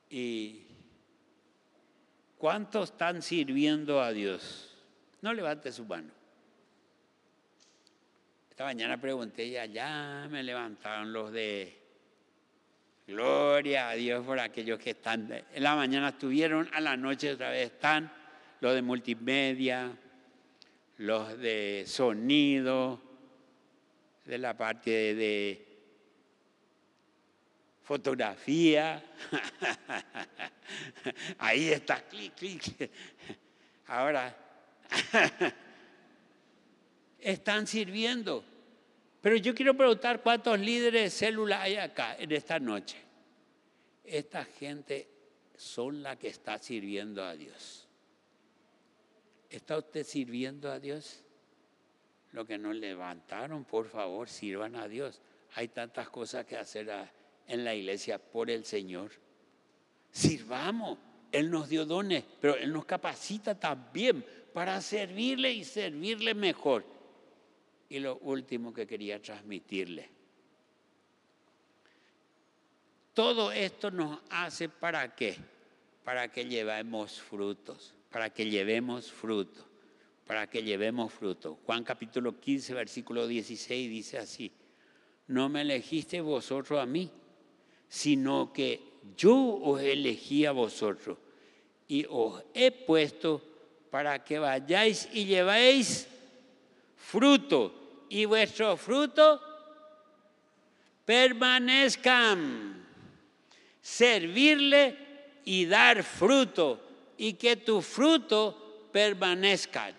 ¿Y 0.10 0.66
cuántos 2.38 2.92
están 2.92 3.22
sirviendo 3.22 4.02
a 4.02 4.12
Dios? 4.12 4.76
No 5.22 5.34
levante 5.34 5.72
su 5.72 5.86
mano. 5.86 6.12
Esta 8.50 8.66
mañana 8.66 9.00
pregunté 9.00 9.50
ya, 9.50 9.66
ya 9.66 10.28
me 10.30 10.44
levantaron 10.44 11.12
los 11.12 11.32
de 11.32 11.83
Gloria 13.06 13.90
a 13.90 13.96
Dios 13.96 14.26
por 14.26 14.40
aquellos 14.40 14.80
que 14.80 14.92
están. 14.92 15.30
En 15.54 15.64
la 15.64 15.76
mañana 15.76 16.10
estuvieron, 16.10 16.70
a 16.74 16.80
la 16.80 16.96
noche 16.96 17.34
otra 17.34 17.50
vez 17.50 17.72
están 17.72 18.12
los 18.62 18.74
de 18.74 18.82
multimedia, 18.82 19.92
los 20.98 21.38
de 21.38 21.84
sonido, 21.86 23.02
de 24.26 24.38
la 24.38 24.56
parte 24.56 25.16
de, 25.16 25.74
fotografía. 27.84 29.04
Ahí 31.40 31.70
está, 31.70 32.02
clic, 32.04 32.34
clic. 32.36 32.90
Ahora, 33.88 34.36
están 37.20 37.68
sirviendo. 37.68 38.53
Pero 39.24 39.38
yo 39.38 39.56
quiero 39.56 39.74
preguntar 39.74 40.22
cuántos 40.22 40.60
líderes 40.60 41.04
de 41.04 41.10
célula 41.10 41.62
hay 41.62 41.78
acá 41.78 42.18
en 42.20 42.30
esta 42.34 42.60
noche. 42.60 42.98
Esta 44.04 44.44
gente 44.44 45.08
son 45.56 46.04
la 46.04 46.20
que 46.20 46.28
está 46.28 46.58
sirviendo 46.58 47.24
a 47.24 47.34
Dios. 47.34 47.88
¿Está 49.50 49.78
usted 49.78 50.04
sirviendo 50.04 50.70
a 50.70 50.78
Dios? 50.78 51.24
Lo 52.34 52.46
que 52.46 52.58
nos 52.58 52.76
levantaron, 52.76 53.64
por 53.64 53.88
favor, 53.88 54.28
sirvan 54.28 54.76
a 54.76 54.90
Dios. 54.90 55.22
Hay 55.56 55.70
tantas 55.70 56.10
cosas 56.10 56.46
que 56.46 56.58
hacer 56.58 56.92
en 57.48 57.64
la 57.64 57.74
iglesia 57.74 58.20
por 58.20 58.52
el 58.52 58.66
Señor. 58.66 59.10
Sirvamos. 60.12 61.00
Él 61.32 61.50
nos 61.50 61.70
dio 61.70 61.86
dones, 61.86 62.26
pero 62.42 62.58
Él 62.58 62.74
nos 62.74 62.84
capacita 62.84 63.58
también 63.58 64.26
para 64.54 64.82
servirle 64.82 65.54
y 65.54 65.64
servirle 65.64 66.34
mejor. 66.34 66.84
Y 67.94 68.00
lo 68.00 68.18
último 68.18 68.74
que 68.74 68.88
quería 68.88 69.22
transmitirle. 69.22 70.10
Todo 73.14 73.52
esto 73.52 73.92
nos 73.92 74.20
hace 74.32 74.68
para 74.68 75.14
qué? 75.14 75.36
Para 76.04 76.32
que 76.32 76.44
llevemos 76.44 77.22
frutos, 77.22 77.94
para 78.10 78.32
que 78.32 78.50
llevemos 78.50 79.12
fruto, 79.12 79.64
para 80.26 80.50
que 80.50 80.64
llevemos 80.64 81.14
fruto. 81.14 81.60
Juan 81.68 81.84
capítulo 81.84 82.40
15, 82.40 82.74
versículo 82.74 83.28
16 83.28 83.88
dice 83.88 84.18
así, 84.18 84.52
no 85.28 85.48
me 85.48 85.62
elegiste 85.62 86.20
vosotros 86.20 86.80
a 86.80 86.88
mí, 86.88 87.12
sino 87.88 88.52
que 88.52 88.82
yo 89.16 89.36
os 89.62 89.80
elegí 89.80 90.48
a 90.48 90.52
vosotros 90.52 91.20
y 91.88 92.08
os 92.10 92.44
he 92.56 92.72
puesto 92.72 93.40
para 93.92 94.24
que 94.24 94.40
vayáis 94.40 95.08
y 95.14 95.26
llevéis 95.26 96.08
fruto 96.96 97.83
y 98.14 98.26
vuestro 98.26 98.78
fruto 98.78 99.42
permanezcan. 101.04 102.86
Servirle 103.82 104.96
y 105.46 105.66
dar 105.66 106.04
fruto 106.04 106.80
y 107.18 107.34
que 107.34 107.56
tu 107.56 107.82
fruto 107.82 108.88
permanezca. 108.92 109.92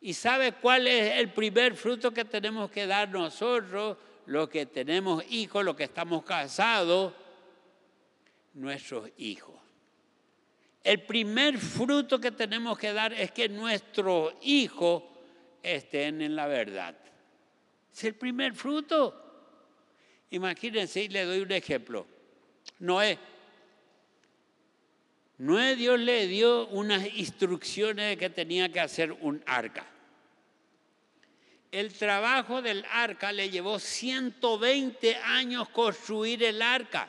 ¿Y 0.00 0.14
sabe 0.14 0.52
cuál 0.52 0.86
es 0.86 1.18
el 1.18 1.32
primer 1.32 1.74
fruto 1.74 2.12
que 2.12 2.24
tenemos 2.24 2.70
que 2.70 2.86
dar 2.86 3.08
nosotros, 3.08 3.96
los 4.26 4.48
que 4.48 4.66
tenemos 4.66 5.24
hijos, 5.28 5.64
los 5.64 5.74
que 5.74 5.84
estamos 5.84 6.22
casados? 6.22 7.14
Nuestros 8.54 9.10
hijos. 9.18 9.56
El 10.84 11.02
primer 11.02 11.58
fruto 11.58 12.20
que 12.20 12.30
tenemos 12.30 12.78
que 12.78 12.92
dar 12.92 13.12
es 13.12 13.32
que 13.32 13.48
nuestros 13.48 14.34
hijos 14.42 15.02
estén 15.64 16.22
en 16.22 16.36
la 16.36 16.46
verdad. 16.46 16.94
Es 17.94 18.02
el 18.02 18.14
primer 18.14 18.54
fruto. 18.54 19.20
Imagínense, 20.30 21.04
y 21.04 21.08
le 21.08 21.24
doy 21.24 21.40
un 21.40 21.52
ejemplo. 21.52 22.06
Noé. 22.80 23.16
Noé 25.38 25.76
Dios 25.76 26.00
le 26.00 26.26
dio 26.26 26.66
unas 26.68 27.06
instrucciones 27.14 28.10
de 28.10 28.16
que 28.16 28.30
tenía 28.30 28.68
que 28.68 28.80
hacer 28.80 29.12
un 29.12 29.42
arca. 29.46 29.86
El 31.70 31.92
trabajo 31.92 32.62
del 32.62 32.84
arca 32.90 33.30
le 33.30 33.50
llevó 33.50 33.78
120 33.78 35.16
años 35.16 35.68
construir 35.68 36.42
el 36.42 36.62
arca. 36.62 37.08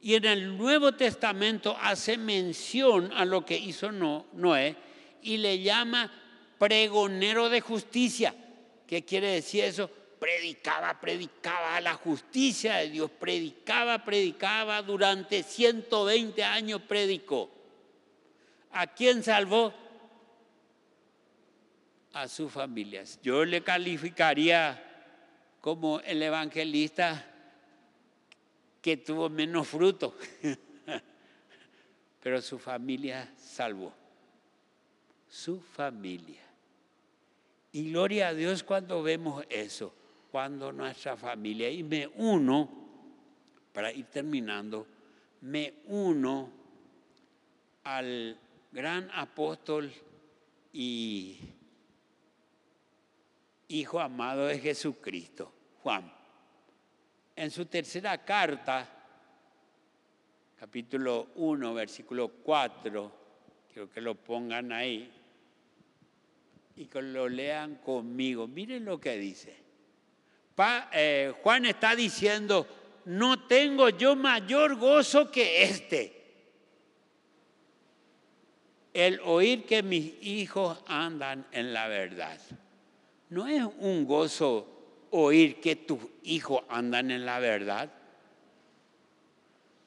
Y 0.00 0.14
en 0.14 0.24
el 0.24 0.56
Nuevo 0.56 0.92
Testamento 0.92 1.76
hace 1.78 2.16
mención 2.16 3.12
a 3.12 3.26
lo 3.26 3.44
que 3.44 3.58
hizo 3.58 3.92
Noé 3.92 4.76
y 5.22 5.36
le 5.36 5.60
llama 5.60 6.10
pregonero 6.58 7.50
de 7.50 7.60
justicia. 7.60 8.34
¿Qué 8.90 9.04
quiere 9.04 9.28
decir 9.28 9.62
eso? 9.62 9.88
predicaba, 10.18 11.00
predicaba 11.00 11.80
la 11.80 11.94
justicia 11.94 12.78
de 12.78 12.90
Dios, 12.90 13.08
predicaba, 13.08 14.04
predicaba, 14.04 14.82
durante 14.82 15.44
120 15.44 16.42
años 16.42 16.82
predicó. 16.82 17.48
¿A 18.72 18.88
quién 18.88 19.22
salvó? 19.22 19.72
A 22.12 22.26
sus 22.26 22.50
familias. 22.50 23.20
Yo 23.22 23.44
le 23.44 23.62
calificaría 23.62 24.84
como 25.60 26.00
el 26.00 26.20
evangelista 26.20 27.26
que 28.82 28.96
tuvo 28.96 29.30
menos 29.30 29.68
fruto, 29.68 30.16
pero 32.20 32.42
su 32.42 32.58
familia 32.58 33.32
salvó. 33.38 33.94
Su 35.28 35.60
familia. 35.60 36.49
Y 37.72 37.90
gloria 37.90 38.28
a 38.28 38.34
Dios 38.34 38.62
cuando 38.62 39.02
vemos 39.02 39.44
eso 39.48 39.94
cuando 40.30 40.72
nuestra 40.72 41.16
familia, 41.16 41.68
y 41.68 41.82
me 41.82 42.06
uno, 42.06 42.68
para 43.72 43.92
ir 43.92 44.06
terminando, 44.06 44.86
me 45.42 45.74
uno 45.86 46.50
al 47.84 48.38
gran 48.70 49.10
apóstol 49.12 49.92
y 50.72 51.38
hijo 53.68 54.00
amado 54.00 54.46
de 54.46 54.58
Jesucristo, 54.58 55.52
Juan. 55.82 56.12
En 57.34 57.50
su 57.50 57.66
tercera 57.66 58.18
carta, 58.24 58.88
capítulo 60.58 61.28
1, 61.36 61.74
versículo 61.74 62.28
4, 62.28 63.12
quiero 63.72 63.90
que 63.90 64.00
lo 64.00 64.14
pongan 64.14 64.72
ahí 64.72 65.10
y 66.80 66.86
que 66.86 67.02
lo 67.02 67.28
lean 67.28 67.74
conmigo. 67.76 68.48
Miren 68.48 68.86
lo 68.86 68.98
que 68.98 69.18
dice. 69.18 69.54
Eh, 70.92 71.32
Juan 71.42 71.66
está 71.66 71.94
diciendo, 71.94 72.66
no 73.04 73.46
tengo 73.46 73.90
yo 73.90 74.16
mayor 74.16 74.76
gozo 74.76 75.30
que 75.30 75.64
este. 75.64 76.16
El 78.94 79.20
oír 79.20 79.66
que 79.66 79.82
mis 79.82 80.14
hijos 80.22 80.78
andan 80.86 81.46
en 81.52 81.74
la 81.74 81.86
verdad. 81.86 82.40
No 83.28 83.46
es 83.46 83.62
un 83.80 84.06
gozo 84.06 84.66
oír 85.10 85.60
que 85.60 85.76
tus 85.76 86.00
hijos 86.22 86.62
andan 86.70 87.10
en 87.10 87.26
la 87.26 87.40
verdad. 87.40 87.92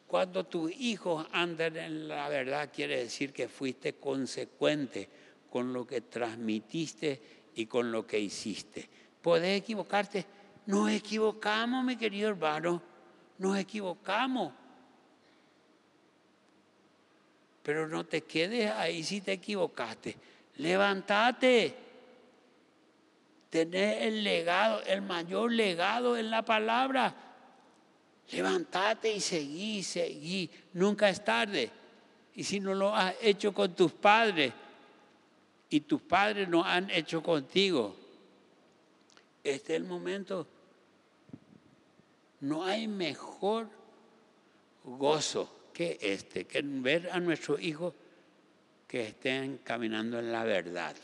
Cuando 0.06 0.44
tus 0.44 0.72
hijos 0.74 1.26
andan 1.32 1.76
en 1.76 2.08
la 2.08 2.30
verdad 2.30 2.70
quiere 2.72 3.00
decir 3.00 3.34
que 3.34 3.48
fuiste 3.48 3.94
consecuente 3.94 5.23
con 5.54 5.72
lo 5.72 5.86
que 5.86 6.02
transmitiste 6.02 7.22
y 7.54 7.68
con 7.68 7.92
lo 7.92 8.08
que 8.08 8.20
hiciste. 8.20 8.90
Puedes 9.22 9.56
equivocarte, 9.56 10.26
nos 10.66 10.90
equivocamos, 10.90 11.86
mi 11.86 11.96
querido 11.96 12.30
hermano, 12.30 12.82
nos 13.38 13.56
equivocamos. 13.60 14.52
Pero 17.62 17.88
no 17.88 18.04
te 18.04 18.22
quedes 18.22 18.72
ahí 18.72 19.04
si 19.04 19.22
te 19.22 19.34
equivocaste. 19.34 20.18
Levántate. 20.56 21.76
Tenés 23.52 24.02
el 24.08 24.24
legado, 24.24 24.82
el 24.88 25.04
mayor 25.04 25.52
legado 25.52 26.18
en 26.18 26.32
la 26.32 26.42
palabra. 26.42 27.14
Levántate 28.32 29.14
y 29.14 29.20
seguí, 29.20 29.84
seguí. 29.84 30.50
Nunca 30.74 31.10
es 31.10 31.24
tarde. 31.24 31.70
Y 32.34 32.44
si 32.44 32.60
no 32.60 32.74
lo 32.74 32.96
has 32.96 33.14
hecho 33.22 33.54
con 33.54 33.76
tus 33.76 33.92
padres 33.92 34.52
y 35.74 35.82
tus 35.82 36.04
padres 36.04 36.48
no 36.48 36.64
han 36.64 36.92
hecho 36.92 37.24
contigo, 37.24 37.96
este 39.44 39.74
es 39.74 39.82
el 39.82 39.86
momento. 39.86 40.46
No 42.42 42.64
hay 42.64 42.88
mejor 42.88 43.68
gozo 44.84 45.72
que 45.74 45.98
este, 46.00 46.46
que 46.46 46.62
ver 46.62 47.10
a 47.12 47.20
nuestros 47.20 47.60
hijos 47.60 47.96
que 48.88 49.08
estén 49.08 49.62
caminando 49.64 50.20
en 50.20 50.32
la 50.32 50.44
verdad. 50.44 50.96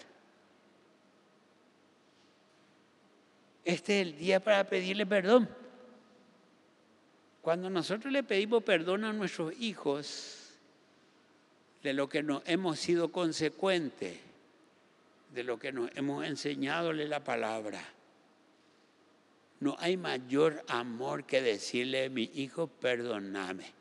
Este 3.65 4.01
es 4.01 4.07
el 4.07 4.20
día 4.20 4.39
para 4.39 4.65
pedirle 4.65 5.07
perdón. 5.07 5.49
Cuando 7.41 7.72
nosotros 7.72 8.13
le 8.13 8.22
pedimos 8.22 8.63
perdón 8.63 9.03
a 9.03 9.13
nuestros 9.13 9.51
hijos 9.59 10.51
de 11.82 11.93
lo 11.93 12.07
que 12.07 12.22
nos 12.22 12.43
hemos 12.45 12.80
sido 12.80 13.11
consecuentes, 13.11 14.29
de 15.34 15.44
lo 15.44 15.60
que 15.60 15.72
nos 15.72 15.90
hemos 15.96 16.26
enseñadole 16.26 17.08
la 17.08 17.24
palabra, 17.24 17.82
no 19.60 19.76
hay 19.80 19.98
mayor 19.98 20.64
amor 20.68 21.26
que 21.26 21.42
decirle 21.42 22.10
mi 22.10 22.32
hijo, 22.34 22.68
perdóname. 22.68 23.79